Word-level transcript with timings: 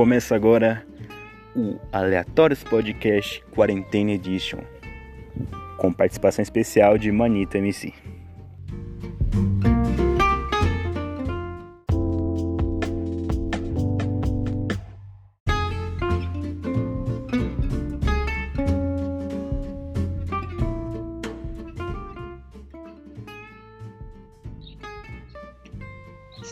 Começa 0.00 0.34
agora 0.34 0.82
o 1.54 1.78
Aleatórios 1.92 2.64
Podcast 2.64 3.44
Quarentena 3.54 4.12
Edition, 4.12 4.60
com 5.76 5.92
participação 5.92 6.42
especial 6.42 6.96
de 6.96 7.12
Manita 7.12 7.58
MC. 7.58 7.92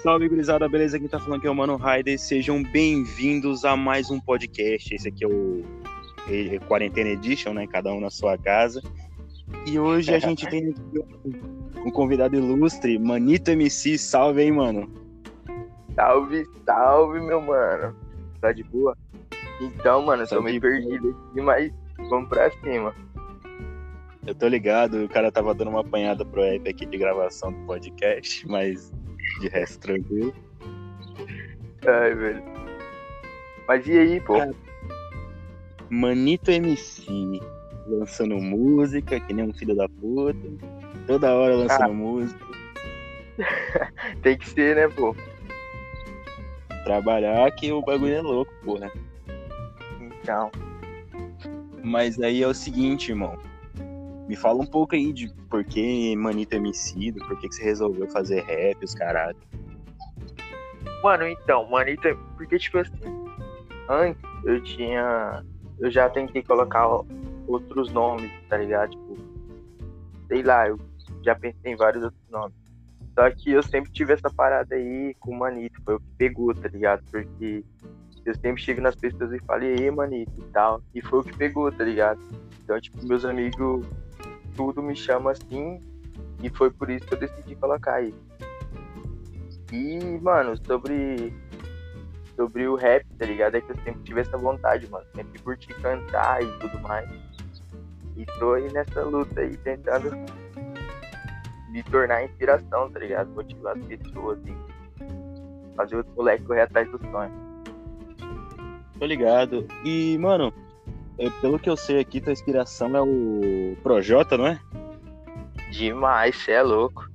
Salve, 0.09 0.27
gurizada, 0.27 0.67
beleza? 0.67 0.99
Quem 0.99 1.07
tá 1.07 1.21
falando 1.21 1.37
aqui 1.37 1.47
é 1.47 1.51
o 1.51 1.55
Mano 1.55 1.77
Raider. 1.77 2.19
Sejam 2.19 2.63
bem-vindos 2.63 3.63
a 3.63 3.77
mais 3.77 4.11
um 4.11 4.19
podcast. 4.19 4.95
Esse 4.95 5.07
aqui 5.07 5.23
é 5.23 5.29
o 5.29 5.63
Quarentena 6.67 7.11
Edition, 7.11 7.53
né? 7.53 7.67
Cada 7.67 7.93
um 7.93 8.01
na 8.01 8.09
sua 8.09 8.39
casa. 8.39 8.81
E 9.67 9.79
hoje 9.79 10.15
a 10.15 10.19
gente 10.19 10.47
tem 10.49 10.75
um 11.85 11.91
convidado 11.91 12.37
ilustre, 12.37 12.99
Manito 12.99 13.51
MC. 13.51 13.99
Salve, 13.99 14.45
hein, 14.45 14.53
mano? 14.53 14.91
Salve, 15.95 16.47
salve, 16.65 17.21
meu 17.21 17.43
mano. 17.43 17.95
Tá 18.41 18.51
de 18.51 18.65
boa? 18.65 18.97
Então, 19.61 20.07
mano, 20.07 20.23
eu 20.23 20.27
tô 20.27 20.41
meio 20.41 20.59
perdido 20.59 21.15
aqui, 21.29 21.41
mas 21.43 21.71
vamos 22.09 22.31
pra 22.31 22.51
cima. 22.51 22.95
Eu 24.27 24.35
tô 24.35 24.49
ligado, 24.49 25.05
o 25.05 25.09
cara 25.11 25.31
tava 25.31 25.55
dando 25.55 25.69
uma 25.69 25.81
apanhada 25.81 26.25
pro 26.25 26.43
app 26.45 26.67
aqui 26.67 26.87
de 26.87 26.97
gravação 26.97 27.53
do 27.53 27.67
podcast, 27.67 28.49
mas 28.49 28.91
de 29.41 29.49
resto, 29.49 29.79
tranquilo. 29.81 30.35
Ai, 31.87 32.15
velho. 32.15 32.43
Mas 33.67 33.87
e 33.87 33.99
aí, 33.99 34.21
pô? 34.21 34.35
Manito 35.91 36.51
MC 36.51 37.41
lançando 37.87 38.37
música, 38.37 39.19
que 39.21 39.33
nem 39.33 39.47
um 39.47 39.53
filho 39.53 39.75
da 39.75 39.89
puta. 39.89 40.39
Toda 41.07 41.35
hora 41.35 41.57
lançando 41.57 41.91
ah. 41.91 41.95
música. 41.95 42.47
Tem 44.23 44.37
que 44.37 44.49
ser, 44.49 44.77
né, 44.77 44.89
pô? 44.89 45.15
Trabalhar 46.85 47.51
que 47.53 47.73
o 47.73 47.83
bagulho 47.83 48.15
é 48.15 48.21
louco, 48.21 48.53
porra. 48.65 48.91
Então. 50.01 50.51
Mas 51.83 52.21
aí 52.21 52.43
é 52.43 52.47
o 52.47 52.55
seguinte, 52.55 53.11
irmão. 53.11 53.39
Me 54.29 54.37
fala 54.37 54.61
um 54.61 54.67
pouco 54.67 54.95
aí 54.95 55.11
de 55.11 55.33
por 55.49 55.65
que 55.65 56.15
Manito 56.15 56.55
MC, 56.55 57.13
do 57.13 57.27
por 57.27 57.41
que, 57.41 57.49
que 57.49 57.55
você 57.55 57.65
resolveu 57.65 58.07
fazer 58.09 58.43
rap, 58.43 58.85
os 58.85 58.95
caralho. 58.95 59.39
Mano, 61.03 61.27
então, 61.27 61.67
Manito, 61.71 62.15
porque 62.37 62.59
tipo 62.59 62.77
assim, 62.77 62.93
antes 63.89 64.23
eu 64.45 64.63
tinha. 64.63 65.43
Eu 65.81 65.91
já 65.91 66.11
tentei 66.11 66.43
colocar 66.43 66.87
outros 67.47 67.91
nomes, 67.91 68.31
tá 68.51 68.59
ligado? 68.59 68.91
Tipo, 68.91 69.17
sei 70.29 70.43
lá, 70.43 70.69
eu 70.69 70.79
já 71.23 71.35
pensei 71.35 71.73
em 71.73 71.77
vários 71.77 72.05
outros 72.05 72.29
nomes. 72.29 72.55
Só 73.15 73.31
que 73.31 73.51
eu 73.53 73.63
sempre 73.63 73.91
tive 73.91 74.13
essa 74.13 74.29
parada 74.29 74.75
aí 74.75 75.15
com 75.19 75.31
o 75.31 75.39
Manito, 75.39 75.81
foi 75.85 75.95
o 75.95 76.01
que 76.01 76.11
pegou, 76.19 76.55
tá 76.55 76.69
ligado? 76.69 77.03
Porque 77.11 77.65
eu 78.27 78.35
sempre 78.35 78.61
chego 78.61 78.83
nas 78.83 78.95
pessoas 78.95 79.33
e 79.33 79.39
falo, 79.41 79.65
e 79.65 79.73
aí, 79.73 79.91
Manito 79.91 80.33
e 80.37 80.53
tal. 80.53 80.83
E 80.95 81.01
foi 81.01 81.21
o 81.21 81.25
que 81.25 81.35
pegou, 81.35 81.73
tá 81.73 81.83
ligado? 81.83 82.21
Então, 82.63 82.79
tipo, 82.79 83.07
meus 83.07 83.25
amigos 83.25 83.87
tudo 84.59 84.83
me 84.83 84.97
chama 84.97 85.31
assim 85.31 85.81
e 86.43 86.51
foi 86.51 86.69
por 86.69 86.91
isso 86.91 87.07
que 87.07 87.15
eu 87.15 87.19
decidi 87.21 87.55
colocar 87.55 87.95
aí. 87.95 88.13
E, 89.73 90.19
mano, 90.21 90.57
sobre 90.67 91.33
sobre 92.35 92.67
o 92.67 92.75
rap, 92.75 93.05
tá 93.17 93.27
ligado? 93.27 93.57
É 93.57 93.61
que 93.61 93.71
eu 93.71 93.77
sempre 93.77 94.03
tive 94.03 94.21
essa 94.21 94.37
vontade, 94.37 94.89
mano. 94.91 95.05
Sempre 95.15 95.41
curti 95.43 95.69
cantar 95.75 96.43
e 96.43 96.47
tudo 96.59 96.81
mais. 96.81 97.09
E 98.17 98.27
tô 98.39 98.55
aí 98.55 98.73
nessa 98.73 99.03
luta 99.03 99.41
aí, 99.41 99.57
tentando 99.59 100.11
me 101.71 101.83
tornar 101.85 102.25
inspiração, 102.25 102.91
tá 102.91 102.99
ligado? 102.99 103.31
Motivar 103.31 103.77
as 103.77 103.85
pessoas 103.85 104.39
e 104.45 105.77
fazer 105.77 105.97
os 105.97 106.07
moleques 106.17 106.47
correr 106.47 106.63
atrás 106.63 106.91
do 106.91 106.99
sonho. 107.11 107.33
Tô 108.99 109.07
ligado. 109.07 109.67
E, 109.85 110.19
mano, 110.19 110.53
é, 111.19 111.31
pelo 111.41 111.59
que 111.59 111.69
eu 111.69 111.77
sei 111.77 111.99
aqui, 112.01 112.21
tua 112.21 112.33
inspiração 112.33 112.97
é 112.97 113.03
o 113.03 113.77
Projota, 113.83 114.39
não 114.39 114.47
é? 114.47 114.61
Demais, 115.71 116.37
você 116.37 116.53
é 116.53 116.63
louco. 116.63 117.09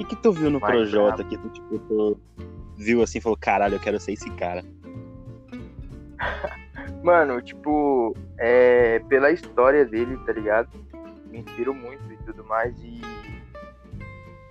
O 0.00 0.04
que 0.04 0.16
tu 0.16 0.32
viu 0.32 0.50
no 0.50 0.58
Mais 0.58 0.74
Projota 0.74 1.22
que 1.22 1.38
tu, 1.38 1.48
tipo, 1.48 1.78
tu 1.78 2.20
viu 2.76 3.02
assim 3.02 3.18
e 3.18 3.20
falou, 3.20 3.38
caralho, 3.38 3.76
eu 3.76 3.80
quero 3.80 4.00
ser 4.00 4.12
esse 4.12 4.28
cara? 4.32 4.64
Mano, 7.02 7.40
tipo, 7.40 8.16
é, 8.38 8.98
pela 9.08 9.30
história 9.30 9.84
dele, 9.84 10.16
tá 10.26 10.32
ligado? 10.32 10.68
Me 11.26 11.38
inspirou 11.38 11.74
muito 11.74 12.02
e 12.12 12.16
tudo 12.24 12.44
mais. 12.44 12.76
E 12.80 13.00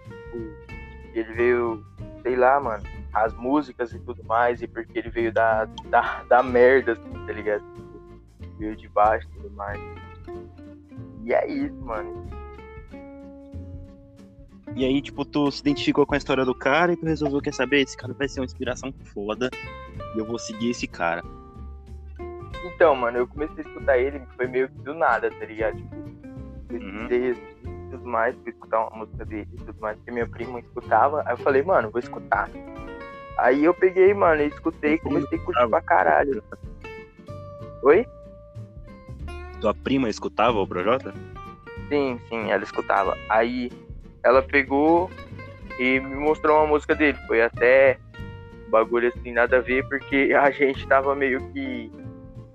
tipo, 0.03 0.37
ele 1.13 1.33
veio, 1.33 1.85
sei 2.21 2.35
lá, 2.35 2.59
mano, 2.59 2.83
as 3.13 3.33
músicas 3.33 3.93
e 3.93 3.99
tudo 3.99 4.23
mais, 4.23 4.61
e 4.61 4.67
porque 4.67 4.99
ele 4.99 5.09
veio 5.09 5.31
da, 5.31 5.65
da, 5.85 6.23
da 6.23 6.43
merda, 6.43 6.93
assim, 6.93 7.25
tá 7.25 7.33
ligado? 7.33 7.63
Veio 8.61 8.75
de 8.75 8.87
baixo 8.89 9.27
e 9.27 9.41
tudo 9.41 9.49
mais. 9.55 9.81
E 11.23 11.33
é 11.33 11.47
isso, 11.47 11.75
mano. 11.81 12.27
E 14.75 14.85
aí, 14.85 15.01
tipo, 15.01 15.25
tu 15.25 15.51
se 15.51 15.61
identificou 15.61 16.05
com 16.05 16.13
a 16.13 16.17
história 16.17 16.45
do 16.45 16.53
cara 16.53 16.93
e 16.93 16.95
tu 16.95 17.07
resolveu, 17.07 17.41
quer 17.41 17.55
saber, 17.55 17.81
esse 17.81 17.97
cara 17.97 18.13
vai 18.13 18.27
ser 18.29 18.39
uma 18.39 18.45
inspiração 18.45 18.93
foda 19.13 19.49
e 20.15 20.19
eu 20.19 20.25
vou 20.25 20.37
seguir 20.37 20.69
esse 20.69 20.85
cara. 20.85 21.23
Então, 22.63 22.95
mano, 22.95 23.17
eu 23.17 23.27
comecei 23.27 23.63
a 23.63 23.67
escutar 23.67 23.97
ele, 23.97 24.21
foi 24.37 24.45
meio 24.45 24.69
que 24.69 24.77
do 24.83 24.93
nada, 24.93 25.31
tá 25.31 25.43
ligado? 25.43 25.77
Tipo, 25.77 25.95
pesquisei 26.67 27.31
uhum. 27.31 27.89
tudo 27.89 28.05
mais, 28.05 28.35
fui 28.43 28.51
escutar 28.51 28.87
uma 28.87 28.97
música 28.99 29.25
dele 29.25 29.49
e 29.53 29.57
tudo 29.57 29.81
mais, 29.81 29.97
que 30.05 30.11
minha 30.11 30.27
prima 30.27 30.59
escutava, 30.59 31.23
aí 31.25 31.33
eu 31.33 31.37
falei, 31.37 31.63
mano, 31.63 31.89
vou 31.89 31.99
escutar. 31.99 32.47
Aí 33.39 33.63
eu 33.63 33.73
peguei, 33.73 34.13
mano, 34.13 34.43
e 34.43 34.47
escutei 34.49 34.93
e 34.93 34.99
comecei 34.99 35.39
a 35.39 35.41
curtir 35.41 35.67
pra 35.67 35.81
caralho. 35.81 36.43
Oi? 37.81 38.05
Tua 39.61 39.75
prima 39.75 40.09
escutava 40.09 40.59
o 40.59 40.67
Projota? 40.67 41.13
Sim, 41.87 42.19
sim, 42.27 42.49
ela 42.49 42.63
escutava. 42.63 43.15
Aí 43.29 43.71
ela 44.23 44.41
pegou 44.41 45.09
e 45.79 45.99
me 45.99 46.15
mostrou 46.15 46.57
uma 46.57 46.67
música 46.67 46.95
dele. 46.95 47.17
Foi 47.27 47.43
até 47.43 47.99
um 48.67 48.71
bagulho 48.71 49.09
assim, 49.09 49.31
nada 49.31 49.57
a 49.57 49.61
ver, 49.61 49.87
porque 49.87 50.33
a 50.37 50.49
gente 50.49 50.87
tava 50.87 51.15
meio 51.15 51.39
que. 51.51 51.91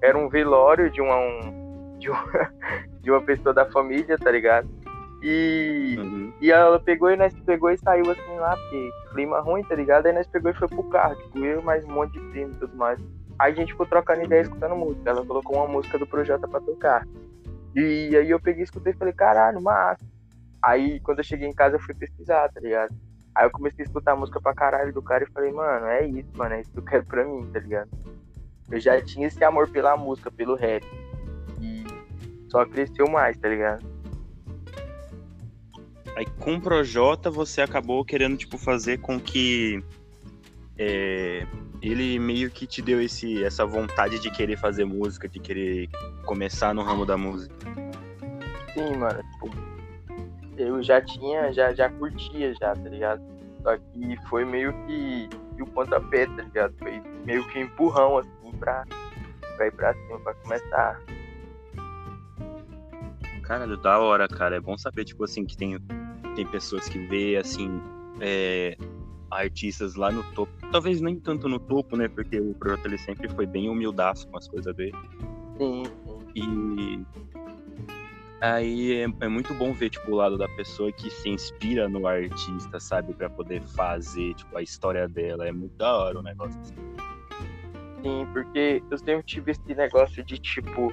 Era 0.02 0.18
um 0.18 0.28
velório 0.28 0.90
de 0.90 1.00
uma, 1.00 1.16
um, 1.16 1.96
de, 1.98 2.10
uma, 2.10 2.50
de 3.00 3.10
uma 3.10 3.22
pessoa 3.22 3.54
da 3.54 3.64
família, 3.66 4.18
tá 4.18 4.30
ligado? 4.30 4.68
E, 5.22 5.96
uhum. 5.98 6.32
e 6.40 6.50
ela 6.50 6.78
pegou 6.78 7.10
e 7.10 7.16
nós 7.16 7.34
pegou 7.46 7.70
e 7.70 7.78
saiu 7.78 8.10
assim 8.10 8.36
lá, 8.36 8.56
porque 8.56 8.90
clima 9.12 9.40
ruim, 9.40 9.62
tá 9.62 9.74
ligado? 9.74 10.06
Aí 10.06 10.12
nós 10.12 10.26
pegou 10.26 10.50
e 10.50 10.54
foi 10.54 10.68
pro 10.68 10.84
carro, 10.84 11.16
tipo, 11.16 11.38
eu 11.44 11.62
mais 11.62 11.84
um 11.84 11.92
monte 11.92 12.12
de 12.12 12.20
primo 12.30 12.52
e 12.52 12.56
tudo 12.56 12.76
mais. 12.76 13.00
Aí 13.38 13.52
a 13.52 13.54
gente 13.54 13.72
ficou 13.72 13.86
trocando 13.86 14.24
ideia 14.24 14.42
escutando 14.42 14.76
música. 14.76 15.10
Ela 15.10 15.24
colocou 15.24 15.56
uma 15.56 15.68
música 15.68 15.98
do 15.98 16.06
Projota 16.06 16.48
pra 16.48 16.60
tocar. 16.60 17.06
E 17.74 18.16
aí 18.16 18.30
eu 18.30 18.40
peguei, 18.40 18.64
escutei 18.64 18.92
e 18.92 18.96
falei, 18.96 19.12
caralho, 19.12 19.60
massa. 19.60 20.04
Aí 20.62 20.98
quando 21.00 21.18
eu 21.18 21.24
cheguei 21.24 21.48
em 21.48 21.54
casa 21.54 21.76
eu 21.76 21.80
fui 21.80 21.94
pesquisar, 21.94 22.48
tá 22.48 22.60
ligado? 22.60 22.94
Aí 23.34 23.44
eu 23.44 23.50
comecei 23.50 23.84
a 23.84 23.86
escutar 23.86 24.12
a 24.12 24.16
música 24.16 24.40
pra 24.40 24.54
caralho 24.54 24.92
do 24.94 25.02
cara 25.02 25.24
e 25.24 25.30
falei, 25.30 25.52
mano, 25.52 25.86
é 25.86 26.06
isso, 26.06 26.30
mano, 26.34 26.54
é 26.54 26.62
isso 26.62 26.72
que 26.72 26.78
eu 26.78 26.84
quero 26.84 27.04
pra 27.04 27.24
mim, 27.24 27.46
tá 27.52 27.60
ligado? 27.60 27.90
Eu 28.70 28.80
já 28.80 29.00
tinha 29.02 29.26
esse 29.26 29.44
amor 29.44 29.68
pela 29.68 29.94
música, 29.96 30.30
pelo 30.30 30.54
rap. 30.54 30.84
E 31.60 31.84
só 32.48 32.64
cresceu 32.64 33.06
mais, 33.08 33.36
tá 33.36 33.48
ligado? 33.48 33.84
Aí 36.16 36.24
com 36.38 36.54
o 36.54 36.60
Projota 36.60 37.30
você 37.30 37.60
acabou 37.60 38.02
querendo, 38.06 38.38
tipo, 38.38 38.56
fazer 38.56 38.98
com 39.00 39.20
que 39.20 39.84
é, 40.78 41.46
ele 41.82 42.18
meio 42.18 42.50
que 42.50 42.66
te 42.66 42.80
deu 42.82 43.00
esse, 43.00 43.42
essa 43.44 43.64
vontade 43.64 44.18
de 44.18 44.30
querer 44.30 44.56
fazer 44.56 44.84
música, 44.84 45.28
de 45.28 45.38
querer 45.38 45.88
começar 46.24 46.74
no 46.74 46.82
ramo 46.82 47.04
da 47.04 47.16
música. 47.16 47.54
Sim, 48.74 48.96
mano, 48.96 49.22
tipo, 49.32 49.50
eu 50.56 50.82
já 50.82 51.00
tinha, 51.00 51.52
já, 51.52 51.72
já 51.74 51.88
curtia 51.88 52.54
já, 52.54 52.74
tá 52.74 52.88
ligado? 52.88 53.22
Só 53.62 53.76
que 53.76 54.16
foi 54.28 54.44
meio 54.44 54.72
que, 54.86 55.28
que 55.56 55.62
o 55.62 55.66
pontapé, 55.66 56.26
tá 56.26 56.42
ligado? 56.42 56.74
Foi 56.78 57.02
meio 57.24 57.46
que 57.48 57.58
um 57.58 57.62
empurrão, 57.62 58.18
assim, 58.18 58.52
pra, 58.58 58.84
pra 59.56 59.66
ir 59.66 59.72
pra 59.72 59.94
cima, 59.94 60.20
pra 60.20 60.34
começar. 60.34 61.02
Caralho, 63.42 63.76
da 63.76 63.98
hora, 63.98 64.26
cara. 64.28 64.56
É 64.56 64.60
bom 64.60 64.76
saber, 64.76 65.04
tipo 65.04 65.24
assim, 65.24 65.44
que 65.44 65.56
tem 65.56 65.78
tem 66.36 66.46
pessoas 66.46 66.86
que 66.86 66.98
vê 66.98 67.36
assim 67.38 67.80
é, 68.20 68.76
artistas 69.30 69.94
lá 69.94 70.10
no 70.10 70.22
topo, 70.32 70.52
talvez 70.70 71.00
nem 71.00 71.18
tanto 71.18 71.48
no 71.48 71.58
topo, 71.58 71.96
né? 71.96 72.08
Porque 72.08 72.40
o 72.40 72.54
projeto 72.54 72.86
ele 72.86 72.98
sempre 72.98 73.28
foi 73.28 73.46
bem 73.46 73.68
humildaço 73.68 74.28
com 74.28 74.36
as 74.36 74.48
coisas 74.48 74.74
dele. 74.74 74.94
Sim. 75.58 75.82
E 76.34 77.00
aí 78.40 79.02
é, 79.02 79.06
é, 79.20 79.28
muito 79.28 79.54
bom 79.54 79.72
ver 79.72 79.90
tipo 79.90 80.12
o 80.12 80.14
lado 80.14 80.36
da 80.36 80.48
pessoa 80.50 80.92
que 80.92 81.10
se 81.10 81.28
inspira 81.28 81.88
no 81.88 82.06
artista, 82.06 82.78
sabe, 82.78 83.14
para 83.14 83.30
poder 83.30 83.62
fazer 83.62 84.34
tipo 84.34 84.56
a 84.56 84.62
história 84.62 85.08
dela. 85.08 85.46
É 85.46 85.52
muito 85.52 85.76
da 85.76 85.96
hora 85.96 86.18
o 86.18 86.22
negócio. 86.22 86.60
Assim. 86.60 86.74
Sim, 88.02 88.26
porque 88.32 88.82
eu 88.90 88.98
sempre 88.98 89.22
tive 89.24 89.52
esse 89.52 89.74
negócio 89.74 90.22
de 90.22 90.38
tipo, 90.38 90.92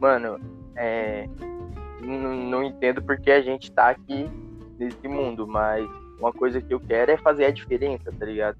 mano, 0.00 0.40
é, 0.74 1.28
não, 2.00 2.34
não 2.34 2.62
entendo 2.64 3.02
porque 3.02 3.30
a 3.30 3.42
gente 3.42 3.70
tá 3.70 3.90
aqui 3.90 4.28
nesse 4.78 5.06
mundo, 5.06 5.46
mas 5.46 5.88
uma 6.18 6.32
coisa 6.32 6.60
que 6.60 6.72
eu 6.72 6.80
quero 6.80 7.12
é 7.12 7.16
fazer 7.16 7.46
a 7.46 7.50
diferença, 7.50 8.12
tá 8.12 8.26
ligado? 8.26 8.58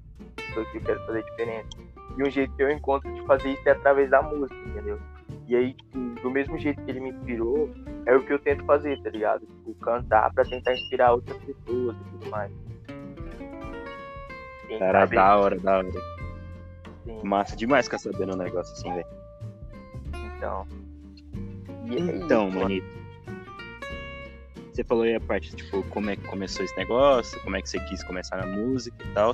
Coisa 0.53 0.69
que 0.71 0.77
eu 0.77 0.81
quero 0.81 1.05
fazer 1.05 1.19
a 1.19 1.23
diferença. 1.23 1.69
E 2.17 2.23
um 2.23 2.29
jeito 2.29 2.53
que 2.55 2.63
eu 2.63 2.71
encontro 2.71 3.13
de 3.13 3.21
fazer 3.25 3.51
isso 3.51 3.67
é 3.67 3.71
através 3.71 4.09
da 4.09 4.21
música, 4.21 4.55
entendeu? 4.67 4.99
E 5.47 5.55
aí, 5.55 5.75
do 6.21 6.29
mesmo 6.29 6.57
jeito 6.57 6.81
que 6.83 6.91
ele 6.91 6.99
me 6.99 7.09
inspirou, 7.09 7.69
é 8.05 8.15
o 8.15 8.23
que 8.23 8.33
eu 8.33 8.39
tento 8.39 8.63
fazer, 8.65 9.01
tá 9.01 9.09
ligado? 9.09 9.41
Tipo, 9.45 9.73
cantar 9.75 10.31
pra 10.33 10.43
tentar 10.43 10.73
inspirar 10.73 11.13
outras 11.13 11.37
pessoas 11.37 11.95
e 11.95 12.09
tudo 12.11 12.29
mais. 12.29 12.51
Cara, 14.77 15.05
da 15.05 15.37
hora, 15.37 15.59
da 15.59 15.77
hora. 15.77 15.91
Sim. 17.03 17.21
Massa 17.23 17.55
demais 17.55 17.85
ficar 17.85 17.97
sabendo 17.97 18.35
um 18.35 18.37
negócio 18.37 18.73
assim, 18.73 18.93
velho. 18.93 19.07
Então. 20.37 20.67
É 21.89 22.15
então, 22.17 22.51
manito. 22.51 22.98
Você 24.79 24.83
falou 24.85 25.03
aí 25.03 25.13
a 25.13 25.19
parte, 25.19 25.53
tipo, 25.53 25.83
como 25.89 26.09
é 26.09 26.15
que 26.15 26.23
começou 26.23 26.63
esse 26.63 26.77
negócio, 26.77 27.37
como 27.41 27.57
é 27.57 27.61
que 27.61 27.69
você 27.69 27.77
quis 27.81 28.01
começar 28.01 28.37
na 28.37 28.45
música 28.45 28.95
e 29.03 29.13
tal. 29.13 29.33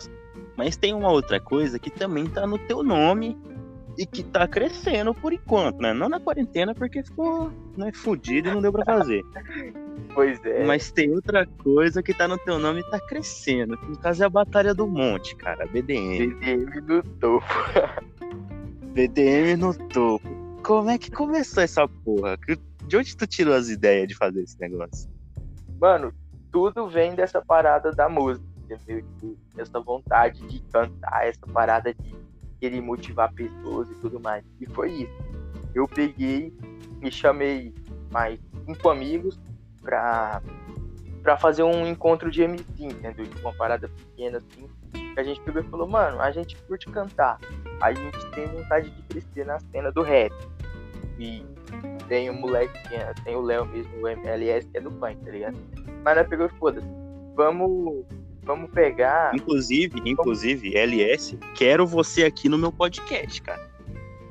Mas 0.58 0.76
tem 0.76 0.92
uma 0.92 1.12
outra 1.12 1.40
coisa 1.40 1.78
que 1.78 1.92
também 1.92 2.26
tá 2.26 2.48
no 2.48 2.58
teu 2.58 2.82
nome 2.82 3.38
e 3.96 4.08
que 4.08 4.24
tá 4.24 4.48
crescendo 4.48 5.14
por 5.14 5.34
enquanto, 5.34 5.80
né? 5.80 5.94
Não 5.94 6.10
na 6.10 6.20
quarentena, 6.20 6.74
porque 6.74 7.04
ficou 7.04 7.52
né, 7.78 7.92
fudido 7.94 8.50
e 8.50 8.54
não 8.56 8.60
deu 8.60 8.72
pra 8.72 8.84
fazer. 8.84 9.24
Pois 10.14 10.44
é. 10.46 10.66
Mas 10.66 10.92
tem 10.92 11.12
outra 11.12 11.46
coisa 11.46 12.02
que 12.02 12.14
tá 12.14 12.26
no 12.26 12.38
teu 12.38 12.58
nome 12.58 12.80
e 12.80 12.90
tá 12.90 13.00
crescendo. 13.00 13.78
No 13.88 13.98
caso 13.98 14.24
é 14.24 14.26
a 14.26 14.30
Batalha 14.30 14.74
do 14.74 14.88
Monte, 14.88 15.36
cara. 15.36 15.66
BDM. 15.66 16.34
BDM 16.36 16.82
no 16.82 17.04
topo. 17.04 17.46
BDM 18.96 19.58
no 19.58 19.74
topo. 19.90 20.28
Como 20.64 20.90
é 20.90 20.98
que 20.98 21.12
começou 21.12 21.62
essa 21.64 21.86
porra? 21.88 22.38
De 22.88 22.98
onde 22.98 23.18
tu 23.18 23.28
tirou 23.28 23.54
as 23.54 23.68
ideias 23.68 24.08
de 24.08 24.16
fazer 24.16 24.42
esse 24.42 24.58
negócio? 24.60 25.15
Mano, 25.80 26.14
tudo 26.52 26.88
vem 26.88 27.16
dessa 27.16 27.42
parada 27.42 27.92
da 27.92 28.08
música, 28.08 28.46
entendeu? 28.64 29.04
Tipo, 29.04 29.38
essa 29.58 29.80
vontade 29.80 30.46
de 30.48 30.60
cantar, 30.72 31.28
essa 31.28 31.46
parada 31.48 31.94
de 31.94 32.16
querer 32.60 32.82
motivar 32.82 33.34
pessoas 33.34 33.90
e 33.90 33.96
tudo 33.96 34.20
mais. 34.20 34.44
E 34.60 34.66
foi 34.68 34.92
isso. 34.92 35.14
Eu 35.74 35.88
peguei, 35.88 36.54
me 37.02 37.12
chamei 37.12 37.74
mais 38.12 38.40
cinco 38.66 38.90
amigos 38.90 39.40
pra, 39.82 40.42
pra 41.22 41.38
fazer 41.38 41.64
um 41.64 41.86
encontro 41.86 42.32
de 42.32 42.42
MC, 42.42 42.66
entendeu? 42.80 43.26
Tipo, 43.26 43.42
uma 43.42 43.54
parada 43.54 43.90
pequena 43.90 44.38
assim. 44.38 44.70
Que 45.14 45.20
a 45.20 45.24
gente 45.24 45.42
pegou 45.42 45.62
e 45.62 45.66
falou, 45.66 45.88
mano, 45.88 46.22
a 46.22 46.32
gente 46.32 46.56
curte 46.64 46.90
cantar. 46.90 47.38
A 47.82 47.94
gente 47.94 48.26
tem 48.32 48.48
vontade 48.48 48.90
de 48.90 49.02
crescer 49.04 49.46
na 49.46 49.60
cena 49.60 49.92
do 49.92 50.02
rap. 50.02 50.34
E 51.20 51.46
tem 52.08 52.30
o 52.30 52.34
moleque, 52.34 52.78
tem 53.24 53.36
o 53.36 53.42
Léo 53.42 53.66
mesmo, 53.66 53.92
o 54.02 54.08
MLS, 54.08 54.68
que 54.68 54.78
é 54.78 54.82
do 54.82 54.92
funk, 54.92 55.18
tá 55.24 55.32
ligado? 55.32 55.58
Mas 56.04 56.18
nós 56.18 56.28
pegou 56.28 56.46
e 56.46 56.50
foda-se. 56.50 56.88
Vamos 57.36 58.06
Vamos 58.46 58.70
pegar. 58.70 59.36
Inclusive, 59.36 60.02
inclusive, 60.06 60.78
LS, 60.78 61.38
quero 61.56 61.86
você 61.86 62.24
aqui 62.24 62.48
no 62.48 62.58
meu 62.58 62.72
podcast, 62.72 63.42
cara. 63.42 63.70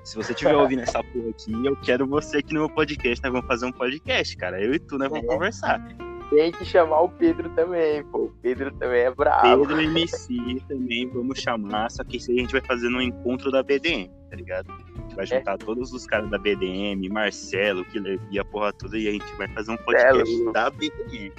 Se 0.04 0.14
você 0.14 0.32
estiver 0.32 0.54
ouvindo 0.56 0.82
essa 0.82 1.02
porra 1.02 1.30
aqui, 1.30 1.66
eu 1.66 1.76
quero 1.76 2.06
você 2.06 2.38
aqui 2.38 2.54
no 2.54 2.60
meu 2.60 2.70
podcast. 2.70 3.22
Nós 3.24 3.32
vamos 3.32 3.48
fazer 3.48 3.66
um 3.66 3.72
podcast, 3.72 4.36
cara. 4.36 4.62
Eu 4.62 4.72
e 4.72 4.78
tu, 4.78 4.96
nós 4.98 5.10
vamos 5.10 5.24
é. 5.24 5.28
conversar. 5.28 6.13
Tem 6.34 6.50
que 6.50 6.64
chamar 6.64 7.00
o 7.00 7.08
Pedro 7.08 7.48
também, 7.50 8.02
pô. 8.06 8.24
O 8.24 8.32
Pedro 8.42 8.72
também 8.72 9.02
é 9.02 9.10
bravo. 9.10 9.64
Pedro 9.64 9.80
MC 9.80 10.60
também 10.66 11.08
vamos 11.08 11.38
chamar, 11.38 11.88
só 11.92 12.02
que 12.02 12.16
isso 12.16 12.32
aí 12.32 12.38
a 12.38 12.40
gente 12.40 12.52
vai 12.52 12.60
fazer 12.60 12.88
no 12.88 13.00
encontro 13.00 13.52
da 13.52 13.62
BDM, 13.62 14.10
tá 14.28 14.36
ligado? 14.36 14.72
A 14.72 15.00
gente 15.00 15.14
vai 15.14 15.24
é. 15.24 15.26
juntar 15.28 15.54
é. 15.54 15.58
todos 15.58 15.92
os 15.92 16.06
caras 16.06 16.28
da 16.30 16.36
BDM, 16.36 17.08
Marcelo, 17.08 17.84
que 17.84 18.00
e 18.32 18.38
a 18.38 18.44
porra 18.44 18.72
toda, 18.72 18.98
e 18.98 19.06
a 19.06 19.12
gente 19.12 19.32
vai 19.36 19.46
fazer 19.46 19.70
um 19.70 19.76
podcast 19.76 20.48
é, 20.48 20.52
da 20.52 20.70
BDM. 20.70 21.32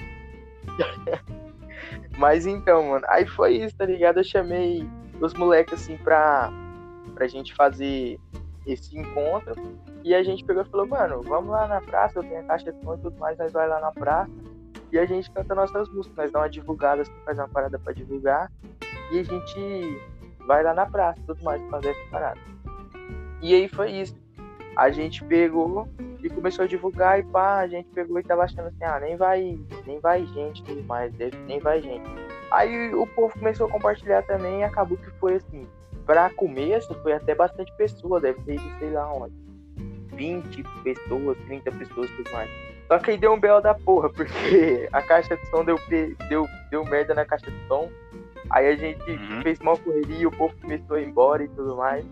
Mas 2.17 2.45
então, 2.45 2.91
mano, 2.91 3.05
aí 3.09 3.27
foi 3.27 3.57
isso, 3.57 3.75
tá 3.75 3.85
ligado? 3.85 4.19
Eu 4.19 4.23
chamei 4.23 4.87
os 5.19 5.33
moleques 5.33 5.73
assim 5.73 5.97
pra, 5.97 6.49
pra 7.13 7.27
gente 7.27 7.53
fazer 7.53 8.17
esse 8.65 8.97
encontro. 8.97 9.61
E 10.05 10.15
a 10.15 10.23
gente 10.23 10.45
pegou 10.45 10.63
e 10.63 10.65
falou, 10.69 10.87
mano, 10.87 11.21
vamos 11.21 11.49
lá 11.49 11.67
na 11.67 11.81
praça, 11.81 12.19
eu 12.19 12.23
tenho 12.23 12.39
a 12.39 12.43
caixa 12.43 12.71
de 12.71 12.81
som 12.81 12.93
e 12.93 12.97
tudo 12.99 13.19
mais, 13.19 13.37
nós 13.37 13.51
vai 13.51 13.67
lá 13.67 13.81
na 13.81 13.91
praça 13.91 14.54
e 14.91 14.99
a 14.99 15.05
gente 15.05 15.29
canta 15.31 15.55
nossas 15.55 15.89
músicas, 15.89 16.17
nós 16.17 16.31
dá 16.31 16.39
uma 16.39 16.49
divulgada, 16.49 17.01
assim, 17.01 17.11
faz 17.25 17.37
uma 17.37 17.47
parada 17.47 17.77
pra 17.79 17.93
divulgar. 17.93 18.51
E 19.11 19.19
a 19.19 19.23
gente 19.23 20.01
vai 20.47 20.63
lá 20.63 20.73
na 20.73 20.85
praça 20.85 21.21
tudo 21.25 21.43
mais 21.43 21.61
fazer 21.69 21.89
essa 21.89 22.09
parada. 22.09 22.39
E 23.41 23.53
aí 23.53 23.67
foi 23.67 23.91
isso. 23.91 24.15
A 24.75 24.89
gente 24.89 25.23
pegou 25.23 25.87
e 26.21 26.29
começou 26.29 26.65
a 26.65 26.67
divulgar 26.67 27.19
e 27.19 27.23
pá, 27.23 27.59
a 27.59 27.67
gente 27.67 27.87
pegou 27.89 28.19
e 28.19 28.23
tava 28.23 28.43
achando 28.43 28.67
assim, 28.67 28.83
ah, 28.83 28.99
nem 28.99 29.15
vai, 29.15 29.57
nem 29.85 29.99
vai 29.99 30.25
gente 30.25 30.63
tudo 30.63 30.83
mais, 30.83 31.13
nem 31.47 31.59
vai 31.59 31.81
gente. 31.81 32.03
Aí 32.51 32.93
o 32.93 33.07
povo 33.07 33.33
começou 33.37 33.67
a 33.67 33.71
compartilhar 33.71 34.23
também 34.23 34.59
e 34.59 34.63
acabou 34.63 34.97
que 34.97 35.09
foi 35.19 35.35
assim, 35.35 35.67
pra 36.05 36.29
começo 36.29 36.93
foi 37.01 37.13
até 37.13 37.33
bastante 37.33 37.71
pessoa, 37.77 38.19
deve 38.19 38.41
ter 38.41 38.59
sei 38.79 38.91
lá 38.91 39.11
onde. 39.13 39.33
20 40.13 40.63
pessoas, 40.83 41.37
30 41.45 41.71
pessoas 41.71 42.09
tudo 42.11 42.31
mais. 42.31 42.64
Só 42.87 42.99
que 42.99 43.11
aí 43.11 43.17
deu 43.17 43.33
um 43.33 43.39
belo 43.39 43.61
da 43.61 43.73
porra, 43.73 44.09
porque 44.09 44.87
a 44.91 45.01
caixa 45.01 45.35
de 45.35 45.45
som 45.47 45.65
deu, 45.65 45.79
deu, 46.29 46.47
deu 46.69 46.85
merda 46.85 47.13
na 47.13 47.25
caixa 47.25 47.49
de 47.49 47.67
som. 47.67 47.89
Aí 48.49 48.67
a 48.67 48.75
gente 48.75 49.09
uhum. 49.09 49.41
fez 49.41 49.59
mal 49.59 49.77
correria, 49.77 50.27
o 50.27 50.31
povo 50.31 50.55
começou 50.61 50.97
a 50.97 51.01
ir 51.01 51.07
embora 51.07 51.43
e 51.43 51.47
tudo 51.49 51.75
mais. 51.75 52.05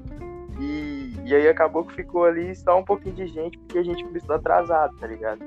E, 0.59 1.13
e 1.25 1.35
aí 1.35 1.47
acabou 1.47 1.85
que 1.85 1.93
ficou 1.93 2.25
ali 2.25 2.55
só 2.55 2.79
um 2.79 2.83
pouquinho 2.83 3.15
de 3.15 3.27
gente, 3.27 3.57
porque 3.59 3.77
a 3.77 3.83
gente 3.83 4.03
começou 4.03 4.35
atrasado, 4.35 4.95
tá 4.97 5.07
ligado? 5.07 5.41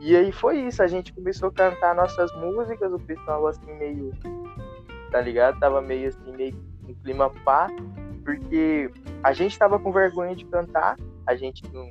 E 0.00 0.14
aí 0.14 0.30
foi 0.30 0.58
isso, 0.58 0.82
a 0.82 0.86
gente 0.86 1.12
começou 1.12 1.48
a 1.48 1.52
cantar 1.52 1.94
nossas 1.94 2.30
músicas, 2.36 2.92
o 2.92 2.98
pessoal 2.98 3.46
assim 3.46 3.72
meio. 3.78 4.12
Tá 5.10 5.20
ligado? 5.20 5.58
Tava 5.58 5.80
meio 5.80 6.08
assim, 6.08 6.32
meio 6.32 6.54
um 6.88 6.94
clima 6.94 7.30
pá, 7.44 7.68
porque 8.24 8.90
a 9.22 9.32
gente 9.32 9.58
tava 9.58 9.78
com 9.78 9.92
vergonha 9.92 10.34
de 10.34 10.44
cantar, 10.44 10.96
a 11.26 11.34
gente 11.34 11.62
não. 11.72 11.90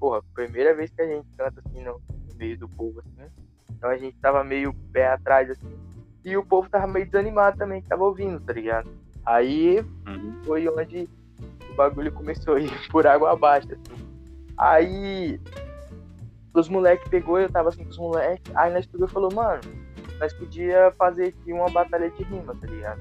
Porra, 0.00 0.22
primeira 0.34 0.74
vez 0.74 0.90
que 0.90 1.02
a 1.02 1.06
gente 1.06 1.28
canta 1.36 1.62
assim 1.64 1.84
no, 1.84 2.00
meio 2.36 2.58
do 2.58 2.68
povo, 2.68 3.00
assim. 3.00 3.30
Então 3.70 3.90
a 3.90 3.98
gente 3.98 4.16
tava 4.16 4.42
meio 4.42 4.74
pé 4.92 5.08
atrás, 5.08 5.50
assim. 5.50 5.78
E 6.24 6.36
o 6.36 6.44
povo 6.44 6.68
tava 6.68 6.86
meio 6.86 7.04
desanimado 7.04 7.58
também, 7.58 7.82
tava 7.82 8.04
ouvindo, 8.04 8.40
tá 8.40 8.52
ligado? 8.52 8.90
Aí 9.24 9.80
uhum. 10.06 10.42
foi 10.44 10.66
onde 10.68 11.08
o 11.70 11.74
bagulho 11.74 12.10
começou 12.12 12.54
a 12.54 12.60
ir 12.60 12.70
por 12.88 13.06
água 13.06 13.32
abaixo, 13.32 13.68
assim. 13.72 14.10
Aí 14.56 15.38
os 16.54 16.68
moleques 16.68 17.08
pegou, 17.08 17.38
eu 17.38 17.50
tava 17.50 17.68
assim 17.68 17.84
com 17.84 17.90
os 17.90 17.98
moleques, 17.98 18.54
aí 18.56 18.72
nós 18.72 18.86
pegou 18.86 19.06
e 19.06 19.10
falou, 19.10 19.32
mano, 19.32 19.60
nós 20.18 20.32
podia 20.32 20.92
fazer 20.98 21.28
aqui 21.28 21.52
uma 21.52 21.70
batalha 21.70 22.10
de 22.10 22.22
rima, 22.24 22.54
tá 22.54 22.66
ligado? 22.66 23.00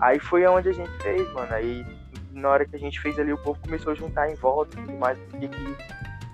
Aí 0.00 0.18
foi 0.18 0.46
onde 0.46 0.70
a 0.70 0.72
gente 0.72 0.90
fez, 1.02 1.30
mano. 1.32 1.54
Aí 1.54 1.84
na 2.32 2.48
hora 2.48 2.66
que 2.66 2.74
a 2.74 2.78
gente 2.78 3.00
fez 3.00 3.18
ali, 3.18 3.32
o 3.32 3.38
povo 3.38 3.60
começou 3.60 3.92
a 3.92 3.94
juntar 3.94 4.30
em 4.30 4.34
volta 4.34 4.78
e 4.78 4.82
tudo 4.82 4.98
mais, 4.98 5.18
porque 5.30 5.48
que, 5.48 5.76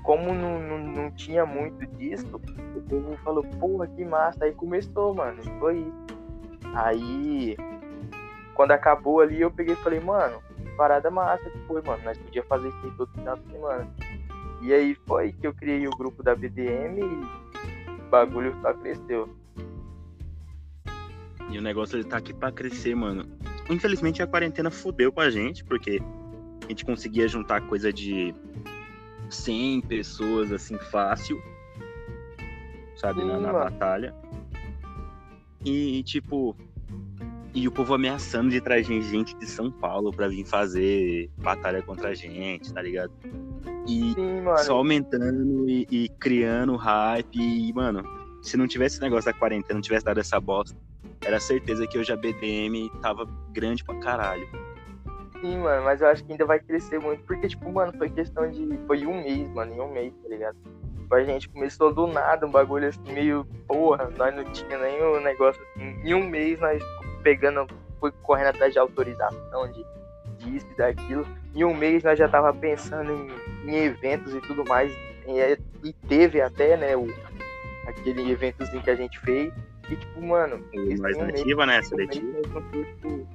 como 0.09 0.35
não, 0.35 0.59
não, 0.59 0.79
não 0.79 1.11
tinha 1.11 1.45
muito 1.45 1.87
disso, 1.99 2.27
o 2.35 2.81
povo 2.81 3.15
falou, 3.19 3.45
porra, 3.61 3.87
que 3.89 4.03
massa. 4.07 4.47
Aí 4.47 4.55
começou, 4.55 5.15
mano, 5.15 5.43
foi. 5.61 5.93
Aí, 6.75 7.55
quando 8.55 8.71
acabou 8.71 9.21
ali, 9.21 9.39
eu 9.39 9.51
peguei 9.51 9.75
e 9.75 9.77
falei, 9.77 10.01
mano, 10.01 10.43
parada 10.79 11.11
massa 11.11 11.51
que 11.51 11.59
foi, 11.67 11.83
mano. 11.83 12.03
Nós 12.05 12.17
podíamos 12.17 12.49
fazer 12.49 12.69
isso 12.69 12.79
aí 12.85 12.91
todo 12.93 13.13
final 13.13 13.37
de 13.37 13.53
semana. 13.53 13.87
E 14.63 14.73
aí 14.73 14.97
foi 15.07 15.31
que 15.31 15.47
eu 15.47 15.53
criei 15.53 15.87
o 15.87 15.91
grupo 15.91 16.23
da 16.23 16.35
BDM 16.35 17.01
e 17.01 18.01
o 18.01 18.09
bagulho 18.09 18.57
só 18.63 18.73
cresceu. 18.73 19.29
E 21.51 21.59
o 21.59 21.61
negócio 21.61 21.99
ele 21.99 22.05
tá 22.05 22.17
aqui 22.17 22.33
pra 22.33 22.51
crescer, 22.51 22.95
mano. 22.95 23.27
Infelizmente 23.69 24.23
a 24.23 24.27
quarentena 24.27 24.71
fudeu 24.71 25.13
com 25.13 25.21
a 25.21 25.29
gente, 25.29 25.63
porque 25.65 26.01
a 26.65 26.69
gente 26.69 26.87
conseguia 26.87 27.29
juntar 27.29 27.61
coisa 27.61 27.93
de 27.93 28.35
100 29.31 29.83
pessoas 29.83 30.53
assim 30.53 30.79
fácil, 30.91 31.43
sabe, 32.97 33.25
na, 33.25 33.39
na 33.39 33.53
batalha. 33.53 34.15
E 35.65 36.03
tipo, 36.05 36.57
e 37.55 37.67
o 37.67 37.73
povo 37.73 37.95
ameaçando 37.95 38.51
de 38.51 38.61
trazer 38.61 39.03
gente 39.03 39.35
de 39.37 39.47
São 39.47 39.71
Paulo 39.71 40.13
para 40.13 40.29
vir 40.29 40.45
fazer 40.45 41.31
batalha 41.39 41.83
contra 41.83 42.11
a 42.11 42.15
gente, 42.15 42.73
tá 42.73 42.83
ligado? 42.83 43.13
E 43.87 44.13
Sim, 44.13 44.45
só 44.65 44.77
aumentando 44.77 45.69
e, 45.69 45.87
e, 45.91 46.09
criando 46.21 46.77
hype. 46.77 47.39
E, 47.41 47.73
mano, 47.73 48.05
se 48.43 48.57
não 48.57 48.69
tivesse 48.69 48.97
esse 48.97 49.03
negócio 49.03 49.33
da 49.33 49.39
quarentena, 49.39 49.75
não 49.75 49.81
tivesse 49.81 50.05
dado 50.05 50.21
essa 50.21 50.39
bosta, 50.39 50.77
era 51.25 51.41
certeza 51.41 51.87
que 51.87 51.99
hoje 51.99 52.13
a 52.13 52.17
BDM 52.17 52.91
tava 53.01 53.27
grande 53.51 53.83
pra 53.83 53.95
caralho. 53.97 54.47
Sim, 55.41 55.59
mano, 55.59 55.85
mas 55.85 56.01
eu 56.01 56.09
acho 56.09 56.25
que 56.25 56.33
ainda 56.33 56.45
vai 56.45 56.59
crescer 56.59 56.99
muito, 56.99 57.23
porque, 57.25 57.49
tipo, 57.49 57.71
mano, 57.71 57.93
foi 57.97 58.11
questão 58.11 58.51
de. 58.51 58.79
Foi 58.87 59.07
um 59.07 59.23
mês, 59.23 59.49
mano, 59.51 59.73
em 59.73 59.81
um 59.81 59.93
mês, 59.93 60.13
tá 60.23 60.29
ligado? 60.29 60.57
Tipo, 60.99 61.15
a 61.15 61.25
gente 61.25 61.49
começou 61.49 61.95
do 61.95 62.07
nada, 62.07 62.47
um 62.47 62.51
bagulho 62.51 62.89
assim, 62.89 63.13
meio. 63.13 63.47
Porra, 63.67 64.11
nós 64.17 64.35
não 64.35 64.45
tinha 64.45 64.79
o 64.79 65.21
negócio 65.21 65.63
assim. 65.63 66.01
Em 66.05 66.15
um 66.15 66.29
mês 66.29 66.59
nós 66.61 66.83
pegando, 67.23 67.67
fui 68.01 68.11
correndo 68.23 68.49
atrás 68.49 68.73
de 68.73 68.79
autorização, 68.79 69.71
de 69.73 69.85
disso 70.39 70.67
e 70.73 70.77
daquilo. 70.77 71.27
Em 71.55 71.65
um 71.65 71.75
mês 71.75 72.03
nós 72.03 72.19
já 72.19 72.29
tava 72.29 72.53
pensando 72.53 73.13
em, 73.13 73.71
em 73.71 73.77
eventos 73.77 74.35
e 74.35 74.41
tudo 74.41 74.65
mais. 74.65 74.93
E, 75.27 75.39
é, 75.39 75.59
e, 75.85 75.93
teve 75.93 76.41
até, 76.41 76.77
né, 76.77 76.97
o, 76.97 77.07
aquele 77.87 78.31
eventozinho 78.31 78.83
que 78.83 78.91
a 78.91 78.97
gente 78.97 79.19
fez. 79.21 79.53
E 79.91 79.97
tipo, 79.97 80.23
mano. 80.23 80.65
Mais 81.01 81.17
seletiva, 81.17 81.67
né? 81.67 81.83
Seletiva. 81.83 82.43
Tipo, 82.43 83.29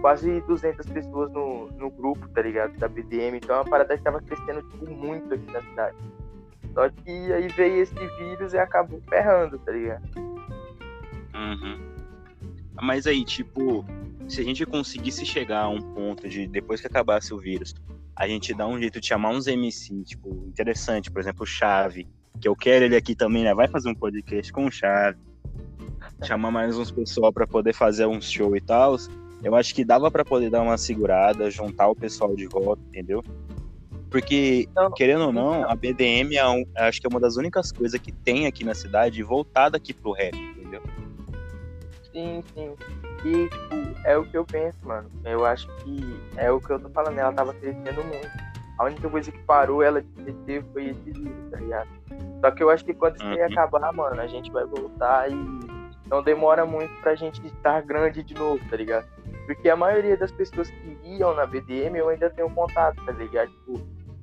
quase 0.00 0.40
200 0.42 0.86
pessoas 0.86 1.32
no, 1.32 1.68
no 1.72 1.90
grupo, 1.90 2.28
tá 2.28 2.42
ligado? 2.42 2.76
Da 2.78 2.88
BDM. 2.88 3.36
Então 3.36 3.56
é 3.56 3.58
uma 3.60 3.64
parada 3.64 3.96
que 3.96 4.02
tava 4.02 4.20
crescendo, 4.20 4.62
tipo, 4.62 4.90
muito 4.90 5.32
aqui 5.34 5.50
na 5.52 5.62
cidade. 5.62 5.96
Só 6.74 6.88
que 6.90 7.32
aí 7.32 7.48
veio 7.48 7.82
esse 7.82 7.94
vírus 7.94 8.52
e 8.52 8.58
acabou 8.58 9.00
ferrando, 9.08 9.58
tá 9.58 9.72
ligado? 9.72 10.04
Uhum. 11.34 11.78
Mas 12.80 13.06
aí, 13.06 13.24
tipo, 13.24 13.84
se 14.28 14.40
a 14.40 14.44
gente 14.44 14.64
conseguisse 14.64 15.24
chegar 15.26 15.62
a 15.62 15.68
um 15.68 15.80
ponto 15.80 16.28
de, 16.28 16.46
depois 16.46 16.80
que 16.80 16.86
acabasse 16.86 17.34
o 17.34 17.38
vírus, 17.38 17.74
a 18.14 18.28
gente 18.28 18.54
dar 18.54 18.66
um 18.66 18.78
jeito 18.78 19.00
de 19.00 19.06
chamar 19.06 19.30
uns 19.30 19.46
MC, 19.46 20.04
tipo, 20.04 20.28
interessante, 20.46 21.10
por 21.10 21.20
exemplo, 21.20 21.46
Chave, 21.46 22.06
que 22.38 22.48
eu 22.48 22.56
quero 22.56 22.84
ele 22.84 22.96
aqui 22.96 23.14
também, 23.14 23.44
né? 23.44 23.54
Vai 23.54 23.68
fazer 23.68 23.88
um 23.88 23.94
podcast 23.94 24.52
com 24.52 24.66
o 24.66 24.70
Chave. 24.70 25.18
Chamar 26.24 26.50
mais 26.50 26.76
uns 26.76 26.90
pessoal 26.90 27.32
para 27.32 27.46
poder 27.46 27.72
fazer 27.72 28.06
um 28.06 28.20
show 28.20 28.56
e 28.56 28.60
tal. 28.60 28.96
Eu 29.42 29.54
acho 29.54 29.74
que 29.74 29.84
dava 29.84 30.10
para 30.10 30.24
poder 30.24 30.50
dar 30.50 30.62
uma 30.62 30.76
segurada, 30.76 31.50
juntar 31.50 31.88
o 31.88 31.94
pessoal 31.94 32.34
de 32.34 32.46
volta, 32.46 32.82
entendeu? 32.88 33.22
Porque, 34.10 34.66
então, 34.70 34.90
querendo 34.92 35.26
ou 35.26 35.32
não, 35.32 35.60
então. 35.60 35.70
a 35.70 35.74
BDM 35.74 36.34
é 36.34 36.48
um, 36.48 36.64
acho 36.76 37.00
que 37.00 37.06
é 37.06 37.10
uma 37.10 37.20
das 37.20 37.36
únicas 37.36 37.70
coisas 37.70 38.00
que 38.00 38.10
tem 38.10 38.46
aqui 38.46 38.64
na 38.64 38.74
cidade 38.74 39.22
voltada 39.22 39.76
aqui 39.76 39.92
pro 39.92 40.12
rap, 40.12 40.34
entendeu? 40.34 40.82
Sim, 42.12 42.42
sim. 42.54 42.74
E, 43.24 43.48
tipo, 43.48 44.00
é 44.04 44.16
o 44.16 44.24
que 44.24 44.36
eu 44.36 44.44
penso, 44.44 44.78
mano. 44.82 45.10
Eu 45.24 45.44
acho 45.44 45.68
que 45.78 46.00
é 46.36 46.50
o 46.50 46.60
que 46.60 46.70
eu 46.70 46.80
tô 46.80 46.88
falando, 46.88 47.18
ela 47.18 47.32
tava 47.32 47.52
crescendo 47.54 48.02
muito. 48.04 48.30
A 48.78 48.84
única 48.84 49.10
coisa 49.10 49.30
que 49.30 49.38
parou 49.40 49.82
ela 49.82 50.00
de 50.00 50.08
crescer 50.22 50.64
foi 50.72 50.86
esse 50.86 51.10
livro, 51.10 51.50
tá 51.50 51.58
ligado? 51.58 51.88
Só 52.40 52.50
que 52.50 52.62
eu 52.62 52.70
acho 52.70 52.84
que 52.84 52.94
quando 52.94 53.16
isso 53.16 53.26
uhum. 53.26 53.44
acabar, 53.44 53.92
mano, 53.92 54.20
a 54.20 54.26
gente 54.26 54.50
vai 54.50 54.64
voltar 54.64 55.30
e 55.30 55.34
não 56.08 56.22
demora 56.22 56.64
muito 56.64 56.92
pra 57.00 57.14
gente 57.14 57.44
estar 57.46 57.82
grande 57.82 58.22
de 58.22 58.34
novo, 58.34 58.60
tá 58.68 58.76
ligado? 58.76 59.06
Porque 59.46 59.68
a 59.68 59.76
maioria 59.76 60.16
das 60.16 60.30
pessoas 60.30 60.70
que 60.70 60.98
iam 61.04 61.34
na 61.34 61.46
BDM 61.46 61.96
eu 61.96 62.08
ainda 62.08 62.30
tenho 62.30 62.50
contato, 62.50 63.02
tá 63.04 63.12
ligado? 63.12 63.50
Tipo, 63.50 63.80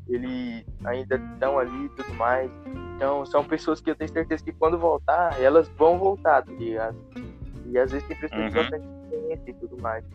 eles 0.07 0.65
ainda 0.83 1.15
estão 1.15 1.57
ali 1.57 1.85
e 1.85 1.89
tudo 1.89 2.13
mais. 2.13 2.51
Então, 2.95 3.25
são 3.25 3.43
pessoas 3.43 3.81
que 3.81 3.89
eu 3.89 3.95
tenho 3.95 4.11
certeza 4.11 4.43
que 4.43 4.53
quando 4.53 4.77
voltar, 4.77 5.41
elas 5.41 5.67
vão 5.69 5.97
voltar, 5.97 6.43
tá 6.43 6.51
ligado? 6.51 6.95
E 7.65 7.77
às 7.77 7.91
vezes 7.91 8.07
tem 8.07 8.17
pessoas 8.17 8.41
uhum. 8.41 8.49
que 8.49 8.55
bastante 8.55 8.85
experiência 8.85 9.49
e 9.49 9.53
tudo 9.55 9.81
mais. 9.81 10.05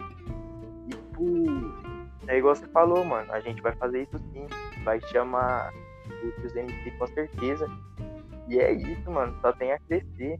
E, 0.86 0.90
tipo, 0.90 1.34
é 2.26 2.38
igual 2.38 2.54
você 2.54 2.66
falou, 2.68 3.04
mano, 3.04 3.32
a 3.32 3.40
gente 3.40 3.60
vai 3.60 3.74
fazer 3.74 4.02
isso 4.02 4.18
sim. 4.32 4.46
Vai 4.84 5.00
chamar 5.00 5.72
os 6.44 6.56
MC 6.56 6.90
com 6.92 7.06
certeza. 7.08 7.68
E 8.50 8.58
é 8.58 8.72
isso, 8.72 9.10
mano, 9.10 9.34
só 9.40 9.52
tem 9.52 9.72
a 9.72 9.78
crescer. 9.78 10.38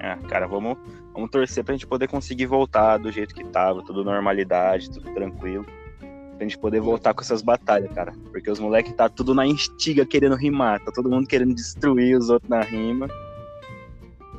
É, 0.00 0.16
cara, 0.28 0.46
vamos, 0.48 0.78
vamos 1.12 1.30
torcer 1.30 1.62
pra 1.62 1.74
gente 1.74 1.86
poder 1.86 2.08
conseguir 2.08 2.46
voltar 2.46 2.96
do 2.96 3.12
jeito 3.12 3.34
que 3.34 3.44
tava, 3.44 3.84
tudo 3.84 4.02
normalidade, 4.02 4.90
tudo 4.90 5.12
tranquilo 5.12 5.64
pra 6.40 6.48
gente 6.48 6.58
poder 6.58 6.80
voltar 6.80 7.12
com 7.12 7.20
essas 7.20 7.42
batalhas, 7.42 7.92
cara. 7.92 8.14
Porque 8.32 8.50
os 8.50 8.58
moleques 8.58 8.94
tá 8.94 9.10
tudo 9.10 9.34
na 9.34 9.46
instiga 9.46 10.06
querendo 10.06 10.34
rimar, 10.34 10.80
tá 10.80 10.90
todo 10.90 11.10
mundo 11.10 11.26
querendo 11.26 11.54
destruir 11.54 12.16
os 12.16 12.30
outros 12.30 12.48
na 12.48 12.62
rima. 12.62 13.06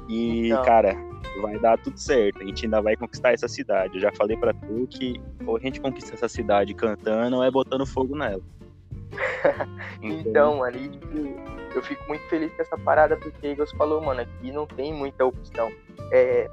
E, 0.09 0.47
então... 0.47 0.65
cara, 0.65 0.97
vai 1.43 1.59
dar 1.59 1.77
tudo 1.77 1.99
certo. 1.99 2.41
A 2.41 2.45
gente 2.45 2.65
ainda 2.65 2.81
vai 2.81 2.95
conquistar 2.95 3.33
essa 3.33 3.47
cidade. 3.47 3.95
Eu 3.95 4.01
já 4.01 4.11
falei 4.13 4.35
para 4.35 4.51
tu 4.51 4.87
que 4.89 5.21
ou 5.45 5.57
a 5.57 5.59
gente 5.59 5.79
conquista 5.79 6.15
essa 6.15 6.27
cidade 6.27 6.73
cantando 6.73 7.35
ou 7.35 7.43
é 7.43 7.51
botando 7.51 7.85
fogo 7.85 8.15
nela. 8.15 8.41
então, 10.01 10.57
mano, 10.57 10.77
e, 10.77 10.89
tipo, 10.89 11.17
eu 11.75 11.81
fico 11.83 12.03
muito 12.07 12.23
feliz 12.29 12.53
com 12.53 12.61
essa 12.61 12.77
parada 12.77 13.17
porque, 13.17 13.55
você 13.55 13.75
falou, 13.75 14.01
mano, 14.01 14.21
aqui 14.21 14.51
não 14.51 14.65
tem 14.65 14.93
muita 14.93 15.25
opção. 15.25 15.71
É, 16.11 16.49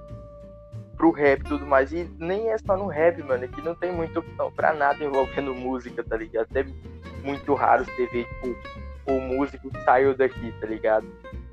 pro 0.99 1.13
rap 1.13 1.41
e 1.41 1.45
tudo 1.45 1.65
mais. 1.65 1.93
E 1.93 2.11
nem 2.19 2.51
é 2.51 2.59
só 2.59 2.77
no 2.77 2.89
rap, 2.89 3.23
mano. 3.23 3.45
Aqui 3.45 3.63
não 3.63 3.75
tem 3.75 3.93
muita 3.93 4.19
opção 4.19 4.53
pra 4.53 4.75
nada 4.75 5.03
envolvendo 5.03 5.55
música, 5.55 6.05
tá 6.05 6.17
ligado? 6.17 6.47
Até 6.51 6.67
muito 7.23 7.55
raro 7.55 7.85
você 7.85 8.07
ver, 8.09 8.27
tipo, 8.27 8.57
o 9.07 9.21
músico 9.21 9.71
saiu 9.85 10.15
daqui, 10.15 10.53
tá 10.61 10.67
ligado? 10.67 11.07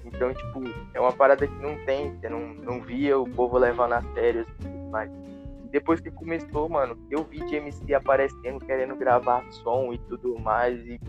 Então, 0.03 0.33
tipo, 0.33 0.63
é 0.93 0.99
uma 0.99 1.13
parada 1.13 1.47
que 1.47 1.61
não 1.61 1.77
tem, 1.85 2.15
você 2.15 2.27
não, 2.27 2.39
não 2.39 2.81
via 2.81 3.17
o 3.17 3.29
povo 3.29 3.57
levando 3.57 3.93
a 3.93 4.01
sério 4.13 4.45
mais. 4.91 5.09
E 5.11 5.34
depois 5.75 5.99
que 5.99 6.09
começou, 6.09 6.69
mano, 6.69 6.97
eu 7.11 7.23
vi 7.23 7.45
de 7.45 7.55
MC 7.55 7.93
aparecendo, 7.93 8.63
querendo 8.65 8.95
gravar 8.95 9.43
som 9.51 9.91
e 9.91 9.97
tudo 9.97 10.39
mais, 10.39 10.79
e 10.87 10.99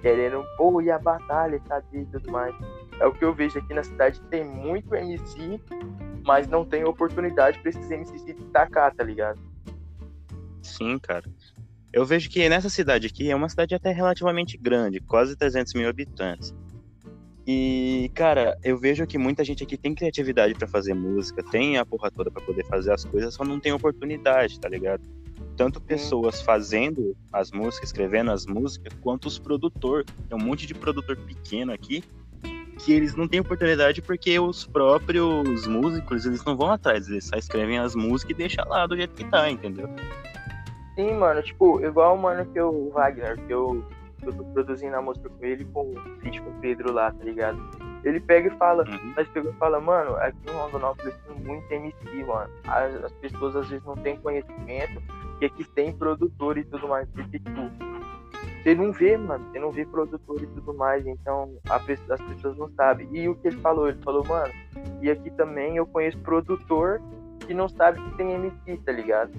querendo, 0.00 0.44
pô, 0.56 0.80
e 0.82 0.90
a 0.90 0.98
batalha, 0.98 1.58
cadê 1.60 2.02
e 2.02 2.06
tudo 2.06 2.30
mais. 2.30 2.54
É 3.00 3.06
o 3.06 3.12
que 3.12 3.24
eu 3.24 3.34
vejo 3.34 3.58
aqui 3.58 3.72
na 3.72 3.82
cidade, 3.82 4.20
tem 4.30 4.44
muito 4.44 4.94
MC 4.94 5.60
mas 6.24 6.46
não 6.46 6.64
tem 6.64 6.84
oportunidade 6.84 7.58
para 7.58 7.70
esses 7.70 7.88
MCs 7.88 8.20
se 8.22 8.32
destacar, 8.32 8.94
tá 8.94 9.02
ligado? 9.02 9.40
Sim, 10.62 10.98
cara. 10.98 11.24
Eu 11.92 12.06
vejo 12.06 12.30
que 12.30 12.48
nessa 12.48 12.70
cidade 12.70 13.06
aqui 13.06 13.30
é 13.30 13.36
uma 13.36 13.48
cidade 13.48 13.74
até 13.74 13.92
relativamente 13.92 14.56
grande, 14.56 15.00
quase 15.00 15.36
300 15.36 15.74
mil 15.74 15.88
habitantes. 15.88 16.54
E, 17.46 18.10
cara, 18.14 18.56
eu 18.62 18.78
vejo 18.78 19.06
que 19.06 19.18
muita 19.18 19.44
gente 19.44 19.64
aqui 19.64 19.76
tem 19.76 19.94
criatividade 19.94 20.54
para 20.54 20.68
fazer 20.68 20.94
música, 20.94 21.42
tem 21.42 21.76
a 21.76 21.84
porra 21.84 22.10
toda 22.10 22.30
pra 22.30 22.40
poder 22.42 22.64
fazer 22.66 22.92
as 22.92 23.04
coisas, 23.04 23.34
só 23.34 23.44
não 23.44 23.58
tem 23.58 23.72
oportunidade, 23.72 24.60
tá 24.60 24.68
ligado? 24.68 25.02
Tanto 25.56 25.80
pessoas 25.80 26.40
fazendo 26.40 27.16
as 27.32 27.50
músicas, 27.50 27.88
escrevendo 27.88 28.30
as 28.30 28.46
músicas, 28.46 28.92
quanto 29.00 29.26
os 29.26 29.38
produtores. 29.38 30.06
Tem 30.28 30.38
um 30.38 30.42
monte 30.42 30.66
de 30.66 30.74
produtor 30.74 31.16
pequeno 31.16 31.72
aqui 31.72 32.02
que 32.78 32.92
eles 32.92 33.14
não 33.14 33.28
têm 33.28 33.40
oportunidade 33.40 34.00
porque 34.02 34.38
os 34.38 34.66
próprios 34.66 35.66
músicos, 35.66 36.24
eles 36.26 36.44
não 36.44 36.56
vão 36.56 36.70
atrás, 36.70 37.08
eles 37.08 37.26
só 37.26 37.36
escrevem 37.36 37.78
as 37.78 37.94
músicas 37.94 38.30
e 38.30 38.34
deixam 38.34 38.68
lá 38.68 38.86
do 38.86 38.96
jeito 38.96 39.14
que 39.14 39.24
tá, 39.24 39.50
entendeu? 39.50 39.88
Sim, 40.94 41.14
mano, 41.14 41.42
tipo, 41.42 41.84
igual 41.84 42.16
o 42.16 42.20
mano 42.20 42.44
que 42.46 42.58
eu, 42.58 42.68
o 42.68 42.90
Wagner, 42.90 43.38
que 43.46 43.52
eu, 43.52 43.84
produzindo 44.52 44.96
a 44.96 45.02
música 45.02 45.28
com 45.28 45.44
ele 45.44 45.64
com 45.66 45.90
o 45.90 46.00
feat 46.20 46.40
com 46.40 46.50
o 46.50 46.60
Pedro 46.60 46.92
lá, 46.92 47.10
tá 47.10 47.24
ligado? 47.24 47.58
Ele 48.04 48.20
pega 48.20 48.48
e 48.48 48.58
fala, 48.58 48.84
uhum. 48.84 49.12
mas 49.16 49.28
pega 49.28 49.48
e 49.48 49.52
fala, 49.54 49.80
mano, 49.80 50.16
aqui 50.16 50.38
no 50.46 50.52
Rondonópolis 50.52 51.14
tem 51.26 51.36
muito 51.38 51.70
MC, 51.70 52.24
mano. 52.24 52.50
As, 52.66 53.04
as 53.04 53.12
pessoas 53.12 53.56
às 53.56 53.68
vezes 53.68 53.84
não 53.84 53.96
têm 53.96 54.16
conhecimento, 54.16 55.02
e 55.40 55.46
aqui 55.46 55.64
tem 55.64 55.92
produtor 55.92 56.58
e 56.58 56.64
tudo 56.64 56.88
mais, 56.88 57.08
porque, 57.10 57.38
tipo, 57.38 57.60
você 58.62 58.74
não 58.76 58.92
vê, 58.92 59.16
mano, 59.16 59.44
você 59.50 59.58
não 59.58 59.72
vê 59.72 59.84
produtor 59.84 60.40
e 60.40 60.46
tudo 60.46 60.72
mais, 60.74 61.04
então 61.04 61.52
pessoa, 61.84 62.14
as 62.14 62.22
pessoas 62.22 62.56
não 62.56 62.70
sabem. 62.74 63.08
E 63.12 63.28
o 63.28 63.34
que 63.34 63.48
ele 63.48 63.56
falou? 63.58 63.88
Ele 63.88 64.00
falou, 64.02 64.24
mano, 64.24 64.52
e 65.00 65.10
aqui 65.10 65.30
também 65.32 65.76
eu 65.76 65.86
conheço 65.86 66.18
produtor 66.18 67.02
que 67.40 67.52
não 67.52 67.68
sabe 67.68 68.00
que 68.00 68.16
tem 68.16 68.32
MC, 68.32 68.76
tá 68.84 68.92
ligado? 68.92 69.32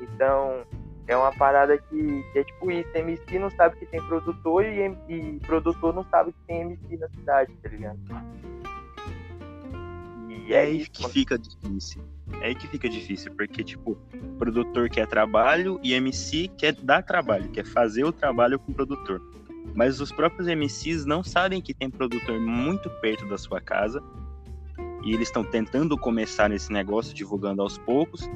Então, 0.00 0.62
é 1.06 1.16
uma 1.16 1.32
parada 1.32 1.76
que, 1.76 2.24
que, 2.32 2.38
é 2.38 2.44
tipo 2.44 2.70
isso, 2.70 2.88
MC 2.94 3.38
não 3.38 3.50
sabe 3.50 3.76
que 3.76 3.86
tem 3.86 4.00
produtor 4.06 4.64
e, 4.64 4.86
e 5.08 5.40
produtor 5.40 5.94
não 5.94 6.04
sabe 6.04 6.32
que 6.32 6.38
tem 6.46 6.62
MC 6.62 6.96
na 6.96 7.08
cidade, 7.08 7.52
tá 7.62 7.68
ligado? 7.68 7.98
E 10.28 10.52
é, 10.52 10.56
é 10.56 10.60
aí 10.62 10.86
que 10.88 11.02
mano. 11.02 11.12
fica 11.12 11.38
difícil. 11.38 12.02
É 12.40 12.46
aí 12.46 12.54
que 12.54 12.66
fica 12.66 12.88
difícil, 12.88 13.32
porque, 13.34 13.62
tipo, 13.62 13.96
produtor 14.38 14.88
quer 14.88 15.06
trabalho 15.06 15.78
e 15.82 15.92
MC 15.92 16.48
quer 16.56 16.74
dar 16.74 17.02
trabalho, 17.02 17.50
quer 17.50 17.64
fazer 17.64 18.04
o 18.04 18.12
trabalho 18.12 18.58
com 18.58 18.72
o 18.72 18.74
produtor. 18.74 19.20
Mas 19.74 20.00
os 20.00 20.10
próprios 20.12 20.46
MCs 20.48 21.04
não 21.04 21.22
sabem 21.22 21.60
que 21.60 21.72
tem 21.72 21.88
produtor 21.88 22.38
muito 22.40 22.90
perto 23.00 23.26
da 23.26 23.38
sua 23.38 23.60
casa 23.60 24.02
e 25.04 25.14
eles 25.14 25.28
estão 25.28 25.44
tentando 25.44 25.96
começar 25.96 26.48
nesse 26.48 26.72
negócio, 26.72 27.14
divulgando 27.14 27.62
aos 27.62 27.78
poucos. 27.78 28.28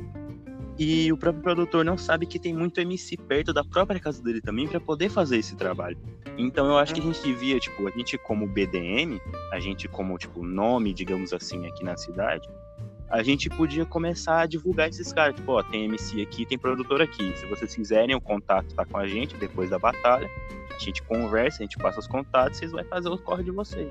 E 0.78 1.10
o 1.10 1.16
próprio 1.16 1.42
produtor 1.42 1.84
não 1.84 1.96
sabe 1.96 2.26
que 2.26 2.38
tem 2.38 2.52
muito 2.52 2.78
MC 2.80 3.16
perto 3.16 3.52
da 3.52 3.64
própria 3.64 3.98
casa 3.98 4.22
dele 4.22 4.42
também 4.42 4.68
para 4.68 4.78
poder 4.78 5.08
fazer 5.08 5.38
esse 5.38 5.56
trabalho. 5.56 5.96
Então 6.36 6.66
eu 6.66 6.76
acho 6.76 6.92
que 6.92 7.00
a 7.00 7.02
gente 7.02 7.22
devia, 7.22 7.58
tipo, 7.58 7.88
a 7.88 7.90
gente 7.90 8.18
como 8.18 8.46
BDM, 8.46 9.18
a 9.50 9.58
gente 9.58 9.88
como, 9.88 10.18
tipo, 10.18 10.42
nome, 10.44 10.92
digamos 10.92 11.32
assim, 11.32 11.66
aqui 11.66 11.82
na 11.82 11.96
cidade, 11.96 12.46
a 13.08 13.22
gente 13.22 13.48
podia 13.48 13.86
começar 13.86 14.40
a 14.40 14.46
divulgar 14.46 14.88
esses 14.88 15.12
caras. 15.12 15.36
Tipo, 15.36 15.52
ó, 15.52 15.62
tem 15.62 15.84
MC 15.84 16.20
aqui, 16.20 16.44
tem 16.44 16.58
produtor 16.58 17.00
aqui. 17.00 17.36
Se 17.38 17.46
vocês 17.46 17.74
quiserem, 17.74 18.14
o 18.14 18.20
contato 18.20 18.74
tá 18.74 18.84
com 18.84 18.98
a 18.98 19.06
gente 19.06 19.36
depois 19.36 19.70
da 19.70 19.78
batalha. 19.78 20.28
A 20.74 20.78
gente 20.78 21.02
conversa, 21.02 21.62
a 21.62 21.64
gente 21.64 21.78
passa 21.78 22.00
os 22.00 22.06
contatos, 22.06 22.58
vocês 22.58 22.70
vão 22.70 22.84
fazer 22.84 23.08
o 23.08 23.16
corre 23.16 23.44
de 23.44 23.50
vocês. 23.50 23.90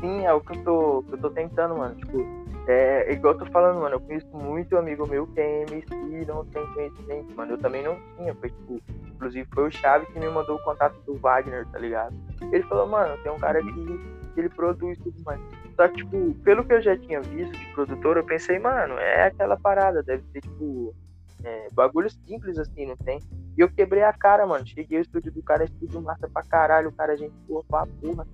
Sim, 0.00 0.24
é 0.24 0.32
o 0.32 0.40
que 0.40 0.52
eu 0.56 0.64
tô, 0.64 1.02
que 1.02 1.14
eu 1.14 1.18
tô 1.18 1.30
tentando, 1.30 1.76
mano. 1.76 1.94
Tipo, 1.96 2.24
é, 2.68 3.10
igual 3.14 3.32
eu 3.32 3.38
tô 3.38 3.46
falando, 3.46 3.80
mano, 3.80 3.94
eu 3.94 4.00
conheço 4.00 4.28
muito 4.36 4.76
amigo 4.76 5.06
meu 5.08 5.26
que 5.28 5.40
é 5.40 5.62
MC 5.62 5.86
e 5.94 6.26
não 6.26 6.44
tem 6.44 6.66
conhecimento, 6.74 7.34
mano. 7.34 7.52
Eu 7.52 7.58
também 7.58 7.82
não 7.82 7.98
tinha, 8.14 8.34
foi 8.34 8.50
tipo, 8.50 8.78
inclusive 9.06 9.48
foi 9.54 9.68
o 9.68 9.70
Chave 9.70 10.04
que 10.04 10.20
me 10.20 10.28
mandou 10.28 10.56
o 10.56 10.62
contato 10.62 10.94
do 11.06 11.14
Wagner, 11.14 11.66
tá 11.68 11.78
ligado? 11.78 12.14
Ele 12.52 12.62
falou, 12.64 12.86
mano, 12.86 13.16
tem 13.22 13.32
um 13.32 13.38
cara 13.38 13.62
que 13.62 14.00
ele 14.36 14.50
produz 14.50 14.98
tudo 14.98 15.18
mais. 15.24 15.40
Só 15.76 15.88
que, 15.88 15.96
tipo, 15.96 16.34
pelo 16.44 16.62
que 16.62 16.74
eu 16.74 16.82
já 16.82 16.94
tinha 16.98 17.22
visto 17.22 17.56
de 17.56 17.72
produtor, 17.72 18.18
eu 18.18 18.24
pensei, 18.24 18.58
mano, 18.58 18.98
é 18.98 19.28
aquela 19.28 19.56
parada, 19.56 20.02
deve 20.02 20.22
ser, 20.30 20.42
tipo, 20.42 20.94
é, 21.42 21.68
bagulho 21.72 22.10
simples 22.10 22.58
assim, 22.58 22.84
não 22.84 22.96
tem? 22.98 23.18
E 23.56 23.62
eu 23.62 23.70
quebrei 23.70 24.02
a 24.02 24.12
cara, 24.12 24.46
mano. 24.46 24.66
Cheguei 24.66 24.98
no 24.98 25.02
estúdio 25.04 25.32
do 25.32 25.42
cara, 25.42 25.64
estúdio 25.64 26.02
massa 26.02 26.28
pra 26.28 26.42
caralho, 26.42 26.90
o 26.90 26.92
cara, 26.92 27.16
gente 27.16 27.34
boa 27.48 27.64
pra 27.66 27.86
porra. 27.86 28.26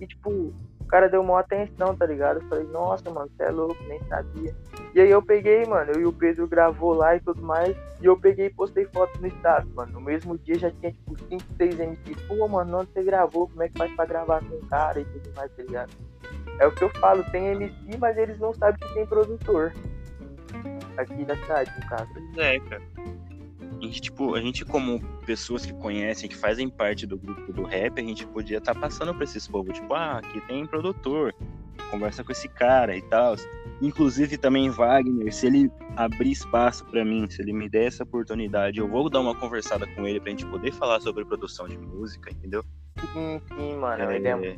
E, 0.00 0.06
tipo, 0.08 0.52
o 0.86 0.88
cara 0.88 1.08
deu 1.08 1.20
uma 1.20 1.40
atenção, 1.40 1.96
tá 1.96 2.06
ligado? 2.06 2.40
Eu 2.40 2.48
falei, 2.48 2.64
nossa, 2.68 3.10
mano, 3.10 3.28
você 3.36 3.42
é 3.42 3.50
louco, 3.50 3.76
nem 3.88 4.00
sabia. 4.04 4.54
E 4.94 5.00
aí 5.00 5.10
eu 5.10 5.20
peguei, 5.20 5.64
mano, 5.66 5.90
eu 5.92 6.00
e 6.00 6.06
o 6.06 6.12
Pedro 6.12 6.46
gravou 6.46 6.94
lá 6.94 7.16
e 7.16 7.20
tudo 7.20 7.42
mais. 7.42 7.76
E 8.00 8.06
eu 8.06 8.16
peguei 8.16 8.46
e 8.46 8.50
postei 8.50 8.84
foto 8.86 9.20
no 9.20 9.26
status, 9.26 9.68
mano. 9.72 9.94
No 9.94 10.00
mesmo 10.00 10.38
dia 10.38 10.56
já 10.56 10.70
tinha, 10.70 10.92
tipo, 10.92 11.18
5, 11.28 11.42
6 11.56 11.78
MCs. 11.80 12.22
Pô, 12.28 12.46
mano, 12.46 12.78
onde 12.78 12.92
você 12.92 13.02
gravou? 13.02 13.48
Como 13.48 13.64
é 13.64 13.68
que 13.68 13.76
faz 13.76 13.92
pra 13.96 14.06
gravar 14.06 14.44
com 14.44 14.54
o 14.54 14.66
cara 14.68 15.00
e 15.00 15.04
tudo 15.04 15.28
mais, 15.34 15.50
tá 15.50 15.62
ligado? 15.64 15.92
É 16.60 16.66
o 16.68 16.72
que 16.72 16.84
eu 16.84 16.90
falo, 17.00 17.24
tem 17.32 17.48
MC, 17.48 17.98
mas 17.98 18.16
eles 18.16 18.38
não 18.38 18.54
sabem 18.54 18.78
que 18.78 18.94
tem 18.94 19.04
produtor. 19.06 19.72
Aqui 20.96 21.26
na 21.26 21.34
cidade, 21.34 21.72
no 21.80 21.88
caso. 21.88 22.10
É, 22.38 22.60
cara. 22.60 22.82
A 23.78 23.84
gente, 23.84 24.00
tipo, 24.00 24.34
a 24.34 24.40
gente 24.40 24.64
como 24.64 25.00
pessoas 25.26 25.66
que 25.66 25.72
conhecem, 25.74 26.28
que 26.28 26.36
fazem 26.36 26.68
parte 26.68 27.06
do 27.06 27.18
grupo 27.18 27.52
do 27.52 27.64
rap, 27.64 28.00
a 28.00 28.02
gente 28.02 28.26
podia 28.26 28.58
estar 28.58 28.74
tá 28.74 28.80
passando 28.80 29.14
pra 29.14 29.24
esses 29.24 29.46
povos, 29.46 29.74
tipo, 29.74 29.92
ah, 29.92 30.18
aqui 30.18 30.40
tem 30.42 30.66
produtor, 30.66 31.34
conversa 31.90 32.24
com 32.24 32.32
esse 32.32 32.48
cara 32.48 32.96
e 32.96 33.02
tal. 33.02 33.36
Inclusive 33.82 34.38
também 34.38 34.70
Wagner, 34.70 35.32
se 35.32 35.46
ele 35.46 35.70
abrir 35.94 36.32
espaço 36.32 36.84
para 36.86 37.04
mim, 37.04 37.28
se 37.28 37.42
ele 37.42 37.52
me 37.52 37.68
der 37.68 37.88
essa 37.88 38.02
oportunidade, 38.02 38.78
eu 38.78 38.88
vou 38.88 39.10
dar 39.10 39.20
uma 39.20 39.34
conversada 39.34 39.86
com 39.86 40.06
ele 40.06 40.18
pra 40.18 40.30
gente 40.30 40.46
poder 40.46 40.72
falar 40.72 41.00
sobre 41.00 41.24
produção 41.24 41.68
de 41.68 41.76
música, 41.76 42.30
entendeu? 42.30 42.64
Sim, 43.12 43.40
sim, 43.54 43.76
mano, 43.76 44.02
é... 44.04 44.16
ele 44.16 44.28
é 44.28 44.56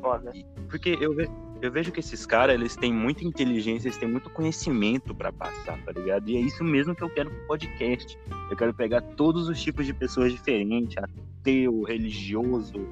foda. 0.00 0.32
Porque 0.68 0.96
eu, 1.00 1.14
ve 1.14 1.28
eu 1.60 1.72
vejo 1.72 1.90
que 1.90 2.00
esses 2.00 2.24
caras, 2.24 2.54
eles 2.54 2.76
têm 2.76 2.92
muita 2.92 3.24
inteligência, 3.24 3.88
eles 3.88 3.98
têm 3.98 4.08
muito 4.08 4.30
conhecimento 4.30 5.14
para 5.14 5.32
passar, 5.32 5.76
tá 5.84 5.92
ligado? 5.92 6.28
E 6.28 6.36
é 6.36 6.40
isso 6.40 6.62
mesmo 6.62 6.94
que 6.94 7.02
eu 7.02 7.10
quero 7.10 7.30
pro 7.30 7.46
podcast. 7.46 8.18
Eu 8.50 8.56
quero 8.56 8.72
pegar 8.72 9.00
todos 9.00 9.48
os 9.48 9.60
tipos 9.60 9.84
de 9.84 9.92
pessoas 9.92 10.32
diferentes, 10.32 10.96
ateu, 10.96 11.82
religioso, 11.82 12.86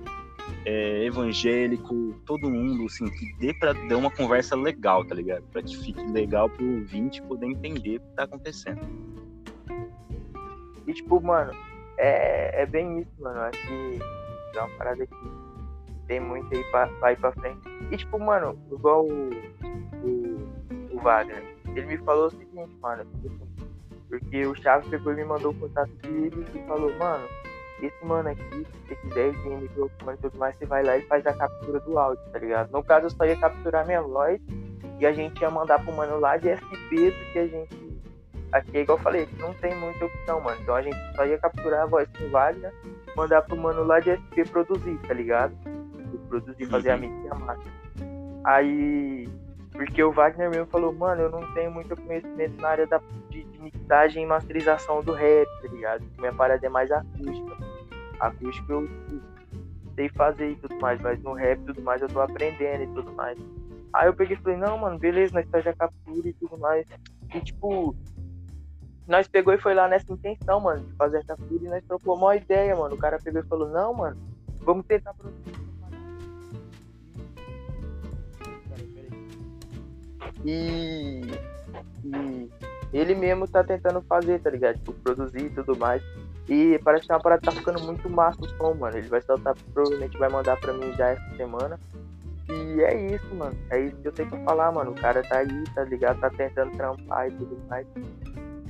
é, 0.64 1.04
evangélico, 1.04 2.14
todo 2.26 2.50
mundo, 2.50 2.87
assim, 2.87 3.08
que 3.08 3.32
dê 3.38 3.54
pra 3.54 3.73
dar 3.73 3.96
uma 3.96 4.11
conversa 4.11 4.56
legal, 4.56 5.04
tá 5.04 5.14
ligado? 5.14 5.44
Pra 5.52 5.62
que 5.62 5.76
fique 5.76 6.04
legal 6.11 6.50
pro 6.50 6.80
ouvinte 6.80 7.23
poder 7.23 7.46
entender 7.46 7.99
o 7.99 8.00
que 8.00 8.14
tá 8.16 8.25
acontecendo. 8.25 8.80
E, 10.87 10.92
tipo, 10.92 11.20
mano, 11.20 11.52
é, 11.99 12.62
é 12.62 12.66
bem 12.66 13.00
isso, 13.00 13.11
mano. 13.20 13.40
Acho 13.40 13.61
que 13.66 14.00
é 14.56 14.61
uma 14.61 14.76
parada 14.76 15.06
que 15.06 15.45
tem 16.06 16.20
muito 16.20 16.54
aí 16.54 16.64
pra, 16.70 16.86
pra 16.86 17.12
ir 17.12 17.16
pra 17.16 17.32
frente. 17.32 17.60
E 17.90 17.96
tipo, 17.96 18.18
mano, 18.18 18.58
igual 18.70 19.04
o, 19.04 19.30
o, 20.02 20.96
o 20.96 21.00
Wagner, 21.00 21.42
ele 21.75 21.86
me 21.86 21.98
falou 21.98 22.26
o 22.26 22.30
seguinte, 22.30 22.70
mano, 22.80 23.04
porque 24.08 24.46
o 24.46 24.54
Chaves 24.54 24.90
e 24.92 24.98
me 24.98 25.25
mandou 25.25 25.52
o 25.52 25.54
contato 25.54 25.90
dele 26.02 26.46
e 26.54 26.66
falou, 26.66 26.92
mano, 26.96 27.26
esse 27.82 28.04
mano 28.04 28.30
aqui, 28.30 28.42
se 28.42 28.88
você 28.88 28.96
quiser, 28.96 29.28
ele 29.28 29.66
e 29.66 29.68
tudo 29.68 30.38
mais, 30.38 30.56
você 30.56 30.64
vai 30.64 30.82
lá 30.82 30.96
e 30.96 31.02
faz 31.02 31.26
a 31.26 31.34
captura 31.34 31.80
do 31.80 31.98
áudio, 31.98 32.25
tá 32.32 32.38
ligado? 32.38 32.70
No 32.72 32.82
caso, 32.82 33.06
eu 33.06 33.10
só 33.10 33.25
ia 33.25 33.36
capturar 33.36 33.86
minha 33.86 34.00
voz 34.00 34.40
e 34.98 35.06
a 35.06 35.12
gente 35.12 35.40
ia 35.40 35.50
mandar 35.50 35.82
pro 35.84 35.92
mano 35.92 36.18
lá 36.18 36.36
de 36.36 36.48
SP, 36.48 37.12
porque 37.12 37.38
a 37.38 37.46
gente. 37.46 37.86
Aqui 38.52 38.78
é 38.78 38.80
igual 38.82 38.96
eu 38.96 39.02
falei, 39.02 39.28
não 39.38 39.52
tem 39.54 39.75
muita 39.75 40.06
opção, 40.06 40.40
mano. 40.40 40.58
Então 40.62 40.75
a 40.75 40.80
gente 40.80 40.96
só 41.14 41.26
ia 41.26 41.36
capturar 41.38 41.82
a 41.82 41.86
voz 41.86 42.08
com 42.16 42.30
Wagner, 42.30 42.72
mandar 43.14 43.42
pro 43.42 43.56
mano 43.56 43.84
lá 43.84 44.00
de 44.00 44.12
SP 44.16 44.48
produzir, 44.50 44.98
tá 45.06 45.12
ligado? 45.12 45.54
Produzir, 46.28 46.66
fazer 46.66 46.90
uhum. 46.90 46.94
a 46.94 46.98
mix 46.98 47.25
e 47.25 47.28
a 47.28 47.34
máquina. 47.34 47.73
Aí, 48.45 49.28
porque 49.73 50.02
o 50.02 50.12
Wagner 50.12 50.50
mesmo 50.50 50.66
falou, 50.66 50.92
mano, 50.92 51.23
eu 51.23 51.30
não 51.30 51.52
tenho 51.54 51.71
muito 51.71 51.97
conhecimento 51.97 52.60
na 52.60 52.69
área 52.69 52.86
da, 52.86 53.00
de, 53.28 53.42
de 53.45 53.58
mixagem 53.60 54.23
e 54.23 54.26
masterização 54.26 55.02
do 55.02 55.12
rap, 55.12 55.49
tá 55.62 55.69
ligado? 55.69 56.04
Minha 56.19 56.32
parada 56.32 56.64
é 56.64 56.69
mais 56.69 56.90
acústica. 56.90 57.56
Acústica 58.21 58.73
eu 58.73 58.88
sei 59.95 60.08
fazer 60.10 60.50
e 60.50 60.56
tudo 60.56 60.76
mais, 60.78 61.00
mas 61.00 61.21
no 61.23 61.32
rap 61.32 61.58
e 61.58 61.64
tudo 61.64 61.82
mais 61.82 62.00
eu 62.00 62.08
tô 62.08 62.21
aprendendo 62.21 62.84
e 62.84 62.86
tudo 62.88 63.12
mais. 63.12 63.38
Aí 63.92 64.06
eu 64.06 64.14
peguei 64.14 64.36
e 64.36 64.40
falei, 64.40 64.58
não, 64.58 64.78
mano, 64.78 64.99
beleza, 64.99 65.34
nós 65.34 65.49
faz 65.50 65.66
a 65.66 65.73
captura 65.73 66.28
e 66.28 66.32
tudo 66.34 66.56
mais. 66.58 66.86
E 67.34 67.40
tipo, 67.40 67.97
nós 69.06 69.26
pegou 69.26 69.54
e 69.54 69.58
foi 69.58 69.75
lá 69.75 69.88
nessa 69.88 70.12
intenção, 70.12 70.60
mano, 70.60 70.84
de 70.86 70.92
fazer 70.95 71.19
a 71.19 71.25
captura 71.25 71.64
e 71.64 71.69
nós 71.69 71.84
trocou 71.84 72.16
uma 72.16 72.36
ideia, 72.36 72.76
mano. 72.76 72.95
O 72.95 72.99
cara 72.99 73.19
pegou 73.19 73.40
e 73.40 73.47
falou, 73.47 73.69
não, 73.69 73.95
mano, 73.95 74.16
vamos 74.60 74.86
tentar 74.86 75.14
produzir 75.14 75.65
E, 80.44 81.22
e 82.04 82.50
ele 82.92 83.14
mesmo 83.14 83.46
tá 83.49 83.64
tentando 83.64 84.00
fazer, 84.02 84.40
tá 84.40 84.50
ligado? 84.50 84.76
Tipo, 84.76 84.92
produzir 84.94 85.46
e 85.46 85.50
tudo 85.50 85.76
mais. 85.76 86.02
E 86.49 86.78
parece 86.84 87.06
que 87.06 87.12
é 87.12 87.14
uma 87.14 87.22
parada 87.22 87.40
que 87.40 87.46
tá 87.46 87.52
ficando 87.52 87.82
muito 87.82 88.08
massa 88.08 88.40
o 88.40 88.49
som, 88.49 88.75
mano. 88.75 88.96
Ele 88.96 89.08
vai 89.08 89.20
soltar, 89.22 89.54
provavelmente 89.75 90.16
vai 90.16 90.28
mandar 90.28 90.56
pra 90.60 90.72
mim 90.72 90.92
já 90.92 91.08
essa 91.08 91.36
semana. 91.36 91.78
E 92.49 92.80
é 92.82 93.14
isso, 93.14 93.34
mano. 93.34 93.56
É 93.70 93.80
isso 93.80 93.96
que 93.96 94.08
eu 94.08 94.12
tenho 94.12 94.30
pra 94.30 94.38
falar, 94.44 94.70
mano. 94.70 94.92
O 94.92 94.94
cara 94.94 95.22
tá 95.22 95.38
aí, 95.38 95.64
tá 95.75 95.82
ligado? 95.84 96.20
Tá 96.20 96.30
tentando 96.30 96.70
trampar 96.72 97.28
e 97.28 97.32
tudo 97.32 97.58
mais. 97.68 97.86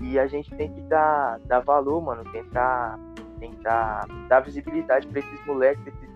E 0.00 0.18
a 0.18 0.26
gente 0.26 0.55
tem 0.57 0.72
que 0.72 0.81
dar, 0.83 1.38
dar 1.40 1.61
valor, 1.61 2.00
mano. 2.00 2.24
Tentar, 2.33 2.98
tentar 3.38 4.07
dar 4.29 4.40
visibilidade 4.40 5.07
pra 5.09 5.20
esses 5.20 5.46
moleques, 5.46 5.87
esses 5.87 6.11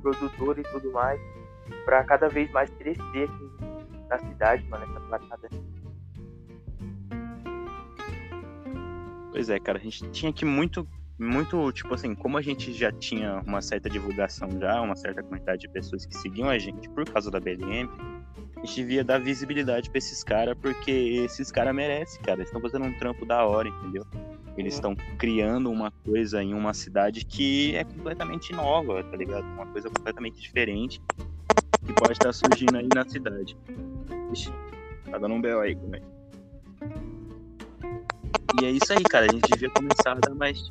produtores 0.00 0.66
e 0.66 0.72
tudo 0.72 0.90
mais. 0.92 1.20
Pra 1.84 2.02
cada 2.04 2.28
vez 2.28 2.50
mais 2.52 2.70
crescer 2.70 3.24
aqui 3.24 3.71
da 4.12 4.18
cidade, 4.18 4.68
mano, 4.68 4.84
essa 4.84 5.00
placada. 5.00 5.48
Pois 9.30 9.48
é, 9.48 9.58
cara, 9.58 9.78
a 9.78 9.80
gente 9.80 10.10
tinha 10.10 10.32
que 10.32 10.44
muito, 10.44 10.86
muito, 11.18 11.72
tipo 11.72 11.94
assim, 11.94 12.14
como 12.14 12.36
a 12.36 12.42
gente 12.42 12.72
já 12.72 12.92
tinha 12.92 13.42
uma 13.46 13.62
certa 13.62 13.88
divulgação 13.88 14.50
já, 14.60 14.80
uma 14.82 14.94
certa 14.94 15.22
quantidade 15.22 15.62
de 15.62 15.68
pessoas 15.68 16.04
que 16.04 16.14
seguiam 16.16 16.50
a 16.50 16.58
gente 16.58 16.88
por 16.90 17.08
causa 17.08 17.30
da 17.30 17.40
BLM, 17.40 17.88
a 18.56 18.66
gente 18.66 18.74
devia 18.74 19.02
dar 19.02 19.18
visibilidade 19.18 19.88
pra 19.88 19.98
esses 19.98 20.22
caras, 20.22 20.56
porque 20.60 20.90
esses 20.90 21.50
caras 21.50 21.74
merecem, 21.74 22.20
cara. 22.22 22.38
Eles 22.38 22.48
estão 22.48 22.60
fazendo 22.60 22.84
um 22.84 22.92
trampo 22.98 23.24
da 23.24 23.44
hora, 23.44 23.68
entendeu? 23.68 24.06
Eles 24.56 24.74
estão 24.74 24.94
criando 25.18 25.70
uma 25.70 25.90
coisa 25.90 26.42
em 26.42 26.52
uma 26.52 26.74
cidade 26.74 27.24
que 27.24 27.74
é 27.74 27.84
completamente 27.84 28.52
nova, 28.52 29.02
tá 29.02 29.16
ligado? 29.16 29.44
Uma 29.44 29.66
coisa 29.66 29.88
completamente 29.88 30.40
diferente 30.40 31.00
que 31.86 31.92
pode 31.94 32.12
estar 32.12 32.32
surgindo 32.32 32.76
aí 32.76 32.88
na 32.94 33.04
cidade. 33.08 33.56
Ixi, 34.32 34.52
tá 35.10 35.18
dando 35.18 35.34
um 35.34 35.40
B.O. 35.40 35.60
aí 35.60 35.74
comigo. 35.74 36.06
E 38.60 38.64
é 38.64 38.70
isso 38.70 38.92
aí, 38.92 39.02
cara. 39.02 39.26
A 39.26 39.32
gente 39.32 39.48
devia 39.50 39.70
começar 39.70 40.12
a 40.12 40.20
dar 40.20 40.34
mais. 40.34 40.70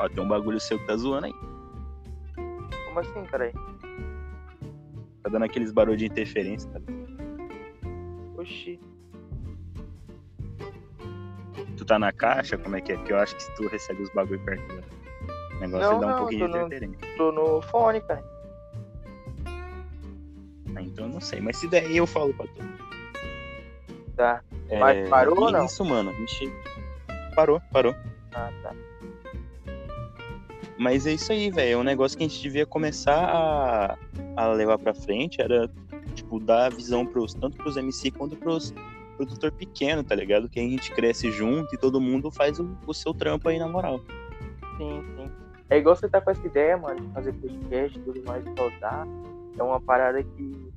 Ó, 0.00 0.08
tem 0.08 0.22
um 0.22 0.28
bagulho 0.28 0.58
seu 0.58 0.78
que 0.78 0.86
tá 0.86 0.96
zoando 0.96 1.26
aí. 1.26 1.34
Como 2.86 2.98
assim, 2.98 3.24
cara? 3.24 3.52
Tá 5.22 5.30
dando 5.30 5.44
aqueles 5.44 5.72
barulhos 5.72 5.98
de 5.98 6.06
interferência, 6.06 6.70
cara. 6.70 6.84
Oxi. 8.38 8.80
Tu 11.76 11.84
tá 11.84 11.98
na 11.98 12.10
caixa? 12.12 12.56
Como 12.56 12.76
é 12.76 12.80
que 12.80 12.92
é? 12.92 12.96
Porque 12.96 13.12
eu 13.12 13.18
acho 13.18 13.36
que 13.36 13.42
se 13.42 13.54
tu 13.54 13.68
recebe 13.68 14.02
os 14.02 14.10
bagulho 14.10 14.40
perto 14.40 14.66
do 14.66 15.60
negócio, 15.60 15.92
não, 15.92 16.00
dá 16.00 16.06
um 16.06 16.10
não, 16.10 16.18
pouquinho 16.18 16.48
de 16.48 16.58
interferência. 16.58 17.16
Tô 17.16 17.32
no 17.32 17.60
fone, 17.62 18.00
cara. 18.00 18.35
Então 20.82 21.06
eu 21.06 21.12
não 21.12 21.20
sei. 21.20 21.40
Mas 21.40 21.56
se 21.56 21.68
der 21.68 21.90
eu 21.90 22.06
falo 22.06 22.32
pra 22.34 22.46
tu. 22.46 22.62
Tá. 24.16 24.42
É... 24.68 24.78
Mas 24.78 25.08
parou 25.08 25.38
ou 25.38 25.50
não? 25.50 25.66
Isso, 25.66 25.84
mano. 25.84 26.12
Mexi. 26.18 26.52
Parou, 27.34 27.60
parou. 27.72 27.94
Ah, 28.34 28.50
tá. 28.62 28.72
Mas 30.78 31.06
é 31.06 31.12
isso 31.12 31.32
aí, 31.32 31.50
velho. 31.50 31.72
É 31.72 31.76
um 31.76 31.82
negócio 31.82 32.16
que 32.16 32.24
a 32.24 32.28
gente 32.28 32.40
devia 32.40 32.66
começar 32.66 33.16
a, 33.16 33.98
a 34.36 34.48
levar 34.48 34.78
pra 34.78 34.94
frente. 34.94 35.40
Era, 35.40 35.70
tipo, 36.14 36.38
dar 36.40 36.70
visão 36.70 37.06
pros, 37.06 37.34
tanto 37.34 37.56
pros 37.56 37.76
MC 37.76 38.10
quanto 38.10 38.36
pros 38.36 38.74
produtor 39.16 39.50
pequeno, 39.52 40.04
tá 40.04 40.14
ligado? 40.14 40.48
Que 40.48 40.60
a 40.60 40.62
gente 40.62 40.92
cresce 40.92 41.30
junto 41.30 41.74
e 41.74 41.78
todo 41.78 42.00
mundo 42.00 42.30
faz 42.30 42.60
o, 42.60 42.76
o 42.86 42.92
seu 42.92 43.14
trampo 43.14 43.48
aí 43.48 43.58
na 43.58 43.66
moral. 43.66 44.00
Sim, 44.76 45.02
sim. 45.16 45.30
É 45.68 45.78
igual 45.78 45.96
você 45.96 46.08
tá 46.08 46.20
com 46.20 46.30
essa 46.30 46.46
ideia, 46.46 46.76
mano, 46.76 47.00
de 47.00 47.12
fazer 47.12 47.32
podcast 47.32 47.98
e 47.98 48.02
tudo 48.02 48.22
mais, 48.24 48.44
soltar 48.56 49.06
é 49.58 49.62
uma 49.62 49.80
parada 49.80 50.22
que, 50.22 50.72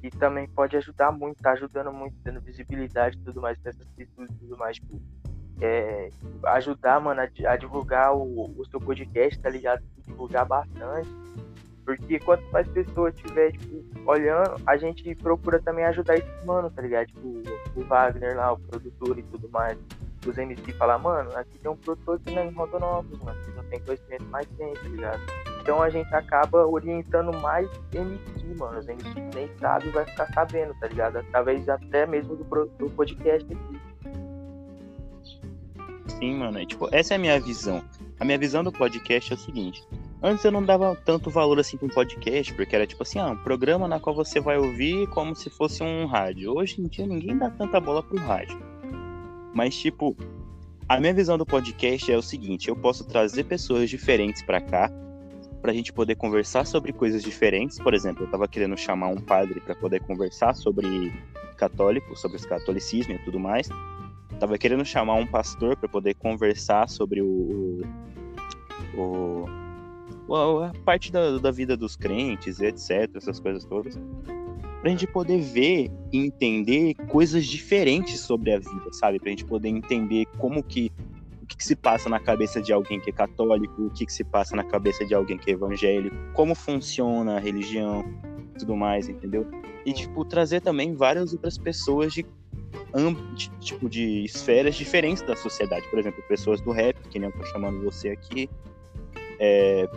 que 0.00 0.10
também 0.10 0.48
pode 0.48 0.76
ajudar 0.76 1.12
muito, 1.12 1.42
tá 1.42 1.52
ajudando 1.52 1.92
muito, 1.92 2.14
dando 2.22 2.40
visibilidade 2.40 3.18
e 3.18 3.20
tudo 3.20 3.40
mais 3.40 3.58
pra 3.58 3.70
essas 3.70 3.86
pessoas 3.88 4.30
e 4.30 4.34
tudo 4.34 4.56
mais, 4.56 4.76
tipo, 4.76 5.00
é, 5.60 6.10
ajudar, 6.46 7.00
mano, 7.00 7.20
a, 7.20 7.52
a 7.52 7.56
divulgar 7.56 8.14
o, 8.14 8.52
o, 8.58 8.66
seu 8.66 8.80
podcast, 8.80 9.38
tá 9.38 9.48
ligado? 9.48 9.82
Divulgar 10.06 10.44
bastante. 10.44 11.08
Porque 11.84 12.18
quanto 12.20 12.44
mais 12.52 12.66
pessoas 12.68 13.14
tiver, 13.16 13.52
tipo, 13.52 13.82
olhando, 14.08 14.60
a 14.66 14.76
gente 14.76 15.14
procura 15.16 15.60
também 15.60 15.84
ajudar 15.84 16.16
esses 16.16 16.44
mano, 16.44 16.70
tá 16.70 16.82
ligado? 16.82 17.06
Tipo, 17.06 17.42
o 17.76 17.84
Wagner 17.84 18.36
lá, 18.36 18.52
o 18.52 18.58
produtor 18.58 19.18
e 19.18 19.22
tudo 19.22 19.48
mais. 19.50 19.78
Os 20.26 20.38
MC 20.38 20.72
falar, 20.74 20.98
mano, 20.98 21.36
aqui 21.36 21.58
tem 21.58 21.70
um 21.70 21.76
produtor 21.76 22.20
que 22.20 22.32
não 22.32 22.42
é 22.42 22.46
em 22.46 22.52
Rondonópolis, 22.52 23.22
mano. 23.22 23.40
Que 23.44 23.50
não 23.52 23.64
tem 23.64 23.80
conhecimento, 23.80 24.24
mais 24.26 24.46
tem, 24.56 24.72
tá 24.74 24.88
ligado? 24.88 25.20
Então 25.62 25.80
a 25.80 25.88
gente 25.88 26.12
acaba 26.12 26.66
orientando 26.66 27.32
mais 27.40 27.70
MC, 27.94 28.58
mano. 28.58 28.80
Os 28.80 28.88
MC 28.88 29.08
nem 29.32 29.48
sabe 29.58 29.88
vai 29.90 30.04
ficar 30.04 30.26
sabendo, 30.34 30.74
tá 30.80 30.88
ligado? 30.88 31.18
Através 31.18 31.68
até 31.68 32.04
mesmo 32.04 32.34
do, 32.34 32.44
do 32.44 32.90
podcast 32.90 33.46
aqui. 33.52 33.80
Sim, 36.18 36.34
mano. 36.34 36.58
É, 36.58 36.66
tipo, 36.66 36.88
essa 36.90 37.14
é 37.14 37.16
a 37.16 37.18
minha 37.18 37.38
visão. 37.40 37.80
A 38.18 38.24
minha 38.24 38.38
visão 38.38 38.64
do 38.64 38.72
podcast 38.72 39.32
é 39.32 39.36
o 39.36 39.38
seguinte. 39.38 39.86
Antes 40.20 40.44
eu 40.44 40.50
não 40.50 40.64
dava 40.64 40.96
tanto 41.04 41.30
valor 41.30 41.58
assim 41.60 41.76
para 41.76 41.86
um 41.86 41.90
podcast, 41.90 42.52
porque 42.54 42.74
era 42.74 42.86
tipo 42.86 43.02
assim, 43.04 43.20
ah, 43.20 43.30
um 43.30 43.36
programa 43.36 43.86
na 43.86 44.00
qual 44.00 44.14
você 44.14 44.40
vai 44.40 44.58
ouvir 44.58 45.06
como 45.08 45.34
se 45.34 45.48
fosse 45.48 45.82
um 45.82 46.06
rádio. 46.06 46.56
Hoje 46.56 46.80
em 46.80 46.88
dia 46.88 47.06
ninguém 47.06 47.38
dá 47.38 47.50
tanta 47.50 47.80
bola 47.80 48.02
pro 48.02 48.18
rádio. 48.18 48.60
Mas 49.54 49.76
tipo, 49.76 50.16
a 50.88 50.98
minha 51.00 51.14
visão 51.14 51.38
do 51.38 51.46
podcast 51.46 52.12
é 52.12 52.16
o 52.16 52.22
seguinte, 52.22 52.68
eu 52.68 52.76
posso 52.76 53.04
trazer 53.04 53.44
pessoas 53.44 53.88
diferentes 53.90 54.42
para 54.42 54.60
cá, 54.60 54.90
pra 55.62 55.72
gente 55.72 55.92
poder 55.92 56.16
conversar 56.16 56.66
sobre 56.66 56.92
coisas 56.92 57.22
diferentes. 57.22 57.78
Por 57.78 57.94
exemplo, 57.94 58.24
eu 58.24 58.30
tava 58.30 58.48
querendo 58.48 58.76
chamar 58.76 59.08
um 59.08 59.20
padre 59.20 59.60
para 59.60 59.76
poder 59.76 60.00
conversar 60.00 60.54
sobre 60.54 61.12
católico, 61.56 62.16
sobre 62.16 62.36
o 62.36 62.48
catolicismo 62.48 63.14
e 63.14 63.18
tudo 63.18 63.38
mais. 63.38 63.68
tava 64.40 64.58
querendo 64.58 64.84
chamar 64.84 65.14
um 65.14 65.26
pastor 65.26 65.76
para 65.76 65.88
poder 65.88 66.14
conversar 66.14 66.88
sobre 66.88 67.22
o, 67.22 67.80
o, 68.96 69.46
o 70.26 70.60
a 70.60 70.72
parte 70.84 71.12
da, 71.12 71.38
da 71.38 71.52
vida 71.52 71.76
dos 71.76 71.94
crentes, 71.94 72.60
etc., 72.60 73.08
essas 73.14 73.38
coisas 73.38 73.64
todas, 73.64 73.96
pra 74.80 74.90
gente 74.90 75.06
poder 75.06 75.40
ver 75.40 75.92
e 76.12 76.18
entender 76.18 76.94
coisas 77.08 77.46
diferentes 77.46 78.18
sobre 78.18 78.52
a 78.52 78.58
vida, 78.58 78.92
sabe? 78.92 79.20
Pra 79.20 79.30
gente 79.30 79.44
poder 79.44 79.68
entender 79.68 80.26
como 80.38 80.60
que 80.60 80.90
que, 81.52 81.56
que, 81.56 81.64
se 81.64 81.76
passa 81.76 82.08
na 82.08 82.18
cabeça 82.18 82.60
de 82.60 82.72
alguém 82.72 83.00
que 83.00 83.10
é 83.10 83.12
católico, 83.12 83.86
o 83.86 83.90
que, 83.90 84.06
que 84.06 84.12
se 84.12 84.24
passa 84.24 84.56
na 84.56 84.64
cabeça 84.64 85.04
de 85.04 85.14
alguém 85.14 85.36
que 85.38 85.50
é 85.50 85.54
evangélico, 85.54 86.16
como 86.32 86.54
funciona 86.54 87.36
a 87.36 87.40
religião, 87.40 88.04
tudo 88.58 88.76
mais, 88.76 89.08
entendeu? 89.08 89.46
E 89.84 89.92
tipo 89.92 90.24
trazer 90.24 90.60
também 90.60 90.94
várias 90.94 91.32
outras 91.32 91.58
pessoas 91.58 92.12
de, 92.12 92.24
de 93.34 93.50
tipo 93.60 93.88
de 93.88 94.24
esferas 94.24 94.74
diferentes 94.74 95.22
da 95.22 95.36
sociedade, 95.36 95.88
por 95.88 95.98
exemplo, 95.98 96.22
pessoas 96.28 96.60
do 96.60 96.70
rap, 96.70 96.96
que 97.08 97.18
nem 97.18 97.28
eu 97.28 97.36
tô 97.36 97.44
chamando 97.46 97.82
você 97.82 98.10
aqui, 98.10 98.48
é, 99.38 99.88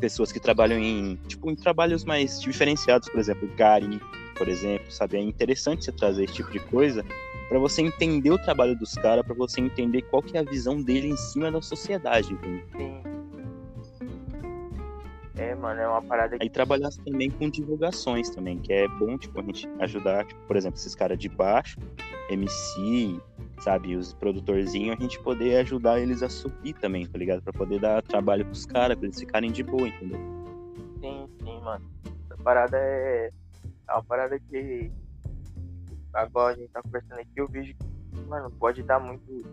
pessoas 0.00 0.32
que 0.32 0.40
trabalham 0.40 0.78
em, 0.78 1.16
tipo, 1.28 1.50
em 1.50 1.54
trabalhos 1.54 2.04
mais 2.04 2.40
diferenciados, 2.40 3.08
por 3.08 3.20
exemplo, 3.20 3.48
Gary, 3.56 4.00
por 4.36 4.48
exemplo, 4.48 4.90
sabe? 4.90 5.18
É 5.18 5.20
interessante 5.20 5.84
você 5.84 5.92
trazer 5.92 6.24
esse 6.24 6.34
tipo 6.34 6.50
de 6.50 6.58
coisa 6.58 7.04
para 7.50 7.58
você 7.58 7.82
entender 7.82 8.30
o 8.30 8.38
trabalho 8.38 8.76
dos 8.76 8.94
caras, 8.94 9.26
para 9.26 9.34
você 9.34 9.60
entender 9.60 10.02
qual 10.02 10.22
que 10.22 10.36
é 10.36 10.40
a 10.40 10.44
visão 10.44 10.80
dele 10.80 11.08
em 11.08 11.16
cima 11.16 11.50
da 11.50 11.60
sociedade, 11.60 12.32
entendeu? 12.32 12.62
Sim. 12.78 13.02
É, 15.36 15.52
mano, 15.56 15.80
é 15.80 15.88
uma 15.88 16.00
parada 16.00 16.38
que... 16.38 16.44
Aí 16.44 16.48
trabalhar 16.48 16.90
também 17.04 17.28
com 17.28 17.50
divulgações 17.50 18.30
também, 18.30 18.56
que 18.56 18.72
é 18.72 18.86
bom, 18.86 19.18
tipo, 19.18 19.40
a 19.40 19.42
gente 19.42 19.68
ajudar, 19.80 20.26
tipo, 20.26 20.40
por 20.46 20.54
exemplo, 20.54 20.78
esses 20.78 20.94
caras 20.94 21.18
de 21.18 21.28
baixo, 21.28 21.76
MC, 22.28 23.20
sabe? 23.58 23.96
Os 23.96 24.12
produtorzinhos, 24.12 24.96
a 24.96 25.02
gente 25.02 25.18
poder 25.18 25.56
ajudar 25.56 25.98
eles 25.98 26.22
a 26.22 26.28
subir 26.28 26.74
também, 26.74 27.04
tá 27.04 27.18
ligado? 27.18 27.42
Pra 27.42 27.52
poder 27.52 27.80
dar 27.80 28.00
trabalho 28.00 28.44
pros 28.44 28.64
caras, 28.64 28.96
pra 28.96 29.06
eles 29.06 29.18
ficarem 29.18 29.50
de 29.50 29.64
boa, 29.64 29.88
entendeu? 29.88 30.20
Sim, 31.00 31.28
sim, 31.42 31.60
mano. 31.62 31.84
Essa 32.26 32.36
parada 32.44 32.76
é. 32.76 33.30
É 33.88 33.92
uma 33.92 34.04
parada 34.04 34.38
que. 34.38 34.92
Agora 36.12 36.54
a 36.54 36.56
gente 36.56 36.70
tá 36.70 36.82
conversando 36.82 37.20
aqui, 37.20 37.32
eu 37.36 37.48
vejo 37.48 37.74
que, 37.74 38.20
mano, 38.26 38.50
pode 38.50 38.82
dar 38.82 38.98
muito. 38.98 39.44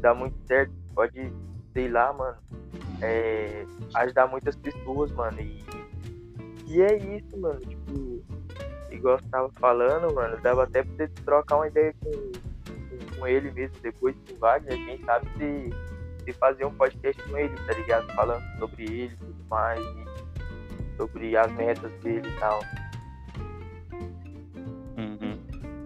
dar 0.00 0.14
muito 0.14 0.36
certo. 0.46 0.72
Pode, 0.94 1.32
sei 1.72 1.88
lá, 1.88 2.12
mano. 2.12 2.38
É, 3.02 3.64
ajudar 3.94 4.26
muitas 4.26 4.56
pessoas, 4.56 5.10
mano. 5.12 5.40
E, 5.40 5.64
e 6.66 6.82
é 6.82 6.96
isso, 6.96 7.36
mano. 7.38 7.60
Tipo, 7.60 8.22
igual 8.90 9.18
você 9.18 9.28
tava 9.28 9.50
falando, 9.52 10.14
mano, 10.14 10.40
dava 10.42 10.64
até 10.64 10.82
pra 10.82 10.92
você 10.94 11.08
trocar 11.24 11.56
uma 11.56 11.68
ideia 11.68 11.94
com 12.00 12.10
com 13.18 13.26
ele 13.26 13.50
mesmo, 13.50 13.76
depois 13.82 14.16
com 14.26 14.34
o 14.34 14.38
Wagner, 14.38 14.84
quem 14.84 15.04
sabe 15.04 15.28
se, 15.36 16.24
se 16.24 16.32
fazer 16.34 16.64
um 16.64 16.74
podcast 16.74 17.20
com 17.24 17.36
ele, 17.36 17.54
tá 17.66 17.74
ligado? 17.74 18.06
Falando 18.14 18.42
sobre 18.58 18.84
ele 18.84 19.14
e 19.14 19.16
tudo 19.16 19.44
mais, 19.50 19.80
e 19.80 20.96
sobre 20.96 21.36
as 21.36 21.52
metas 21.52 21.92
dele 22.00 22.28
e 22.28 22.38
tal. 22.38 22.60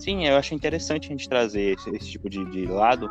Sim, 0.02 0.26
eu 0.26 0.36
acho 0.36 0.52
interessante 0.52 1.06
a 1.06 1.10
gente 1.10 1.28
trazer 1.28 1.78
esse, 1.78 1.88
esse 1.90 2.10
tipo 2.10 2.28
de, 2.28 2.44
de 2.46 2.66
lado, 2.66 3.08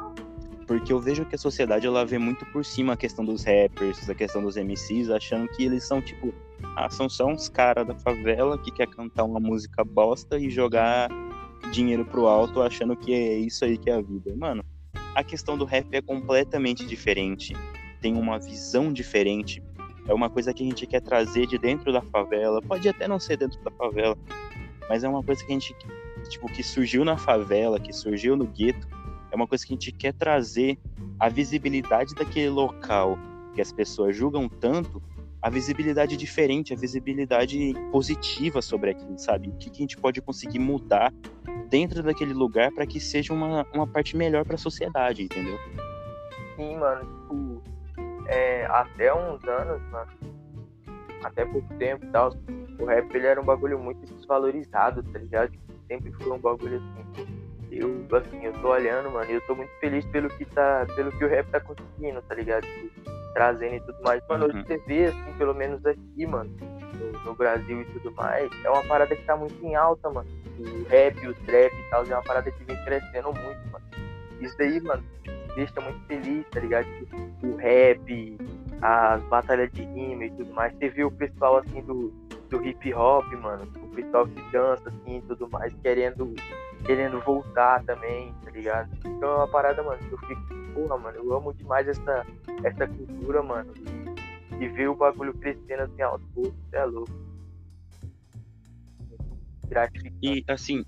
porque 0.68 0.92
eu 0.92 1.00
vejo 1.00 1.24
que 1.24 1.36
a 1.36 1.38
sociedade 1.38 1.88
ela 1.88 2.06
vê 2.06 2.18
muito 2.18 2.46
por 2.48 2.66
cima 2.66 2.92
a 2.92 2.98
questão 2.98 3.24
dos 3.24 3.46
rappers, 3.46 4.10
a 4.10 4.14
questão 4.14 4.44
dos 4.44 4.58
MCs, 4.58 5.10
achando 5.10 5.48
que 5.48 5.64
eles 5.64 5.88
são 5.88 6.02
tipo, 6.02 6.34
ah, 6.76 6.90
são 6.90 7.08
só 7.08 7.28
uns 7.28 7.48
caras 7.48 7.88
da 7.88 7.96
favela 7.96 8.58
que 8.58 8.70
quer 8.72 8.88
cantar 8.88 9.24
uma 9.24 9.40
música 9.40 9.86
bosta 9.86 10.38
e 10.38 10.50
jogar 10.50 11.08
dinheiro 11.72 12.04
pro 12.04 12.28
alto 12.28 12.62
achando 12.62 12.94
que 12.98 13.14
é 13.14 13.38
isso 13.38 13.64
aí 13.64 13.78
que 13.78 13.90
é 13.90 13.94
a 13.94 14.02
vida. 14.02 14.36
Mano, 14.36 14.62
a 15.16 15.24
questão 15.24 15.58
do 15.58 15.64
rap 15.64 15.88
é 15.94 16.02
completamente 16.02 16.86
diferente. 16.86 17.56
Tem 18.02 18.18
uma 18.18 18.38
visão 18.38 18.92
diferente. 18.92 19.64
É 20.10 20.14
uma 20.14 20.30
coisa 20.30 20.54
que 20.54 20.62
a 20.62 20.66
gente 20.66 20.86
quer 20.86 21.00
trazer 21.00 21.48
de 21.48 21.58
dentro 21.58 21.94
da 21.94 22.02
favela. 22.02 22.62
Pode 22.62 22.90
até 22.90 23.08
não 23.08 23.18
ser 23.18 23.38
dentro 23.38 23.64
da 23.64 23.72
favela, 23.72 24.18
mas 24.90 25.06
é 25.06 25.08
uma 25.08 25.24
coisa 25.24 25.42
que 25.46 25.50
a 25.50 25.54
gente, 25.54 25.74
tipo, 26.30 26.48
que 26.48 26.64
surgiu 26.64 27.04
na 27.04 27.18
favela, 27.18 27.80
que 27.80 27.94
surgiu 27.94 28.36
no 28.36 28.46
gueto. 28.46 28.88
É 29.32 29.36
uma 29.36 29.48
coisa 29.48 29.66
que 29.66 29.74
a 29.74 29.76
gente 29.76 29.92
quer 29.92 30.14
trazer 30.14 30.78
a 31.20 31.30
visibilidade 31.30 32.14
daquele 32.16 32.50
local 32.50 33.18
que 33.54 33.62
as 33.62 33.72
pessoas 33.72 34.16
julgam 34.16 34.48
tanto 34.48 35.02
a 35.42 35.50
visibilidade 35.50 36.16
diferente, 36.16 36.74
a 36.74 36.78
visibilidade 36.78 37.74
positiva 37.92 38.62
sobre 38.62 38.92
aquilo, 38.92 39.18
sabe? 39.18 39.50
O 39.50 39.54
que, 39.54 39.70
que 39.70 39.78
a 39.78 39.82
gente 39.82 39.98
pode 39.98 40.22
conseguir 40.22 40.60
mudar 40.60 41.12
dentro 41.68 42.04
daquele 42.04 42.34
lugar 42.34 42.72
para 42.72 42.86
que 42.86 43.00
seja 43.00 43.34
uma, 43.34 43.66
uma 43.74 43.88
parte 43.88 44.16
melhor 44.16 44.46
para 44.46 44.56
a 44.56 44.58
sociedade, 44.58 45.24
entendeu? 45.24 45.58
Sim, 46.56 46.78
mano. 46.78 47.02
Tipo, 47.02 47.64
é, 48.28 48.66
até 48.66 49.14
uns 49.14 49.44
anos, 49.46 49.82
mano, 49.90 50.12
até 51.24 51.46
pouco 51.46 51.68
tempo 51.76 52.06
e 52.06 52.10
tal, 52.10 52.34
o 52.80 52.86
rap 52.86 53.14
ele 53.14 53.28
era 53.28 53.40
um 53.40 53.46
bagulho 53.46 53.80
muito 53.80 54.02
desvalorizado, 54.14 55.04
tá 55.04 55.20
ligado? 55.20 55.52
Sempre 55.88 56.12
foi 56.14 56.32
um 56.32 56.40
bagulho 56.40 56.78
assim. 56.78 57.42
Eu, 57.72 58.06
assim, 58.18 58.44
eu 58.44 58.54
tô 58.54 58.70
olhando, 58.70 59.12
mano, 59.12 59.32
e 59.32 59.36
eu 59.36 59.42
tô 59.42 59.56
muito 59.56 59.72
feliz 59.80 60.06
pelo 60.08 60.30
que 60.30 60.44
tá, 60.46 60.86
pelo 60.94 61.12
que 61.12 61.24
o 61.24 61.28
rap 61.28 61.48
tá 61.50 61.60
conseguindo, 61.60 62.22
tá 62.24 62.36
ligado? 62.36 62.68
Trazendo 63.34 63.76
e 63.76 63.80
tudo 63.82 64.02
mais. 64.04 64.22
Mano, 64.28 64.48
uhum. 64.48 64.64
você 64.64 64.78
vê, 64.80 65.06
assim, 65.06 65.34
pelo 65.38 65.54
menos 65.54 65.86
aqui, 65.86 66.26
mano, 66.28 66.52
no, 67.00 67.12
no, 67.24 67.34
Brasil 67.34 67.82
e 67.82 67.86
tudo 67.86 68.12
mais, 68.14 68.50
é 68.66 68.70
uma 68.70 68.84
parada 68.84 69.16
que 69.16 69.24
tá 69.24 69.38
muito 69.38 69.66
em 69.66 69.76
alta, 69.76 70.10
mano. 70.10 70.30
O 70.60 70.90
rap, 70.90 71.16
o 71.26 71.34
trap 71.46 71.74
e 71.74 71.90
tal, 71.90 72.04
é 72.06 72.14
uma 72.14 72.24
parada 72.24 72.52
que 72.52 72.64
vem 72.66 72.84
crescendo 72.84 73.32
muito, 73.32 73.72
mano. 73.72 73.86
Isso 74.42 74.58
daí, 74.58 74.82
mano, 74.82 75.04
deixa 75.56 75.80
muito 75.80 76.06
feliz, 76.08 76.46
tá 76.50 76.60
ligado? 76.60 76.88
O 77.42 77.56
rap, 77.56 78.38
as 78.82 79.22
batalhas 79.24 79.72
de 79.72 79.84
rima 79.84 80.26
e 80.26 80.32
tudo 80.32 80.54
mais. 80.54 80.74
Você 80.74 80.90
vê 80.90 81.04
o 81.04 81.12
pessoal, 81.12 81.58
assim, 81.58 81.82
do, 81.82 82.10
do 82.50 82.66
hip 82.66 82.94
hop, 82.94 83.26
mano, 83.34 83.64
o 83.76 83.96
pessoal 83.96 84.28
que 84.28 84.42
dança, 84.52 84.90
assim, 84.90 85.18
e 85.18 85.22
tudo 85.22 85.50
mais, 85.50 85.74
querendo 85.82 86.34
querendo 86.86 87.20
voltar 87.22 87.84
também, 87.84 88.34
tá 88.44 88.52
ligado? 88.52 88.90
Então 89.06 89.30
é 89.30 89.36
uma 89.36 89.48
parada, 89.48 89.84
mano, 89.84 90.00
que 90.00 90.12
eu 90.12 90.18
fico, 90.18 90.42
porra, 90.74 90.98
mano, 90.98 91.18
eu 91.18 91.34
amo 91.34 91.54
demais 91.54 91.88
essa, 91.88 92.26
essa 92.64 92.88
cultura, 92.88 93.44
mano. 93.44 93.72
E, 94.60 94.64
e 94.64 94.68
ver 94.68 94.90
o 94.90 94.96
bagulho 94.96 95.34
crescendo 95.36 95.84
assim 95.84 96.02
aos 96.02 96.22
poucos, 96.34 96.54
é 96.72 96.84
louco. 96.84 97.12
E 100.22 100.44
assim, 100.48 100.84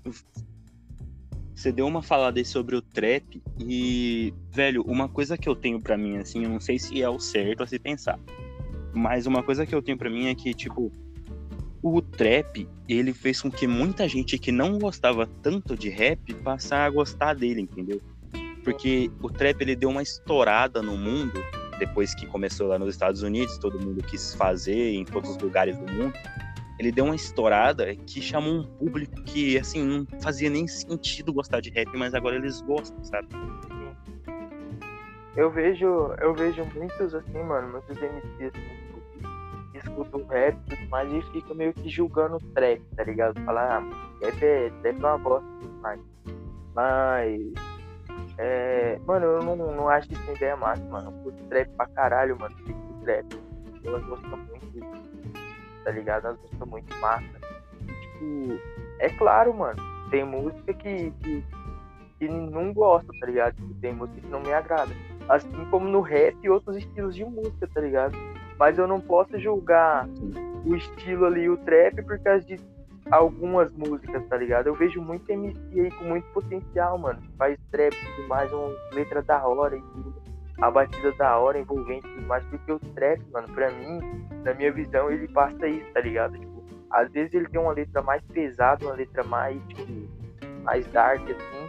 você 1.54 1.70
deu 1.70 1.86
uma 1.86 2.02
falada 2.02 2.38
aí 2.38 2.44
sobre 2.44 2.74
o 2.74 2.82
trap 2.82 3.42
e, 3.58 4.34
velho, 4.50 4.82
uma 4.82 5.08
coisa 5.08 5.38
que 5.38 5.48
eu 5.48 5.54
tenho 5.54 5.80
para 5.80 5.96
mim, 5.96 6.16
assim, 6.16 6.44
eu 6.44 6.50
não 6.50 6.60
sei 6.60 6.78
se 6.78 7.00
é 7.00 7.08
o 7.08 7.18
certo 7.18 7.62
a 7.62 7.66
se 7.66 7.78
pensar, 7.78 8.18
mas 8.92 9.26
uma 9.26 9.42
coisa 9.42 9.64
que 9.64 9.74
eu 9.74 9.82
tenho 9.82 9.96
para 9.96 10.10
mim 10.10 10.26
é 10.26 10.34
que, 10.34 10.52
tipo, 10.52 10.90
o 11.82 12.00
trap, 12.00 12.68
ele 12.88 13.12
fez 13.12 13.40
com 13.40 13.50
que 13.50 13.66
muita 13.66 14.08
gente 14.08 14.38
que 14.38 14.50
não 14.50 14.78
gostava 14.78 15.26
tanto 15.42 15.76
de 15.76 15.90
rap 15.90 16.32
passar 16.34 16.86
a 16.86 16.90
gostar 16.90 17.34
dele, 17.34 17.60
entendeu? 17.60 18.00
Porque 18.62 19.10
o 19.20 19.28
trap 19.28 19.60
ele 19.60 19.76
deu 19.76 19.90
uma 19.90 20.02
estourada 20.02 20.80
no 20.80 20.96
mundo 20.96 21.38
depois 21.78 22.14
que 22.14 22.26
começou 22.26 22.68
lá 22.68 22.78
nos 22.78 22.88
Estados 22.88 23.22
Unidos, 23.22 23.58
todo 23.58 23.80
mundo 23.80 24.02
quis 24.02 24.34
fazer 24.34 24.94
em 24.94 25.04
todos 25.04 25.30
os 25.30 25.38
lugares 25.38 25.76
do 25.76 25.92
mundo. 25.92 26.14
Ele 26.78 26.90
deu 26.90 27.04
uma 27.04 27.14
estourada 27.14 27.94
que 27.94 28.20
chamou 28.20 28.52
um 28.52 28.64
público 28.64 29.22
que 29.22 29.58
assim 29.58 29.82
não 29.84 30.06
fazia 30.20 30.50
nem 30.50 30.66
sentido 30.66 31.32
gostar 31.32 31.60
de 31.60 31.70
rap, 31.70 31.88
mas 31.96 32.14
agora 32.14 32.36
eles 32.36 32.60
gostam, 32.62 33.02
sabe? 33.04 33.28
Eu 35.36 35.50
vejo, 35.50 35.86
eu 36.20 36.34
vejo 36.34 36.64
muitos 36.74 37.14
assim, 37.14 37.42
mano, 37.42 37.72
muitos 37.72 37.96
MCs 37.96 38.52
assim, 38.54 38.84
escuta 39.74 40.16
o 40.16 40.26
rap 40.26 40.56
e 40.56 40.76
tudo 40.76 40.88
mais 40.88 41.12
e 41.12 41.22
fica 41.32 41.54
meio 41.54 41.72
que 41.74 41.88
julgando 41.88 42.36
o 42.36 42.40
trap, 42.54 42.80
tá 42.96 43.04
ligado? 43.04 43.40
Falar, 43.44 43.78
ah, 43.78 44.24
rap 44.24 44.44
é, 44.44 44.72
rap 44.82 44.86
é 44.86 45.06
uma 45.06 45.18
bosta 45.18 45.46
e 45.46 45.62
tudo 45.62 45.80
mais. 45.80 46.00
Mas. 46.74 47.52
É, 48.38 48.98
mano, 49.06 49.26
eu 49.26 49.42
não, 49.42 49.56
não 49.56 49.88
acho 49.88 50.12
isso 50.12 50.22
uma 50.22 50.32
ideia 50.32 50.56
máxima, 50.56 50.90
mano. 50.90 51.10
Eu 51.10 51.22
curto 51.22 51.44
trap 51.48 51.68
pra 51.76 51.86
caralho, 51.88 52.38
mano. 52.38 52.56
Fico 52.58 53.00
trap. 53.04 53.26
umas 53.84 54.04
músicas 54.04 54.38
muito, 54.48 55.13
tá 55.84 55.90
ligado? 55.90 56.24
Umas 56.24 56.40
músicas 56.40 56.68
muito 56.68 56.96
massa. 57.00 57.40
Tipo, 57.86 58.60
é 58.98 59.08
claro, 59.10 59.54
mano, 59.54 59.80
tem 60.10 60.24
música 60.24 60.72
que, 60.72 61.10
que, 61.10 61.44
que 62.18 62.28
não 62.28 62.72
gosto, 62.72 63.08
tá 63.20 63.26
ligado? 63.26 63.54
Tipo, 63.54 63.74
tem 63.74 63.92
música 63.92 64.20
que 64.20 64.26
não 64.28 64.40
me 64.40 64.52
agrada. 64.52 64.92
Assim 65.28 65.64
como 65.70 65.88
no 65.88 66.00
rap 66.00 66.36
e 66.42 66.50
outros 66.50 66.76
estilos 66.76 67.14
de 67.14 67.24
música, 67.24 67.68
tá 67.72 67.80
ligado? 67.80 68.16
Mas 68.58 68.78
eu 68.78 68.86
não 68.86 69.00
posso 69.00 69.38
julgar 69.38 70.08
o 70.64 70.74
estilo 70.74 71.26
ali, 71.26 71.48
o 71.48 71.56
trap, 71.58 72.02
por 72.02 72.18
causa 72.20 72.44
de 72.44 72.58
algumas 73.10 73.70
músicas, 73.72 74.24
tá 74.28 74.36
ligado? 74.36 74.68
Eu 74.68 74.74
vejo 74.74 75.00
muito 75.00 75.28
MC 75.30 75.58
aí 75.80 75.90
com 75.90 76.04
muito 76.04 76.26
potencial, 76.32 76.98
mano. 76.98 77.20
Faz 77.36 77.58
trap 77.70 77.94
e 77.94 78.26
mais, 78.26 78.52
uma 78.52 78.74
letra 78.92 79.22
da 79.22 79.46
hora 79.46 79.76
e 79.76 79.80
tudo. 79.80 80.23
A 80.60 80.70
batida 80.70 81.12
da 81.12 81.36
hora, 81.36 81.58
envolvente 81.58 82.06
e 82.06 82.10
tudo 82.14 82.26
mais. 82.26 82.44
Porque 82.46 82.72
o 82.72 82.78
trap, 82.78 83.20
mano, 83.32 83.48
pra 83.48 83.70
mim, 83.70 84.00
na 84.44 84.54
minha 84.54 84.72
visão, 84.72 85.10
ele 85.10 85.28
passa 85.28 85.66
isso, 85.66 85.90
tá 85.92 86.00
ligado? 86.00 86.38
Tipo, 86.38 86.64
às 86.90 87.10
vezes 87.10 87.34
ele 87.34 87.48
tem 87.48 87.60
uma 87.60 87.72
letra 87.72 88.02
mais 88.02 88.22
pesada, 88.32 88.84
uma 88.86 88.94
letra 88.94 89.24
mais, 89.24 89.60
tipo, 89.66 89.84
mais 90.62 90.86
dark, 90.88 91.22
assim. 91.22 91.68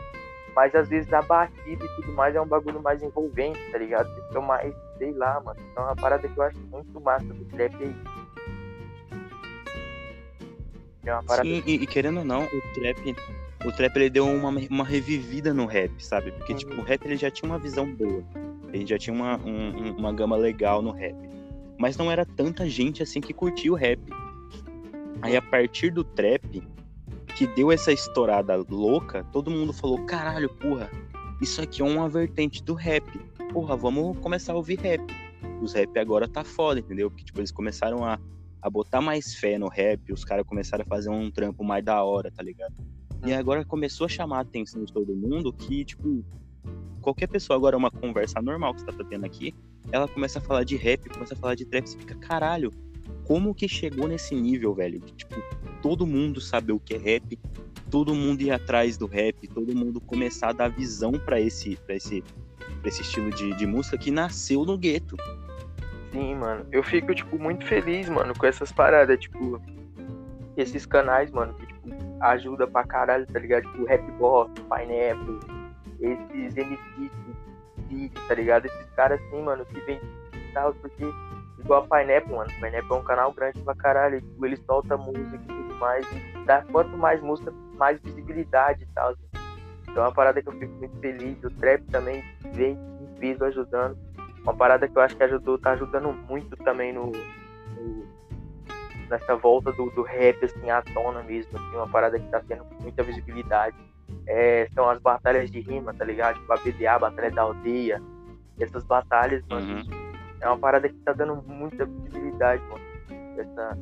Mas 0.56 0.74
às 0.74 0.88
vezes 0.88 1.12
a 1.12 1.22
batida 1.22 1.84
e 1.84 1.96
tudo 1.96 2.14
mais 2.14 2.34
é 2.34 2.40
um 2.40 2.48
bagulho 2.48 2.82
mais 2.82 3.04
envolvente, 3.04 3.60
tá 3.72 3.78
ligado? 3.78 4.10
Então 4.30 4.42
mais, 4.42 4.74
sei 4.98 5.12
lá, 5.12 5.42
mano. 5.42 5.60
Então 5.72 5.84
é 5.84 5.88
uma 5.88 5.96
parada 5.96 6.28
que 6.28 6.38
eu 6.38 6.44
acho 6.44 6.58
muito 6.60 7.02
massa 7.02 7.26
do 7.26 7.44
trap 7.46 7.76
aí. 7.76 7.96
É 11.06 11.14
uma 11.14 11.24
parada... 11.24 11.48
Sim, 11.48 11.62
e, 11.66 11.76
e, 11.76 11.88
querendo 11.88 12.20
ou 12.20 12.26
não, 12.26 12.46
o 12.46 12.62
trap, 12.74 13.16
o 13.66 13.72
trap 13.74 13.96
ele 13.98 14.10
deu 14.10 14.26
uma, 14.26 14.50
uma 14.50 14.86
revivida 14.86 15.54
no 15.54 15.66
rap, 15.66 15.92
sabe? 16.04 16.32
Porque 16.32 16.54
uhum. 16.54 16.60
tipo, 16.60 16.76
o 16.76 16.84
rap 16.84 17.04
ele 17.06 17.18
já 17.18 17.30
tinha 17.30 17.50
uma 17.50 17.60
visão 17.60 17.86
boa. 17.94 18.24
Ele 18.76 18.86
já 18.86 18.98
tinha 18.98 19.14
uma, 19.14 19.38
um, 19.38 19.96
uma 19.98 20.14
gama 20.14 20.36
legal 20.36 20.82
no 20.82 20.92
rap. 20.92 21.16
Mas 21.78 21.98
não 21.98 22.12
era 22.12 22.26
tanta 22.26 22.68
gente 22.70 23.04
assim 23.04 23.22
que 23.22 23.34
curtia 23.34 23.72
o 23.72 23.76
rap. 23.76 24.02
Aí 25.22 25.36
a 25.36 25.42
partir 25.42 25.92
do 25.92 26.04
trap, 26.04 26.62
que 27.36 27.48
deu 27.48 27.72
essa 27.72 27.92
estourada 27.92 28.56
louca, 28.70 29.24
todo 29.32 29.52
mundo 29.52 29.74
falou: 29.74 30.06
caralho, 30.06 30.50
porra, 30.50 30.90
isso 31.42 31.62
aqui 31.62 31.82
é 31.82 31.86
uma 31.86 32.08
vertente 32.08 32.64
do 32.64 32.74
rap. 32.74 33.06
Porra, 33.52 33.76
vamos 33.76 34.18
começar 34.20 34.54
a 34.54 34.56
ouvir 34.56 34.80
rap. 34.80 35.02
Os 35.62 35.74
rap 35.74 35.98
agora 35.98 36.28
tá 36.28 36.44
foda, 36.44 36.80
entendeu? 36.80 37.10
Porque 37.10 37.26
tipo, 37.26 37.40
eles 37.40 37.52
começaram 37.52 38.04
a 38.04 38.20
a 38.66 38.70
botar 38.70 39.00
mais 39.00 39.36
fé 39.36 39.60
no 39.60 39.68
rap, 39.68 40.12
os 40.12 40.26
caras 40.26 40.44
começaram 40.44 40.84
a 40.84 40.88
fazer 40.88 41.12
um 41.12 41.30
trampo 41.30 41.64
mais 41.64 41.86
da 41.86 42.04
hora, 42.04 42.32
tá 42.32 42.42
ligado? 42.42 42.74
E 43.24 43.32
agora 43.32 43.64
começou 43.64 44.06
a 44.06 44.10
chamar 44.10 44.40
a 44.40 44.42
atenção 44.42 44.84
de 44.84 44.92
todo 44.92 45.16
mundo 45.16 45.54
que, 45.54 45.86
tipo, 45.86 46.26
qualquer 47.06 47.28
pessoa 47.28 47.56
agora, 47.56 47.78
uma 47.78 47.92
conversa 47.92 48.42
normal 48.42 48.74
que 48.74 48.82
você 48.82 48.92
tá 48.92 49.04
tendo 49.08 49.28
aqui, 49.28 49.54
ela 49.92 50.08
começa 50.08 50.40
a 50.40 50.42
falar 50.42 50.64
de 50.64 50.76
rap, 50.76 51.08
começa 51.08 51.36
a 51.36 51.38
falar 51.38 51.54
de 51.54 51.64
trap, 51.64 51.88
você 51.88 52.00
fica, 52.00 52.16
caralho, 52.16 52.72
como 53.26 53.54
que 53.54 53.68
chegou 53.68 54.08
nesse 54.08 54.34
nível, 54.34 54.74
velho? 54.74 55.00
Que, 55.00 55.14
tipo, 55.14 55.36
todo 55.84 56.08
mundo 56.08 56.42
sabe 56.42 56.72
o 56.72 56.80
que 56.80 56.96
é 56.96 56.98
rap, 56.98 57.38
todo 57.92 58.16
mundo 58.16 58.42
ir 58.42 58.50
atrás 58.50 58.98
do 58.98 59.06
rap, 59.06 59.48
todo 59.48 59.76
mundo 59.76 60.02
começar 60.02 60.50
a 60.50 60.54
dar 60.54 60.70
visão 60.70 61.12
para 61.12 61.40
esse, 61.40 61.76
pra 61.76 61.96
esse, 61.96 62.24
esse 62.84 63.02
estilo 63.04 63.30
de, 63.30 63.54
de 63.54 63.68
música 63.68 64.00
que 64.00 64.10
nasceu 64.10 64.66
no 64.66 64.76
gueto. 64.76 65.16
Sim, 66.12 66.34
mano. 66.34 66.66
Eu 66.72 66.82
fico, 66.82 67.14
tipo, 67.14 67.38
muito 67.38 67.68
feliz, 67.68 68.10
mano, 68.10 68.34
com 68.36 68.48
essas 68.48 68.72
paradas, 68.72 69.20
tipo, 69.20 69.62
esses 70.58 70.88
canais, 70.88 71.30
mano, 71.30 71.54
que, 71.54 71.68
tipo, 71.68 71.90
ajuda 72.20 72.66
pra 72.66 72.84
caralho, 72.84 73.28
tá 73.28 73.38
ligado? 73.38 73.70
Tipo, 73.70 73.86
Rap 73.86 74.12
Boss, 74.14 74.50
Pineapple, 74.54 75.65
esses 76.00 76.56
MCs, 76.56 78.28
tá 78.28 78.34
ligado? 78.34 78.66
Esses 78.66 78.90
caras, 78.96 79.20
assim, 79.22 79.42
mano, 79.42 79.66
que 79.66 79.80
vem 79.82 80.00
tal, 80.56 80.74
porque, 80.76 81.06
igual 81.60 81.84
a 81.84 81.98
Pineapple, 82.00 82.34
mano, 82.34 82.50
Pineapple 82.60 82.92
é 82.92 82.96
um 82.96 83.04
canal 83.04 83.34
grande 83.34 83.62
pra 83.62 83.76
caralho, 83.76 84.22
tipo, 84.22 84.46
ele 84.46 84.58
solta 84.58 84.98
música 84.98 85.36
e 85.36 85.40
tudo 85.40 85.76
mais, 85.76 86.08
e 86.12 86.46
dá 86.46 86.64
quanto 86.72 86.98
mais 86.98 87.22
música, 87.22 87.54
mais 87.78 88.00
visibilidade 88.02 88.84
e 88.84 88.88
tal. 88.96 89.14
Então 89.84 90.04
é 90.04 90.08
uma 90.08 90.14
parada 90.14 90.42
que 90.42 90.48
eu 90.48 90.54
fico 90.54 90.74
muito 90.74 91.00
feliz. 91.00 91.42
O 91.44 91.50
trap 91.52 91.82
também 91.92 92.24
vem 92.54 92.74
em 92.74 93.20
peso 93.20 93.46
ajudando. 93.46 93.98
Uma 94.42 94.54
parada 94.54 94.88
que 94.88 94.98
eu 94.98 95.02
acho 95.02 95.16
que 95.16 95.24
ajudou, 95.24 95.58
tá 95.58 95.72
ajudando 95.72 96.12
muito 96.28 96.56
também 96.58 96.94
no, 96.94 97.12
no 97.12 98.06
nessa 99.10 99.36
volta 99.36 99.72
do, 99.72 99.90
do 99.92 100.02
rap 100.02 100.44
assim 100.44 100.70
à 100.70 100.82
tona 100.82 101.22
mesmo, 101.24 101.58
assim, 101.58 101.76
uma 101.76 101.88
parada 101.88 102.20
que 102.20 102.28
tá 102.30 102.42
tendo 102.48 102.66
muita 102.82 103.04
visibilidade. 103.04 103.76
É, 104.28 104.68
são 104.74 104.90
as 104.90 105.00
batalhas 105.00 105.52
de 105.52 105.60
rima, 105.60 105.94
tá 105.94 106.04
ligado? 106.04 106.40
Tipo 106.40 106.54
a 106.54 106.58
BDA, 106.58 106.94
a 106.94 107.00
Batalha 107.00 107.32
da 107.32 107.42
Aldeia. 107.44 108.02
Essas 108.60 108.84
batalhas, 108.86 109.44
mano, 109.50 109.76
uhum. 109.76 109.84
é 110.40 110.48
uma 110.48 110.58
parada 110.58 110.88
que 110.88 110.96
tá 111.00 111.12
dando 111.14 111.36
muita 111.46 111.86
visibilidade, 111.86 112.64
mano. 112.64 112.86
Essa, 113.38 113.78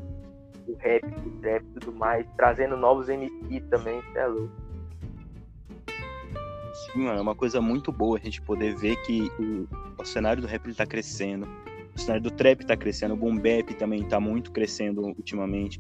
o 0.68 0.76
rap, 0.78 1.06
o 1.06 1.30
trap 1.42 1.64
e 1.64 1.80
tudo 1.80 1.94
mais, 1.94 2.26
trazendo 2.36 2.76
novos 2.76 3.08
MC 3.08 3.62
também, 3.70 4.00
isso 4.00 4.18
é 4.18 4.26
louco. 4.26 4.64
Sim, 6.74 7.04
mano, 7.04 7.20
é 7.20 7.22
uma 7.22 7.36
coisa 7.36 7.62
muito 7.62 7.92
boa 7.92 8.18
a 8.18 8.20
gente 8.20 8.42
poder 8.42 8.76
ver 8.76 8.96
que 9.04 9.32
o, 9.40 9.68
o 10.02 10.06
cenário 10.06 10.42
do 10.42 10.48
rap 10.48 10.68
está 10.68 10.86
crescendo, 10.88 11.48
o 11.96 12.00
cenário 12.00 12.24
do 12.24 12.32
trap 12.32 12.62
está 12.62 12.76
crescendo, 12.76 13.14
o 13.14 13.18
boom 13.18 13.36
bap 13.38 13.72
também 13.76 14.02
está 14.02 14.20
muito 14.20 14.52
crescendo 14.52 15.02
ultimamente. 15.02 15.80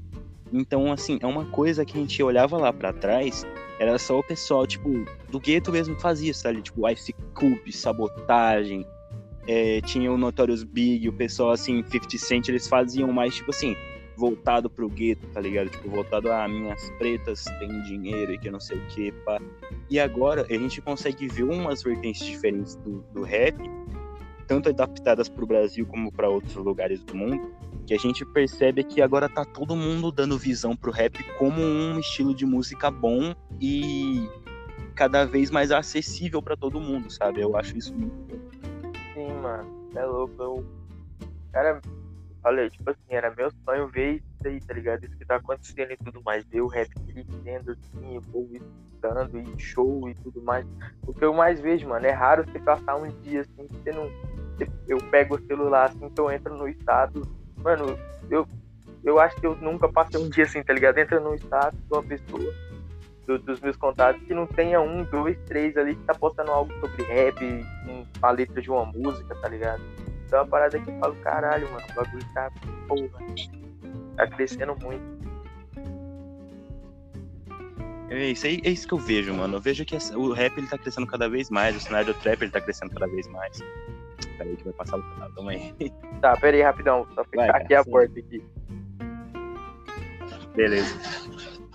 Então, 0.51 0.91
assim, 0.91 1.17
é 1.19 1.25
uma 1.25 1.45
coisa 1.45 1.84
que 1.84 1.97
a 1.97 2.01
gente 2.01 2.21
olhava 2.21 2.58
lá 2.58 2.71
para 2.71 2.93
trás, 2.93 3.43
era 3.83 3.99
só 3.99 4.19
o 4.19 4.23
pessoal, 4.23 4.65
tipo, 4.65 5.05
do 5.29 5.39
gueto 5.39 5.71
mesmo 5.71 5.99
fazia, 5.99 6.33
sabe? 6.33 6.61
Tipo, 6.61 6.89
Ice 6.89 7.13
Cube, 7.33 7.71
Sabotagem, 7.71 8.85
é, 9.47 9.81
tinha 9.81 10.11
o 10.11 10.17
Notorious 10.17 10.63
Big, 10.63 11.07
o 11.07 11.13
pessoal, 11.13 11.51
assim, 11.51 11.83
50 11.83 12.17
Cent, 12.17 12.47
eles 12.47 12.67
faziam 12.67 13.11
mais, 13.11 13.35
tipo 13.35 13.51
assim, 13.51 13.75
voltado 14.15 14.69
pro 14.69 14.87
gueto, 14.87 15.27
tá 15.27 15.41
ligado? 15.41 15.69
Tipo, 15.69 15.89
voltado 15.89 16.31
a 16.31 16.43
ah, 16.43 16.47
minhas 16.47 16.89
pretas 16.91 17.43
têm 17.59 17.81
dinheiro 17.83 18.33
e 18.33 18.37
que 18.37 18.49
não 18.49 18.59
sei 18.59 18.77
o 18.77 18.87
que, 18.87 19.11
pá. 19.25 19.39
E 19.89 19.99
agora 19.99 20.45
a 20.49 20.53
gente 20.53 20.81
consegue 20.81 21.27
ver 21.27 21.43
umas 21.43 21.83
vertentes 21.83 22.25
diferentes 22.25 22.75
do, 22.75 23.03
do 23.13 23.23
rap, 23.23 23.57
tanto 24.53 24.69
adaptadas 24.69 25.27
pro 25.27 25.47
Brasil 25.47 25.83
como 25.87 26.11
para 26.11 26.29
outros 26.29 26.53
lugares 26.55 27.03
do 27.03 27.15
mundo, 27.15 27.51
que 27.87 27.93
a 27.93 27.97
gente 27.97 28.23
percebe 28.23 28.83
que 28.83 29.01
agora 29.01 29.27
tá 29.27 29.43
todo 29.43 29.75
mundo 29.75 30.11
dando 30.11 30.37
visão 30.37 30.75
pro 30.75 30.91
rap 30.91 31.23
como 31.39 31.59
um 31.59 31.99
estilo 31.99 32.35
de 32.35 32.45
música 32.45 32.91
bom 32.91 33.33
e 33.59 34.29
cada 34.93 35.25
vez 35.25 35.49
mais 35.49 35.71
acessível 35.71 36.39
para 36.39 36.55
todo 36.55 36.79
mundo, 36.79 37.09
sabe? 37.09 37.41
Eu 37.41 37.57
acho 37.57 37.75
isso 37.75 37.95
muito 37.95 38.15
bom. 38.15 38.91
Sim, 39.15 39.33
mano. 39.41 39.89
É 39.95 40.05
louco. 40.05 40.35
Eu... 40.39 40.65
Cara, 41.51 41.81
Olha, 42.45 42.69
tipo 42.69 42.89
assim, 42.89 42.99
era 43.07 43.33
meu 43.33 43.49
sonho 43.63 43.87
ver 43.87 44.15
isso 44.15 44.47
aí, 44.47 44.59
tá 44.59 44.73
ligado? 44.73 45.05
Isso 45.05 45.17
que 45.17 45.23
tá 45.23 45.37
acontecendo 45.37 45.93
e 45.93 45.97
tudo 45.97 46.21
mais. 46.23 46.43
Ver 46.45 46.59
o 46.59 46.67
rap 46.67 46.89
crescendo, 46.89 47.71
assim, 47.71 48.17
o 48.33 48.49
escutando 49.03 49.39
e 49.39 49.59
show 49.59 50.09
e 50.09 50.15
tudo 50.15 50.41
mais. 50.41 50.65
O 51.05 51.13
que 51.13 51.23
eu 51.23 51.33
mais 51.33 51.59
vejo, 51.59 51.87
mano, 51.87 52.05
é 52.05 52.11
raro 52.11 52.45
você 52.45 52.59
passar 52.59 52.95
um 52.95 53.07
dia 53.21 53.41
assim, 53.41 53.67
você 53.67 53.91
não. 53.91 54.09
Eu 54.87 54.97
pego 55.09 55.35
o 55.35 55.45
celular 55.45 55.85
assim, 55.85 56.09
que 56.09 56.19
eu 56.19 56.31
entro 56.31 56.55
no 56.55 56.67
estado. 56.67 57.21
Mano, 57.57 57.97
eu, 58.29 58.47
eu 59.03 59.19
acho 59.19 59.35
que 59.39 59.47
eu 59.47 59.55
nunca 59.55 59.87
passei 59.87 60.19
um 60.19 60.29
dia 60.29 60.43
assim, 60.43 60.63
tá 60.63 60.73
ligado? 60.73 60.97
Entra 60.97 61.19
no 61.19 61.33
estado 61.35 61.75
de 61.75 61.93
uma 61.93 62.03
pessoa. 62.03 62.53
Do, 63.25 63.39
dos 63.39 63.61
meus 63.61 63.77
contatos, 63.77 64.21
que 64.23 64.33
não 64.33 64.45
tenha 64.45 64.81
um, 64.81 65.05
dois, 65.05 65.37
três 65.45 65.77
ali 65.77 65.95
que 65.95 66.03
tá 66.03 66.13
postando 66.13 66.51
algo 66.51 66.73
sobre 66.81 67.03
rap, 67.03 67.65
uma 68.17 68.31
letra 68.31 68.61
de 68.61 68.69
uma 68.69 68.83
música, 68.83 69.33
tá 69.35 69.47
ligado? 69.47 69.81
Então 70.25 70.39
é 70.39 70.41
uma 70.41 70.49
parada 70.49 70.77
que 70.77 70.89
eu 70.89 70.99
falo, 70.99 71.15
caralho, 71.23 71.71
mano, 71.71 71.85
o 71.89 71.93
bagulho 71.93 72.25
tá, 72.33 72.51
porra, 72.85 73.25
tá 74.17 74.27
crescendo 74.27 74.75
muito. 74.81 75.23
É 78.09 78.25
isso, 78.25 78.45
aí, 78.45 78.61
é 78.63 78.69
isso 78.69 78.87
que 78.87 78.93
eu 78.93 78.97
vejo, 78.97 79.33
mano. 79.33 79.55
Eu 79.55 79.61
vejo 79.61 79.85
que 79.85 79.95
o 80.15 80.33
rap 80.33 80.57
ele 80.57 80.67
tá 80.67 80.77
crescendo 80.77 81.07
cada 81.07 81.29
vez 81.29 81.49
mais, 81.49 81.75
o 81.75 81.79
cenário 81.79 82.13
do 82.13 82.19
trap 82.19 82.41
ele 82.41 82.51
tá 82.51 82.61
crescendo 82.61 82.93
cada 82.93 83.07
vez 83.07 83.27
mais. 83.27 83.59
Peraí 84.37 84.55
que 84.55 84.63
vai 84.63 84.73
passar 84.73 84.97
o 84.97 85.03
canal, 85.03 85.31
toma 85.31 85.51
aí. 85.51 85.73
Tá, 86.21 86.37
pera 86.37 86.55
aí, 86.55 86.63
rapidão, 86.63 87.05
só 87.13 87.23
fechar 87.25 87.51
vai, 87.51 87.61
aqui 87.61 87.75
a 87.75 87.83
porta 87.83 88.19
aqui. 88.19 88.43
Beleza. 90.55 90.95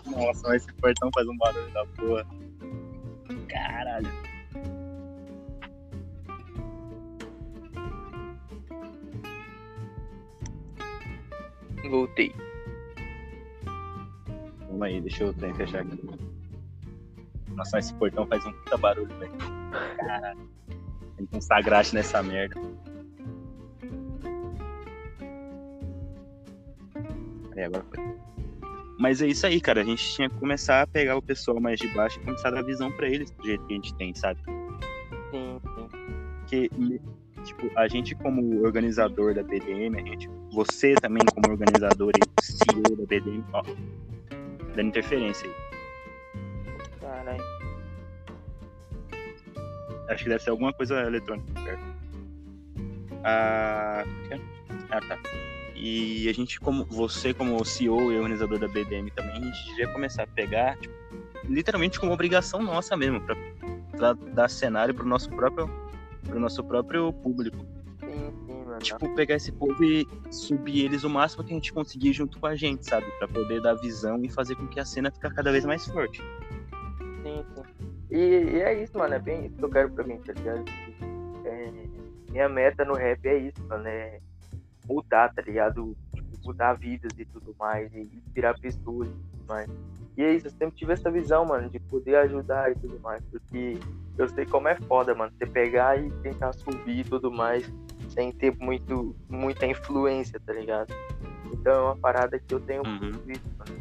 Nossa, 0.06 0.48
mas 0.48 0.62
esse 0.62 0.72
portão 0.74 1.10
faz 1.12 1.28
um 1.28 1.36
barulho 1.36 1.70
da 1.72 1.86
porra. 1.86 2.26
Caralho. 3.48 4.08
Voltei. 11.90 12.34
Calma 14.66 14.86
aí, 14.86 15.00
deixa 15.00 15.24
eu 15.24 15.34
tentar 15.34 15.56
fechar 15.56 15.82
aqui. 15.82 16.00
Nossa, 17.48 17.78
esse 17.78 17.92
portão 17.94 18.26
faz 18.26 18.44
um 18.46 18.52
puta 18.52 18.76
barulho, 18.76 19.14
velho. 19.18 19.32
Caralho. 19.96 20.57
Tem 21.18 21.26
que 21.26 21.33
consagrar 21.33 21.85
nessa 21.92 22.22
merda. 22.22 22.54
Aí, 27.54 27.64
agora 27.64 27.85
foi. 27.92 28.04
Mas 28.98 29.20
é 29.20 29.26
isso 29.26 29.46
aí, 29.46 29.61
cara. 29.61 29.81
A 29.81 29.85
gente 29.85 30.14
tinha 30.14 30.31
que 30.31 30.37
começar 30.37 30.83
a 30.83 30.87
pegar 30.87 31.16
o 31.16 31.22
pessoal 31.22 31.61
mais 31.61 31.78
de 31.78 31.88
baixo 31.88 32.18
e 32.20 32.24
começar 32.24 32.48
a 32.48 32.52
dar 32.52 32.62
visão 32.62 32.90
pra 32.92 33.09
eles 33.09 33.31
do 33.33 33.44
jeito 33.44 33.66
que 33.66 33.72
a 33.72 33.76
gente 33.76 33.94
tem, 33.94 34.14
sabe? 34.14 34.40
Sim, 35.31 35.61
sim. 35.74 35.88
Que 36.46 36.70
tipo, 37.44 37.70
a 37.76 37.88
gente 37.88 38.14
como 38.14 38.62
organizador 38.64 39.35
da 39.35 39.42
BDM, 39.42 39.96
a 39.96 40.00
gente, 40.00 40.31
você 40.52 40.94
também 40.94 41.24
como 41.26 41.50
organizador 41.50 42.12
e 42.16 42.42
CEO 42.42 42.96
da 42.96 43.07
BDM, 43.07 43.44
ó, 43.52 43.62
dando 44.74 44.88
interferência 44.88 45.48
aí. 45.48 45.54
Caralho. 47.00 47.57
Acho 50.08 50.24
que 50.24 50.30
deve 50.30 50.42
ser 50.42 50.50
alguma 50.50 50.72
coisa 50.72 51.00
eletrônica 51.02 51.52
perto. 51.62 51.82
Ah, 53.24 54.04
ah, 54.90 55.00
tá. 55.00 55.18
E 55.74 56.28
a 56.28 56.32
gente, 56.32 56.58
como 56.58 56.84
você, 56.86 57.32
como 57.32 57.64
CEO 57.64 58.10
e 58.12 58.16
organizador 58.16 58.58
da 58.58 58.66
BDM 58.66 59.10
também, 59.10 59.36
a 59.36 59.40
gente 59.40 59.66
devia 59.66 59.88
começar 59.88 60.24
a 60.24 60.26
pegar, 60.26 60.76
tipo, 60.78 60.94
literalmente 61.44 62.00
como 62.00 62.12
obrigação 62.12 62.60
nossa 62.62 62.96
mesmo, 62.96 63.20
pra, 63.20 63.36
pra 63.96 64.12
dar 64.12 64.48
cenário 64.48 64.92
pro 64.92 65.06
nosso 65.06 65.30
próprio, 65.30 65.70
pro 66.24 66.40
nosso 66.40 66.64
próprio 66.64 67.12
público. 67.12 67.64
Sim, 68.00 68.32
sim, 68.46 68.64
mano. 68.64 68.78
Tipo, 68.78 69.14
pegar 69.14 69.36
esse 69.36 69.52
povo 69.52 69.84
e 69.84 70.06
subir 70.32 70.84
eles 70.84 71.04
o 71.04 71.10
máximo 71.10 71.44
que 71.44 71.52
a 71.52 71.54
gente 71.54 71.72
conseguir 71.72 72.12
junto 72.12 72.40
com 72.40 72.46
a 72.46 72.56
gente, 72.56 72.84
sabe? 72.84 73.06
Pra 73.18 73.28
poder 73.28 73.60
dar 73.60 73.74
visão 73.74 74.20
e 74.24 74.28
fazer 74.28 74.56
com 74.56 74.66
que 74.66 74.80
a 74.80 74.84
cena 74.84 75.10
fique 75.12 75.30
cada 75.30 75.52
vez 75.52 75.64
mais 75.64 75.86
forte. 75.86 76.20
E, 78.10 78.16
e 78.18 78.60
é 78.62 78.82
isso, 78.82 78.96
mano. 78.96 79.14
É 79.14 79.18
bem 79.18 79.46
isso 79.46 79.56
que 79.56 79.64
eu 79.64 79.70
quero 79.70 79.90
pra 79.90 80.04
mim, 80.04 80.18
tá 80.18 80.32
ligado? 80.32 80.64
É, 81.44 81.70
minha 82.30 82.48
meta 82.48 82.84
no 82.84 82.94
rap 82.94 83.24
é 83.26 83.36
isso, 83.38 83.62
mano. 83.68 83.86
É 83.86 84.20
mudar, 84.86 85.32
tá 85.34 85.42
ligado? 85.42 85.96
Tipo, 86.14 86.38
mudar 86.46 86.74
vidas 86.74 87.12
e 87.18 87.24
tudo 87.26 87.54
mais. 87.58 87.92
E 87.94 88.00
inspirar 88.00 88.58
pessoas 88.58 89.08
e 89.08 89.12
tudo 89.12 89.44
mais. 89.48 89.68
E 90.16 90.22
é 90.22 90.32
isso, 90.32 90.48
eu 90.48 90.50
sempre 90.50 90.76
tive 90.76 90.92
essa 90.94 91.10
visão, 91.10 91.44
mano, 91.44 91.68
de 91.70 91.78
poder 91.78 92.16
ajudar 92.16 92.72
e 92.72 92.74
tudo 92.74 92.98
mais. 93.00 93.22
Porque 93.30 93.78
eu 94.16 94.28
sei 94.28 94.44
como 94.46 94.66
é 94.68 94.74
foda, 94.74 95.14
mano. 95.14 95.32
Você 95.38 95.46
pegar 95.46 95.96
e 96.02 96.10
tentar 96.22 96.52
subir 96.54 97.00
e 97.00 97.04
tudo 97.04 97.30
mais 97.30 97.70
sem 98.08 98.32
ter 98.32 98.56
muito, 98.58 99.14
muita 99.28 99.66
influência, 99.66 100.40
tá 100.40 100.52
ligado? 100.52 100.92
Então 101.52 101.72
é 101.72 101.82
uma 101.82 101.96
parada 101.96 102.38
que 102.38 102.52
eu 102.52 102.58
tenho 102.58 102.82
Uhum. 102.84 102.98
muito 102.98 103.18
visto, 103.26 103.48
mano. 103.58 103.77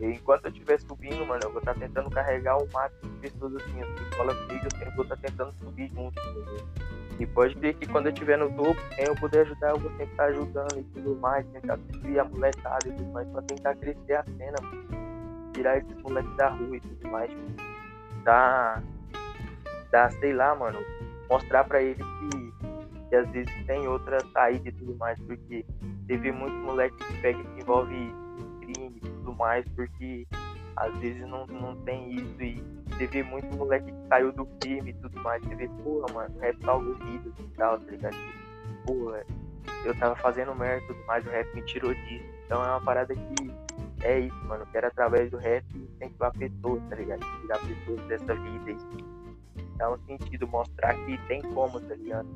E 0.00 0.06
enquanto 0.06 0.44
eu 0.46 0.52
estiver 0.52 0.80
subindo, 0.80 1.26
mano, 1.26 1.42
eu 1.42 1.50
vou 1.50 1.58
estar 1.58 1.74
tentando 1.74 2.10
carregar 2.10 2.56
o 2.56 2.68
máximo 2.72 3.10
de 3.10 3.18
pessoas 3.18 3.56
assim, 3.56 3.82
as 3.82 4.00
escolas 4.00 4.36
comigo, 4.38 4.66
eu 4.80 4.92
vou 4.92 5.02
estar 5.02 5.16
tentando 5.16 5.52
subir 5.60 5.88
junto, 5.88 6.20
entendeu? 6.20 6.68
E 7.18 7.26
pode 7.26 7.54
ver 7.56 7.74
que 7.74 7.86
quando 7.88 8.06
eu 8.06 8.12
estiver 8.12 8.38
no 8.38 8.48
topo, 8.52 8.80
quem 8.94 9.06
eu 9.06 9.14
puder 9.16 9.40
ajudar, 9.40 9.70
eu 9.70 9.78
vou 9.78 9.90
sempre 9.90 10.12
estar 10.12 10.24
ajudando 10.26 10.78
e 10.78 10.84
tudo 10.84 11.16
mais, 11.16 11.44
tentar 11.48 11.76
subir 11.90 12.20
a 12.20 12.24
molecada 12.24 12.88
e 12.88 12.92
tudo 12.92 13.12
mais, 13.12 13.28
pra 13.28 13.42
tentar 13.42 13.74
crescer 13.74 14.14
a 14.14 14.24
cena, 14.24 14.56
mano. 14.62 15.52
Tirar 15.52 15.78
esses 15.78 15.96
moleques 16.00 16.36
da 16.36 16.48
rua 16.48 16.76
e 16.76 16.80
tudo 16.80 17.08
mais, 17.08 17.28
tipo, 17.28 17.52
dar, 18.22 18.82
dar, 19.90 20.12
sei 20.12 20.32
lá, 20.32 20.54
mano, 20.54 20.78
mostrar 21.28 21.64
pra 21.64 21.82
eles 21.82 21.96
que, 21.96 23.08
que 23.08 23.16
às 23.16 23.28
vezes 23.30 23.66
tem 23.66 23.88
outra 23.88 24.20
saída 24.32 24.68
e 24.68 24.72
tudo 24.72 24.94
mais, 24.96 25.18
porque 25.20 25.66
teve 26.06 26.30
muito 26.30 26.54
moleque 26.54 26.96
que 26.96 27.20
pega 27.20 27.40
e 27.40 27.46
se 27.54 27.60
envolve 27.62 27.94
em 27.94 28.12
crime 28.12 28.24
e 28.24 28.27
tudo 29.28 29.34
mais, 29.34 29.64
porque 29.74 30.26
às 30.76 30.94
vezes 30.98 31.26
não, 31.28 31.46
não 31.46 31.76
tem 31.82 32.14
isso 32.14 32.42
e 32.42 32.62
você 32.88 33.06
vê 33.06 33.22
muito 33.22 33.54
moleque 33.56 33.92
que 33.92 34.08
saiu 34.08 34.32
do 34.32 34.46
crime 34.60 34.90
e 34.90 34.94
tudo 34.94 35.20
mais, 35.20 35.42
você 35.42 35.54
vê, 35.54 35.68
porra, 35.82 36.12
mano, 36.14 36.38
rap 36.40 36.56
salvou 36.64 36.94
vidas 36.94 37.32
e 37.38 37.42
tal, 37.56 37.78
tá 37.78 37.90
ligado? 37.90 38.16
Porra, 38.86 39.24
eu 39.84 39.94
tava 39.98 40.16
fazendo 40.16 40.54
merda 40.54 40.82
e 40.84 40.86
tudo 40.86 41.06
mais, 41.06 41.26
o 41.26 41.30
rap 41.30 41.54
me 41.54 41.62
tirou 41.62 41.92
disso. 41.92 42.24
Então 42.46 42.64
é 42.64 42.68
uma 42.68 42.80
parada 42.80 43.14
que 43.14 43.52
é 44.02 44.20
isso, 44.20 44.44
mano. 44.46 44.66
Quero 44.72 44.86
através 44.86 45.30
do 45.30 45.36
rap 45.36 45.64
incentivar 45.74 46.32
pessoas, 46.32 46.82
tá 46.88 46.96
ligado? 46.96 47.20
Tirar 47.42 47.58
pessoas 47.58 48.00
dessa 48.08 48.34
vida 48.34 48.70
e 48.70 49.76
dar 49.76 49.92
um 49.92 49.98
sentido, 50.06 50.48
mostrar 50.48 50.94
que 51.04 51.18
tem 51.26 51.42
como, 51.42 51.78
tá 51.80 51.94
ligado? 51.94 52.28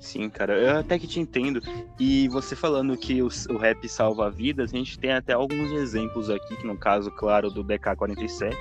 Sim, 0.00 0.30
cara, 0.30 0.58
eu 0.58 0.78
até 0.78 0.98
que 0.98 1.06
te 1.06 1.20
entendo. 1.20 1.60
E 1.98 2.26
você 2.28 2.56
falando 2.56 2.96
que 2.96 3.22
o, 3.22 3.28
o 3.50 3.56
rap 3.58 3.86
salva 3.86 4.30
vidas, 4.30 4.72
a 4.72 4.76
gente 4.76 4.98
tem 4.98 5.12
até 5.12 5.34
alguns 5.34 5.70
exemplos 5.72 6.30
aqui, 6.30 6.56
que 6.56 6.66
no 6.66 6.76
caso, 6.76 7.10
claro, 7.10 7.50
do 7.50 7.62
BK47, 7.62 8.56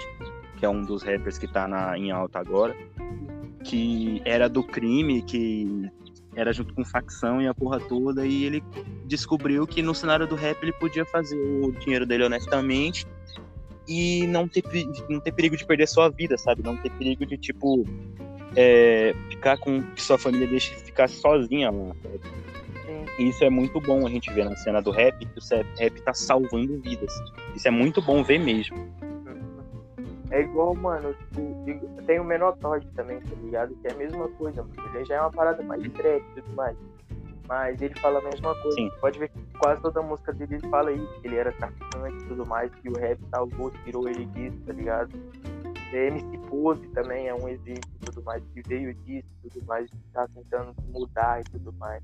que 0.58 0.66
é 0.66 0.70
um 0.70 0.84
dos 0.84 1.02
rappers 1.02 1.38
que 1.38 1.48
tá 1.48 1.66
na, 1.66 1.98
em 1.98 2.12
alta 2.12 2.40
agora, 2.40 2.76
que 3.64 4.22
era 4.26 4.50
do 4.50 4.62
crime, 4.62 5.22
que 5.22 5.90
era 6.36 6.52
junto 6.52 6.74
com 6.74 6.84
facção 6.84 7.42
e 7.42 7.48
a 7.48 7.54
porra 7.54 7.80
toda, 7.80 8.26
e 8.26 8.44
ele 8.44 8.64
descobriu 9.06 9.66
que 9.66 9.82
no 9.82 9.96
cenário 9.96 10.28
do 10.28 10.36
rap 10.36 10.62
ele 10.62 10.74
podia 10.74 11.06
fazer 11.06 11.38
o 11.38 11.72
dinheiro 11.72 12.06
dele 12.06 12.26
honestamente 12.26 13.08
e 13.88 14.28
não 14.28 14.48
ter, 14.48 14.64
não 15.10 15.22
ter 15.22 15.32
perigo 15.32 15.56
de 15.56 15.66
perder 15.66 15.88
sua 15.88 16.10
vida, 16.10 16.38
sabe? 16.38 16.62
Não 16.62 16.76
ter 16.76 16.92
perigo 16.92 17.26
de, 17.26 17.38
tipo, 17.38 17.86
é, 18.56 19.14
ficar 19.30 19.58
com 19.58 19.82
que 19.82 20.02
sua 20.02 20.18
família 20.18 20.48
deixe 20.48 20.74
ficar 20.76 21.08
sozinha 21.08 21.72
lá. 21.72 21.96
E 23.18 23.28
isso 23.28 23.44
é 23.44 23.50
muito 23.50 23.82
bom 23.82 24.08
a 24.08 24.10
gente 24.10 24.32
ver 24.32 24.46
na 24.46 24.56
cena 24.56 24.82
do 24.82 24.92
rap, 24.92 25.18
que 25.20 25.40
o 25.40 25.78
rap 25.78 26.02
tá 26.02 26.14
salvando 26.14 26.80
vidas. 26.80 27.14
Isso 27.54 27.68
é 27.68 27.72
muito 27.72 28.02
bom 28.02 28.24
ver 28.24 28.40
mesmo. 28.40 28.78
É 30.32 30.42
igual, 30.42 30.74
mano, 30.76 31.14
tipo, 31.14 32.04
tem 32.06 32.20
o 32.20 32.24
Menor 32.24 32.56
Todd 32.58 32.86
também, 32.96 33.20
tá 33.20 33.36
ligado? 33.44 33.76
Que 33.82 33.88
é 33.88 33.92
a 33.92 33.96
mesma 33.96 34.28
coisa, 34.30 34.64
mano. 34.64 34.96
Ele 34.96 35.06
já 35.06 35.16
é 35.16 35.22
uma 35.22 35.32
parada 35.32 35.62
mais 35.64 35.82
trap 35.92 36.22
e 36.22 36.42
tudo 36.42 36.56
mais. 36.56 36.78
Mas 37.48 37.82
ele 37.82 37.96
fala 38.00 38.20
a 38.20 38.22
mesma 38.22 38.56
coisa. 38.62 38.78
Sim. 38.78 38.92
Pode 39.02 39.20
ver 39.20 39.30
que 39.30 39.40
quase 39.58 39.82
toda 39.82 40.00
a 40.00 40.04
música 40.04 40.32
dele 40.32 40.56
ele 40.56 40.70
fala 40.70 40.92
isso, 40.92 41.22
que 41.22 41.28
ele 41.28 41.36
era 41.36 41.52
traficante 41.52 42.24
e 42.24 42.28
tudo 42.28 42.46
mais, 42.46 42.74
que 42.76 42.90
o 42.90 42.94
rap 42.94 43.20
salvou, 43.32 43.72
tirou 43.84 44.08
ele 44.08 44.26
disso, 44.26 44.58
tá 44.66 44.72
ligado? 44.72 45.10
É, 45.92 46.08
MC 46.08 46.38
Pose 46.50 46.88
também 46.90 47.28
é 47.28 47.34
um 47.34 47.48
exemplo 47.48 47.90
e 48.02 48.06
tudo 48.06 48.24
mais, 48.24 48.44
que 48.54 48.62
veio 48.64 48.94
disso 48.94 49.28
tudo 49.42 49.66
mais, 49.66 49.90
tá 50.14 50.28
tentando 50.28 50.76
mudar 50.92 51.42
e 51.42 51.46
tudo 51.46 51.74
mais. 51.74 52.04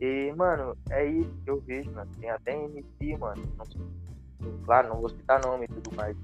E, 0.00 0.32
mano, 0.36 0.76
é 0.90 1.04
isso 1.04 1.32
que 1.44 1.50
eu 1.50 1.60
vejo, 1.60 1.90
mano. 1.90 2.10
Tem 2.20 2.30
até 2.30 2.54
MC, 2.54 3.16
mano. 3.16 3.42
Não- 3.56 4.58
claro, 4.64 4.88
não 4.88 5.00
vou 5.00 5.08
citar 5.08 5.40
nome 5.40 5.64
e 5.64 5.68
tudo 5.68 5.94
mais. 5.96 6.16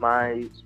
Mas 0.00 0.64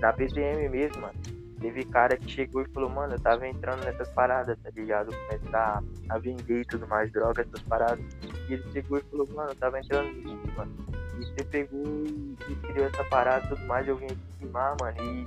na 0.00 0.10
BDM 0.12 0.68
mesmo, 0.68 1.00
mano, 1.00 1.14
teve 1.60 1.84
cara 1.84 2.16
que 2.16 2.28
chegou 2.28 2.62
e 2.62 2.68
falou, 2.72 2.90
mano, 2.90 3.14
eu 3.14 3.20
tava 3.20 3.46
entrando 3.46 3.84
nessas 3.84 4.08
paradas, 4.10 4.58
tá 4.60 4.70
ligado? 4.70 5.10
Começar 5.28 5.82
a 6.08 6.18
vender 6.18 6.62
e 6.62 6.64
tudo 6.64 6.86
mais, 6.88 7.12
droga, 7.12 7.42
essas 7.42 7.62
paradas. 7.62 8.04
E 8.48 8.54
ele 8.54 8.72
chegou 8.72 8.98
e 8.98 9.02
falou, 9.02 9.28
mano, 9.32 9.50
eu 9.50 9.56
tava 9.56 9.78
entrando 9.78 10.12
nisso, 10.12 10.52
mano. 10.56 10.91
E 11.22 11.24
você 11.24 11.44
pegou 11.44 11.84
e, 12.06 12.36
e 12.48 12.54
criou 12.56 12.86
essa 12.86 13.04
parada 13.04 13.46
e 13.46 13.48
tudo 13.48 13.64
mais, 13.66 13.86
eu 13.86 13.96
vim 13.96 14.06
aqui 14.06 14.18
filmar, 14.38 14.76
mano, 14.80 14.96
e 15.02 15.26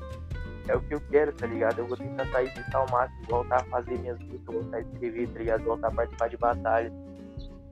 é 0.68 0.76
o 0.76 0.82
que 0.82 0.94
eu 0.96 1.02
quero, 1.10 1.32
tá 1.34 1.48
ligado? 1.48 1.80
Eu 1.80 1.88
vou 1.88 1.96
tentar 1.98 2.26
sair 2.32 2.52
disso 2.54 2.76
ao 2.78 2.90
máximo, 2.90 3.24
voltar 3.30 3.62
a 3.62 3.66
fazer 3.66 3.98
minhas 4.00 4.20
músicas, 4.20 4.56
voltar 4.56 4.78
a 4.78 4.82
escrever, 4.82 5.28
tá 5.30 5.40
ligado? 5.40 5.64
Voltar 5.64 5.88
a 5.88 5.92
participar 5.92 6.30
de 6.30 6.38
batalhas. 6.38 6.94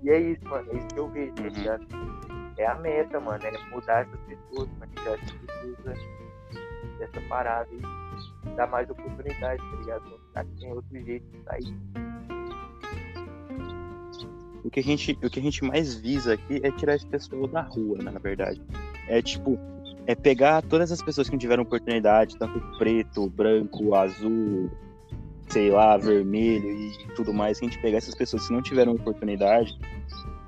E 0.04 0.10
é 0.10 0.20
isso, 0.20 0.46
mano, 0.48 0.72
é 0.72 0.78
isso 0.78 0.88
que 0.88 1.00
eu 1.00 1.08
vejo, 1.10 1.34
tá 1.34 1.44
Uhum. 1.44 1.50
ligado? 1.50 1.88
É 2.58 2.66
a 2.68 2.76
meta, 2.76 3.20
mano, 3.20 3.44
é 3.44 3.70
mudar 3.70 4.02
essas 4.02 4.20
pessoas, 4.22 4.70
mano, 4.80 4.92
tirar 4.96 5.14
essas 5.14 5.32
pessoas 5.32 6.00
dessa 7.00 7.22
parada 7.28 7.68
e 7.72 8.56
dar 8.56 8.68
mais 8.68 8.90
oportunidade, 8.90 9.58
tá 9.62 9.76
ligado? 9.78 10.04
Mostrar 10.10 10.46
que 10.46 10.52
tem 10.60 10.72
outro 10.74 11.00
jeito 11.00 11.26
de 11.32 11.44
sair. 11.44 11.76
O 14.64 14.70
que 14.70 14.80
a 14.80 14.84
gente, 14.84 15.18
o 15.24 15.30
que 15.30 15.40
a 15.40 15.44
gente 15.44 15.64
mais 15.64 15.96
visa 15.96 16.34
aqui 16.34 16.60
é 16.64 16.72
tirar 16.72 16.96
esse 16.96 17.06
pessoal 17.06 17.48
da 17.48 17.62
rua, 17.62 17.98
na 18.02 18.12
verdade. 18.12 18.62
É 19.08 19.22
tipo, 19.22 19.60
é 20.08 20.16
pegar 20.16 20.62
todas 20.62 20.92
as 20.92 21.02
pessoas 21.02 21.28
que 21.28 21.34
não 21.34 21.40
tiveram 21.40 21.64
oportunidade, 21.64 22.38
tanto 22.38 22.60
preto, 22.78 23.30
branco, 23.30 23.94
azul, 23.94 24.70
sei 25.50 25.70
lá, 25.70 25.98
vermelho 25.98 26.70
e 26.70 26.92
tudo 27.16 27.34
mais, 27.34 27.60
que 27.60 27.66
a 27.66 27.70
gente 27.70 27.82
pegar 27.82 27.98
essas 27.98 28.16
pessoas 28.16 28.48
que 28.48 28.54
não 28.54 28.62
tiveram 28.62 28.94
oportunidade 28.94 29.78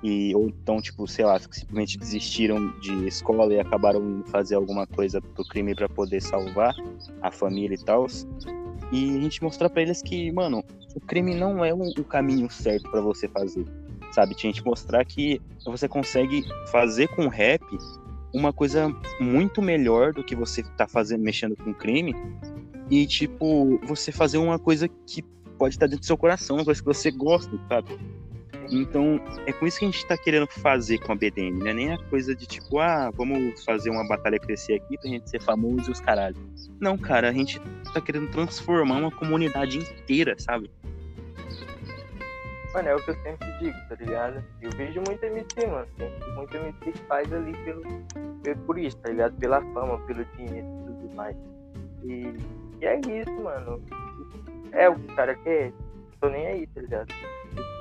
e 0.03 0.35
ou 0.35 0.47
então, 0.47 0.81
tipo, 0.81 1.07
sei 1.07 1.25
lá, 1.25 1.39
simplesmente 1.39 1.97
desistiram 1.97 2.71
de 2.79 3.07
escola 3.07 3.51
e 3.53 3.59
acabaram 3.59 4.23
fazer 4.27 4.55
alguma 4.55 4.85
coisa 4.85 5.19
pro 5.19 5.43
crime 5.45 5.73
para 5.73 5.89
poder 5.89 6.21
salvar 6.21 6.75
a 7.21 7.31
família 7.31 7.75
e 7.75 7.83
tal. 7.83 8.05
E 8.91 9.17
a 9.17 9.21
gente 9.21 9.43
mostrar 9.43 9.69
para 9.69 9.81
eles 9.81 10.01
que, 10.01 10.31
mano, 10.31 10.63
o 10.95 10.99
crime 10.99 11.33
não 11.33 11.65
é 11.65 11.73
o 11.73 12.03
caminho 12.03 12.49
certo 12.51 12.89
para 12.91 13.01
você 13.01 13.27
fazer 13.27 13.65
sabe? 14.15 14.33
Tinha 14.33 14.53
que 14.53 14.63
mostrar 14.63 15.03
que 15.05 15.41
você 15.65 15.87
consegue 15.87 16.43
fazer 16.71 17.09
com 17.09 17.27
rap 17.27 17.61
uma 18.33 18.51
coisa 18.51 18.93
muito 19.19 19.61
melhor 19.61 20.13
do 20.13 20.23
que 20.23 20.35
você 20.35 20.63
tá 20.77 20.87
fazendo, 20.87 21.21
mexendo 21.21 21.55
com 21.55 21.73
crime. 21.73 22.15
E, 22.89 23.05
tipo, 23.05 23.79
você 23.85 24.11
fazer 24.11 24.37
uma 24.37 24.57
coisa 24.57 24.87
que 24.87 25.21
pode 25.57 25.75
estar 25.75 25.87
dentro 25.87 26.01
do 26.01 26.05
seu 26.05 26.17
coração, 26.17 26.57
uma 26.57 26.65
coisa 26.65 26.81
que 26.81 26.85
você 26.85 27.11
gosta, 27.11 27.57
sabe? 27.69 27.97
Então, 28.69 29.21
é 29.45 29.53
com 29.53 29.67
isso 29.67 29.79
que 29.79 29.85
a 29.85 29.89
gente 29.89 30.05
tá 30.05 30.17
querendo 30.17 30.47
fazer 30.47 30.97
com 30.99 31.11
a 31.11 31.15
BDM, 31.15 31.63
né? 31.63 31.73
Nem 31.73 31.93
a 31.93 31.97
coisa 32.09 32.35
de 32.35 32.45
tipo, 32.45 32.79
ah, 32.79 33.11
vamos 33.11 33.63
fazer 33.63 33.89
uma 33.89 34.07
batalha 34.07 34.39
crescer 34.39 34.73
aqui 34.73 34.97
pra 34.97 35.09
gente 35.09 35.29
ser 35.29 35.41
famoso 35.41 35.89
e 35.89 35.91
os 35.91 36.01
caralho. 36.01 36.35
Não, 36.79 36.97
cara, 36.97 37.29
a 37.29 37.31
gente 37.31 37.59
tá 37.93 38.01
querendo 38.01 38.29
transformar 38.31 38.97
uma 38.97 39.11
comunidade 39.11 39.77
inteira, 39.77 40.35
sabe? 40.37 40.69
Mano, 42.75 42.89
é 42.89 42.95
o 42.95 43.01
que 43.01 43.11
eu 43.11 43.15
sempre 43.23 43.49
digo, 43.57 43.77
tá 43.87 43.95
ligado? 43.95 44.43
Eu 44.61 44.69
vejo 44.71 45.01
muito 45.07 45.23
MC, 45.23 45.65
mano. 45.65 45.87
Tem 45.97 46.33
muito 46.35 46.57
MC 46.57 46.91
que 46.91 46.99
faz 47.05 47.31
ali 47.31 47.53
pelo, 47.63 47.81
por 48.65 48.77
isso, 48.77 48.97
tá 48.97 49.07
ligado? 49.07 49.33
Pela 49.37 49.61
fama, 49.71 49.97
pelo 50.05 50.25
dinheiro 50.35 50.67
e 50.67 50.85
tudo 50.85 51.15
mais. 51.15 51.37
E, 52.03 52.35
e 52.81 52.85
é 52.85 52.99
isso, 52.99 53.31
mano. 53.41 53.81
é 54.73 54.89
o 54.89 54.95
que 54.95 55.09
o 55.09 55.15
cara 55.15 55.35
quer, 55.35 55.71
tô 56.19 56.27
nem 56.27 56.47
aí, 56.47 56.67
tá 56.67 56.81
ligado? 56.81 57.13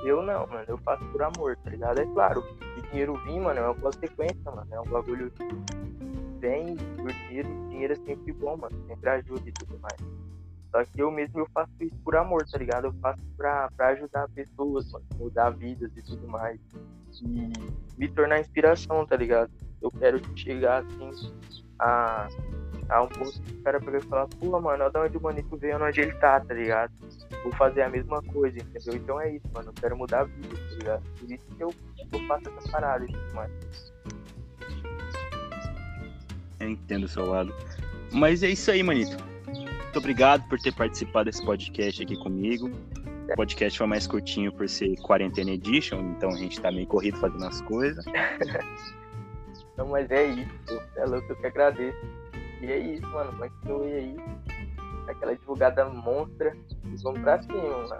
Eu 0.05 0.21
não, 0.23 0.47
mano, 0.47 0.63
eu 0.65 0.77
faço 0.77 1.03
por 1.07 1.21
amor, 1.23 1.57
tá 1.57 1.71
ligado? 1.71 1.99
É 1.99 2.05
claro, 2.05 2.41
o 2.41 2.81
dinheiro 2.83 3.15
vir, 3.25 3.41
mano, 3.41 3.59
é 3.59 3.63
uma 3.63 3.75
consequência, 3.75 4.49
mano, 4.49 4.67
é 4.71 4.79
um 4.79 4.85
bagulho 4.85 5.29
vem 6.39 6.77
por 6.95 7.11
dinheiro, 7.11 7.49
dinheiro 7.67 7.91
é 7.91 7.97
sempre 7.97 8.31
bom, 8.31 8.55
mano, 8.55 8.81
sempre 8.87 9.09
ajuda 9.09 9.43
e 9.45 9.51
tudo 9.51 9.77
mais. 9.77 10.24
Só 10.75 10.83
que 10.83 11.01
eu 11.01 11.09
mesmo 11.09 11.39
eu 11.39 11.47
faço 11.53 11.71
isso 11.79 11.95
por 12.03 12.17
amor, 12.17 12.45
tá 12.45 12.57
ligado? 12.57 12.87
Eu 12.87 12.93
faço 12.95 13.23
pra, 13.37 13.71
pra 13.77 13.87
ajudar 13.89 14.27
pessoas, 14.27 14.91
mano, 14.91 15.05
mudar 15.17 15.51
vidas 15.51 15.89
e 15.95 16.01
tudo 16.01 16.27
mais. 16.27 16.59
E 17.21 17.49
me 17.97 18.09
tornar 18.09 18.41
inspiração, 18.41 19.05
tá 19.05 19.15
ligado? 19.15 19.49
Eu 19.81 19.89
quero 19.89 20.19
chegar 20.37 20.83
assim 20.83 21.31
a, 21.79 22.27
a 22.89 23.03
um 23.03 23.07
ponto 23.07 23.41
que 23.41 23.53
o 23.53 23.63
cara 23.63 23.79
pegar 23.79 23.99
e 23.99 24.01
falar, 24.01 24.27
pô, 24.27 24.59
mano, 24.59 24.83
olha 24.83 25.05
onde 25.05 25.15
o 25.15 25.21
Manito 25.21 25.55
veio, 25.55 25.81
onde 25.81 26.01
ele 26.01 26.13
tá, 26.15 26.41
tá 26.41 26.53
ligado? 26.53 26.91
Vou 27.41 27.53
fazer 27.53 27.83
a 27.83 27.89
mesma 27.89 28.21
coisa, 28.23 28.59
entendeu? 28.59 28.95
Então 28.95 29.21
é 29.21 29.33
isso, 29.33 29.47
mano. 29.53 29.69
Eu 29.69 29.73
quero 29.79 29.95
mudar 29.95 30.21
a 30.21 30.23
vida, 30.25 30.49
tá 30.49 30.75
ligado? 30.75 31.03
Por 31.17 31.31
isso 31.31 31.45
que 31.55 31.63
eu, 31.63 31.73
eu 32.11 32.27
faço 32.27 32.49
essa 32.49 32.69
parada 32.69 33.05
e 33.05 33.07
tudo 33.07 33.33
mais. 33.33 33.51
Eu 36.59 36.69
entendo 36.69 37.05
o 37.05 37.07
seu 37.07 37.25
lado. 37.25 37.55
Mas 38.11 38.43
é 38.43 38.49
isso 38.49 38.69
aí, 38.69 38.83
Manito 38.83 39.34
muito 39.95 40.03
obrigado 40.03 40.45
por 40.49 40.59
ter 40.59 40.73
participado 40.73 41.31
desse 41.31 41.45
podcast 41.45 42.03
aqui 42.03 42.17
comigo. 42.17 42.69
O 43.31 43.35
podcast 43.37 43.77
foi 43.77 43.87
mais 43.87 44.05
curtinho 44.05 44.51
por 44.51 44.67
ser 44.67 44.93
Quarentena 44.97 45.51
Edition, 45.51 46.01
então 46.17 46.31
a 46.31 46.35
gente 46.35 46.59
tá 46.59 46.69
meio 46.69 46.85
corrido 46.85 47.17
fazendo 47.17 47.45
as 47.45 47.61
coisas. 47.61 48.03
Não, 49.77 49.87
mas 49.87 50.11
é 50.11 50.25
isso, 50.25 50.81
é 50.97 51.05
louco, 51.05 51.31
eu 51.31 51.35
que 51.37 51.47
agradeço. 51.47 51.97
E 52.61 52.65
é 52.65 52.77
isso, 52.77 53.07
mano, 53.07 53.31
continue 53.37 53.93
aí. 53.93 54.17
Aquela 55.07 55.33
divulgada 55.33 55.85
monstra. 55.85 56.57
E 56.83 57.01
vamos 57.01 57.21
pra 57.21 57.41
cima, 57.41 57.55
mano. 57.55 57.99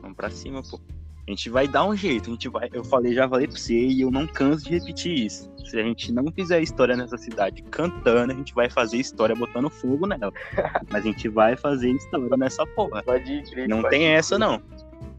Vamos 0.00 0.16
pra 0.16 0.30
cima, 0.30 0.62
pô. 0.62 0.80
A 1.26 1.30
gente 1.32 1.50
vai 1.50 1.66
dar 1.66 1.84
um 1.84 1.96
jeito, 1.96 2.28
a 2.30 2.32
gente 2.32 2.48
vai. 2.48 2.68
Eu 2.72 2.84
falei, 2.84 3.12
já 3.12 3.28
falei 3.28 3.48
pra 3.48 3.56
você 3.56 3.74
e 3.74 4.00
eu 4.02 4.12
não 4.12 4.28
canso 4.28 4.64
de 4.64 4.78
repetir 4.78 5.26
isso. 5.26 5.50
Se 5.64 5.78
a 5.80 5.82
gente 5.82 6.12
não 6.12 6.30
fizer 6.30 6.60
história 6.60 6.96
nessa 6.96 7.18
cidade 7.18 7.62
cantando, 7.64 8.32
a 8.32 8.36
gente 8.36 8.54
vai 8.54 8.70
fazer 8.70 8.98
história 8.98 9.34
botando 9.34 9.68
fogo 9.68 10.06
nela. 10.06 10.32
Mas 10.88 11.02
a 11.02 11.08
gente 11.08 11.28
vai 11.28 11.56
fazer 11.56 11.90
história 11.90 12.36
nessa 12.36 12.64
porra. 12.64 13.02
Pode 13.02 13.32
ir, 13.32 13.42
Cris, 13.50 13.68
Não 13.68 13.82
pode 13.82 13.90
tem 13.90 14.02
ir. 14.04 14.12
essa, 14.12 14.38
não. 14.38 14.62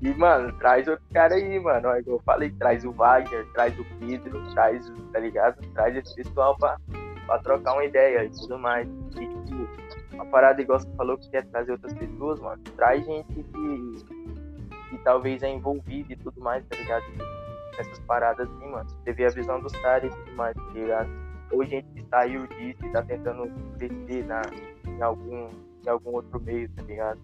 E, 0.01 0.08
mano, 0.14 0.53
traz 0.60 0.88
outro 0.88 1.03
cara 1.14 1.36
aí, 1.36 1.60
mano. 1.60 1.89
Eu 2.05 2.22
falei, 2.26 2.51
traz 2.51 2.86
o 2.86 2.91
Wagner, 2.93 3.45
traz 3.53 3.78
o 3.78 3.86
Pedro, 3.99 4.41
traz, 4.53 4.89
tá 5.12 5.20
ligado? 5.20 5.62
Traz 5.74 5.93
esse 5.97 6.16
pessoal 6.16 6.55
pra, 6.58 6.78
pra 7.26 7.39
trocar 7.39 7.74
uma 7.74 7.84
ideia 7.84 8.24
e 8.24 8.30
tudo 8.30 8.58
mais. 8.58 8.88
E, 9.18 9.28
tipo, 9.28 9.68
uma 10.14 10.26
parada 10.28 10.62
igual 10.62 10.80
você 10.80 10.88
falou 10.95 11.18
que 11.18 11.30
quer 11.30 11.45
trazer 11.47 11.74
outras 11.74 11.93
pessoas, 11.93 12.39
mano. 12.39 12.62
Traz 12.78 13.05
gente 13.05 13.34
que, 13.34 14.05
que 14.90 14.98
talvez 15.00 15.44
é 15.44 15.50
envolvida 15.50 16.14
e 16.14 16.16
tudo 16.16 16.40
mais, 16.42 16.66
tá 16.66 16.78
ligado? 16.78 17.06
Essas 17.78 18.00
paradas 18.00 18.50
assim, 18.50 18.72
mano. 18.72 18.90
Você 18.90 19.14
vê 19.14 19.26
a 19.26 19.30
visão 19.30 19.60
dos 19.60 19.72
caras 19.74 20.12
e 20.12 20.18
tudo 20.18 20.36
mais, 20.36 20.56
tá 20.56 20.72
ligado? 20.74 21.10
Ou 21.52 21.66
gente 21.66 21.88
que 21.94 22.06
saiu 22.10 22.48
disso 22.48 22.86
e 22.86 22.92
tá 22.92 23.02
tentando 23.04 23.50
crescer 23.78 24.26
na, 24.26 24.42
em, 24.88 25.02
algum, 25.02 25.50
em 25.86 25.90
algum 25.90 26.12
outro 26.12 26.40
meio, 26.42 26.70
tá 26.70 26.82
ligado? 26.84 27.20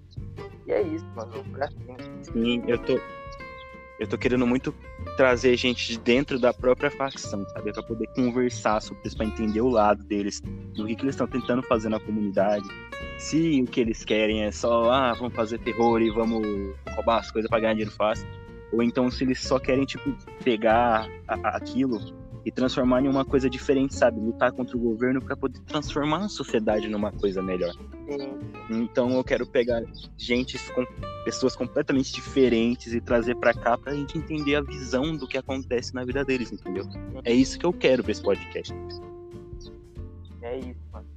E 0.66 0.72
é 0.72 0.82
isso, 0.82 1.06
mano. 1.16 1.32
Pra 1.52 1.68
cima. 1.68 1.98
Sim, 2.22 2.64
eu 2.68 2.78
tô. 2.80 3.00
Eu 4.00 4.08
tô 4.08 4.18
querendo 4.18 4.46
muito 4.46 4.74
trazer 5.16 5.56
gente 5.56 5.88
de 5.88 6.00
dentro 6.00 6.40
da 6.40 6.54
própria 6.54 6.90
facção, 6.90 7.48
sabe? 7.50 7.72
Pra 7.72 7.84
poder 7.84 8.08
conversar 8.16 8.82
sobre 8.82 9.02
isso, 9.06 9.16
pra 9.16 9.26
entender 9.26 9.62
o 9.62 9.70
lado 9.70 10.04
deles, 10.04 10.42
do 10.76 10.86
que, 10.88 10.96
que 10.96 11.04
eles 11.04 11.14
estão 11.16 11.28
tentando 11.28 11.62
fazer 11.64 11.90
na 11.90 12.00
comunidade. 12.00 12.66
Se 13.20 13.62
o 13.62 13.66
que 13.68 13.80
eles 13.80 14.04
querem 14.04 14.44
é 14.44 14.52
só, 14.52 14.90
ah, 14.92 15.14
vamos 15.14 15.34
fazer 15.34 15.60
terror 15.60 16.02
e 16.02 16.10
vamos 16.10 16.46
roubar 16.96 17.20
as 17.20 17.32
coisas 17.32 17.48
pra 17.50 17.60
ganhar 17.60 17.74
dinheiro 17.74 17.92
fácil. 17.92 18.28
Ou 18.72 18.82
então 18.82 19.10
se 19.12 19.24
eles 19.24 19.40
só 19.42 19.60
querem, 19.60 19.86
tipo, 19.86 20.12
pegar 20.44 21.08
a- 21.28 21.36
a- 21.36 21.58
aquilo 21.58 22.00
e 22.44 22.52
transformar 22.52 23.02
em 23.04 23.08
uma 23.08 23.24
coisa 23.24 23.48
diferente, 23.50 23.94
sabe? 23.96 24.20
Lutar 24.20 24.52
contra 24.52 24.76
o 24.76 24.80
governo 24.80 25.22
pra 25.22 25.38
poder 25.38 25.60
transformar 25.68 26.26
a 26.26 26.30
sociedade 26.30 26.90
numa 26.90 27.12
coisa 27.12 27.42
melhor. 27.42 27.72
Então 28.70 29.12
eu 29.12 29.24
quero 29.24 29.46
pegar 29.48 29.84
gente 30.18 30.58
com 30.74 30.86
pessoas 31.24 31.56
completamente 31.56 32.12
diferentes 32.14 32.94
e 32.94 33.00
trazer 33.00 33.36
pra 33.36 33.54
cá 33.54 33.78
pra 33.78 33.94
gente 33.94 34.18
entender 34.18 34.56
a 34.56 34.62
visão 34.62 35.16
do 35.16 35.28
que 35.28 35.38
acontece 35.38 35.94
na 35.94 36.04
vida 36.04 36.24
deles, 36.24 36.52
entendeu? 36.52 36.86
É 37.24 37.34
isso 37.34 37.58
que 37.58 37.66
eu 37.66 37.74
quero 37.74 38.04
pra 38.04 38.12
esse 38.12 38.22
podcast. 38.22 38.74
é 40.42 40.60
isso, 40.60 40.80
mano. 40.92 41.08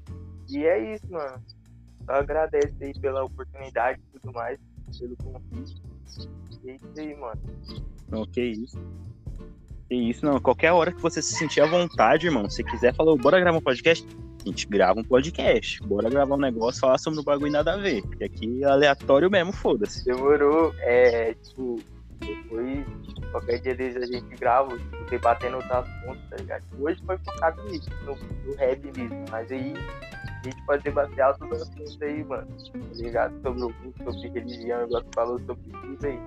E 0.49 0.65
é 0.65 0.95
isso, 0.95 1.11
mano. 1.11 1.43
Só 2.05 2.13
agradeço 2.13 2.75
aí 2.81 2.93
pela 3.01 3.25
oportunidade 3.25 4.01
e 4.01 4.19
tudo 4.19 4.33
mais, 4.33 4.59
pelo 4.99 5.17
convite. 5.17 5.83
E 6.63 6.71
é 6.71 6.75
isso 6.77 7.01
aí, 7.01 7.17
mano. 7.17 7.41
Não, 8.09 8.25
que 8.27 8.43
isso. 8.43 8.79
Que 9.89 9.95
isso, 9.97 10.25
não. 10.25 10.41
Qualquer 10.41 10.73
hora 10.73 10.93
que 10.93 11.03
você 11.03 11.21
se 11.21 11.35
sentir 11.35 11.61
à 11.61 11.67
vontade, 11.67 12.27
irmão, 12.27 12.49
se 12.49 12.63
quiser 12.63 12.95
falar, 12.95 13.17
bora 13.17 13.41
gravar 13.41 13.59
um 13.59 13.63
podcast, 13.63 14.07
a 14.47 14.51
gente 14.51 14.67
grava 14.69 15.01
um 15.01 15.05
podcast. 15.05 15.83
Bora 15.83 16.09
gravar 16.09 16.37
um 16.37 16.41
negócio, 16.41 16.81
falar 16.81 16.99
sobre 16.99 17.21
um 17.21 17.25
bagulho 17.25 17.51
nada 17.51 17.75
a 17.75 17.77
ver. 17.77 18.03
Porque 18.03 18.25
aqui 18.25 18.63
é 18.63 18.67
aleatório 18.67 19.31
mesmo, 19.31 19.53
foda-se. 19.53 20.05
Demorou, 20.05 20.73
é, 20.79 21.35
tipo, 21.35 21.81
depois, 22.21 22.87
qualquer 23.33 23.61
dia 23.61 23.75
desses 23.75 24.03
a 24.03 24.07
gente 24.07 24.37
grava, 24.37 24.77
tipo, 24.79 25.05
debatendo 25.11 25.57
outros 25.57 25.73
assuntos, 25.73 26.31
tá 26.31 26.37
ligado? 26.37 26.65
Hoje 26.79 27.03
foi 27.05 27.19
focado 27.19 27.63
nisso, 27.65 27.91
no, 28.05 28.17
no 28.17 28.57
rap 28.57 28.85
mesmo, 28.97 29.25
mas 29.31 29.51
aí 29.51 29.75
a 29.77 30.43
gente 30.45 30.63
pode 30.65 30.83
debater 30.85 31.21
altos 31.21 31.63
assuntos 31.63 32.03
aí, 32.03 32.25
mano, 32.25 32.47
tá 32.73 32.79
ligado? 32.95 33.43
Sobre 33.43 33.63
o 33.65 33.73
culto, 33.73 34.13
sobre 34.13 34.29
religião, 34.29 34.85
igual 34.85 35.03
você 35.03 35.09
falou 35.15 35.41
sobre 35.41 35.71
tudo 35.71 36.07
aí. 36.07 36.19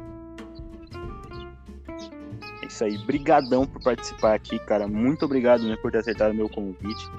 É 2.62 2.66
isso 2.68 2.84
aí. 2.84 2.98
Brigadão 2.98 3.66
por 3.66 3.82
participar 3.82 4.36
aqui, 4.36 4.60
cara. 4.60 4.88
Muito 4.88 5.26
obrigado 5.26 5.64
né, 5.64 5.78
por 5.78 5.92
ter 5.92 6.00
acertado 6.00 6.34
o 6.34 6.36
meu 6.36 6.50
convite. 6.50 7.10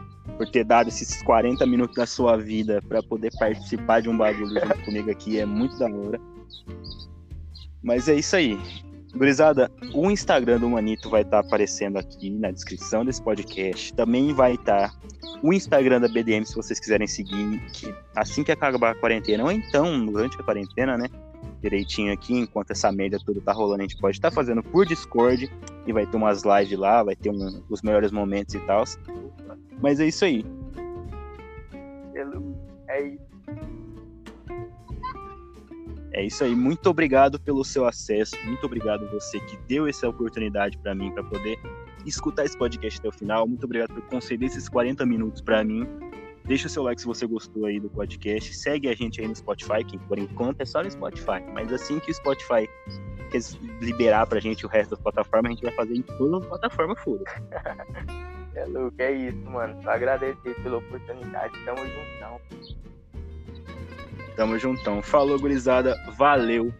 Por 0.40 0.48
ter 0.48 0.64
dado 0.64 0.88
esses 0.88 1.22
40 1.22 1.66
minutos 1.66 1.96
da 1.96 2.06
sua 2.06 2.38
vida 2.38 2.80
pra 2.88 3.02
poder 3.02 3.30
participar 3.38 4.00
de 4.00 4.08
um 4.08 4.16
bagulho 4.16 4.58
junto 4.58 4.80
comigo 4.86 5.10
aqui. 5.10 5.38
É 5.38 5.44
muito 5.44 5.78
da 5.78 5.84
hora. 5.84 6.18
Mas 7.82 8.08
é 8.08 8.14
isso 8.14 8.36
aí. 8.36 8.58
Gurizada, 9.14 9.70
o 9.92 10.10
Instagram 10.10 10.58
do 10.60 10.70
Manito 10.70 11.10
vai 11.10 11.20
estar 11.20 11.40
aparecendo 11.40 11.98
aqui 11.98 12.30
na 12.30 12.50
descrição 12.50 13.04
desse 13.04 13.20
podcast. 13.20 13.92
Também 13.92 14.32
vai 14.32 14.54
estar 14.54 14.90
o 15.42 15.52
Instagram 15.52 16.00
da 16.00 16.08
BDM, 16.08 16.46
se 16.46 16.56
vocês 16.56 16.80
quiserem 16.80 17.06
seguir, 17.06 17.60
que 17.74 17.94
assim 18.16 18.42
que 18.42 18.50
acabar 18.50 18.92
a 18.92 18.94
quarentena, 18.94 19.44
ou 19.44 19.52
então 19.52 20.06
durante 20.06 20.40
a 20.40 20.42
quarentena, 20.42 20.96
né? 20.96 21.06
Direitinho 21.62 22.12
aqui, 22.12 22.34
enquanto 22.38 22.70
essa 22.70 22.90
merda 22.90 23.18
toda 23.24 23.40
tá 23.40 23.52
rolando, 23.52 23.82
a 23.82 23.86
gente 23.86 23.98
pode 23.98 24.16
estar 24.16 24.30
fazendo 24.30 24.62
por 24.62 24.86
Discord 24.86 25.50
e 25.86 25.92
vai 25.92 26.06
ter 26.06 26.16
umas 26.16 26.42
lives 26.42 26.78
lá, 26.78 27.02
vai 27.02 27.14
ter 27.14 27.30
um- 27.30 27.62
os 27.68 27.82
melhores 27.82 28.10
momentos 28.10 28.54
e 28.54 28.60
tal. 28.60 28.84
Mas 29.82 30.00
é 30.00 30.06
isso 30.06 30.24
aí. 30.24 30.44
É 32.88 33.02
isso. 33.02 33.20
É 36.12 36.24
isso 36.26 36.44
aí. 36.44 36.54
Muito 36.56 36.88
obrigado 36.90 37.38
pelo 37.38 37.64
seu 37.64 37.86
acesso. 37.86 38.34
Muito 38.44 38.64
obrigado 38.66 39.08
você 39.10 39.38
que 39.40 39.56
deu 39.68 39.86
essa 39.86 40.08
oportunidade 40.08 40.76
pra 40.78 40.94
mim 40.94 41.10
pra 41.12 41.22
poder 41.22 41.58
escutar 42.04 42.44
esse 42.44 42.56
podcast 42.58 42.98
até 42.98 43.08
o 43.08 43.12
final. 43.12 43.46
Muito 43.46 43.64
obrigado 43.64 43.92
por 43.94 44.02
conceder 44.02 44.48
esses 44.48 44.68
40 44.68 45.06
minutos 45.06 45.40
pra 45.40 45.62
mim. 45.62 45.86
Deixa 46.44 46.66
o 46.66 46.70
seu 46.70 46.82
like 46.82 47.00
se 47.00 47.06
você 47.06 47.26
gostou 47.26 47.66
aí 47.66 47.78
do 47.78 47.88
podcast. 47.90 48.54
Segue 48.54 48.88
a 48.88 48.94
gente 48.94 49.20
aí 49.20 49.28
no 49.28 49.36
Spotify, 49.36 49.84
que 49.84 49.98
por 49.98 50.18
enquanto 50.18 50.60
é 50.60 50.64
só 50.64 50.82
no 50.82 50.90
Spotify. 50.90 51.40
Mas 51.52 51.72
assim 51.72 52.00
que 52.00 52.10
o 52.10 52.14
Spotify 52.14 52.68
liberar 53.80 54.26
pra 54.26 54.40
gente 54.40 54.66
o 54.66 54.68
resto 54.68 54.90
das 54.90 55.00
plataformas, 55.00 55.50
a 55.50 55.54
gente 55.54 55.62
vai 55.62 55.72
fazer 55.72 55.94
em 55.94 56.02
todas 56.02 56.42
as 56.42 56.48
plataformas, 56.48 56.98
foda. 57.00 57.24
É 58.52 58.64
louco, 58.64 59.00
é 59.00 59.12
isso, 59.12 59.38
mano. 59.48 59.80
Só 59.82 59.90
agradecer 59.90 60.54
pela 60.62 60.78
oportunidade. 60.78 61.54
Tamo 61.64 61.78
juntão. 61.78 62.40
Tamo 64.36 64.58
juntão. 64.58 65.00
Falou, 65.00 65.38
gurizada. 65.38 65.94
Valeu. 66.16 66.74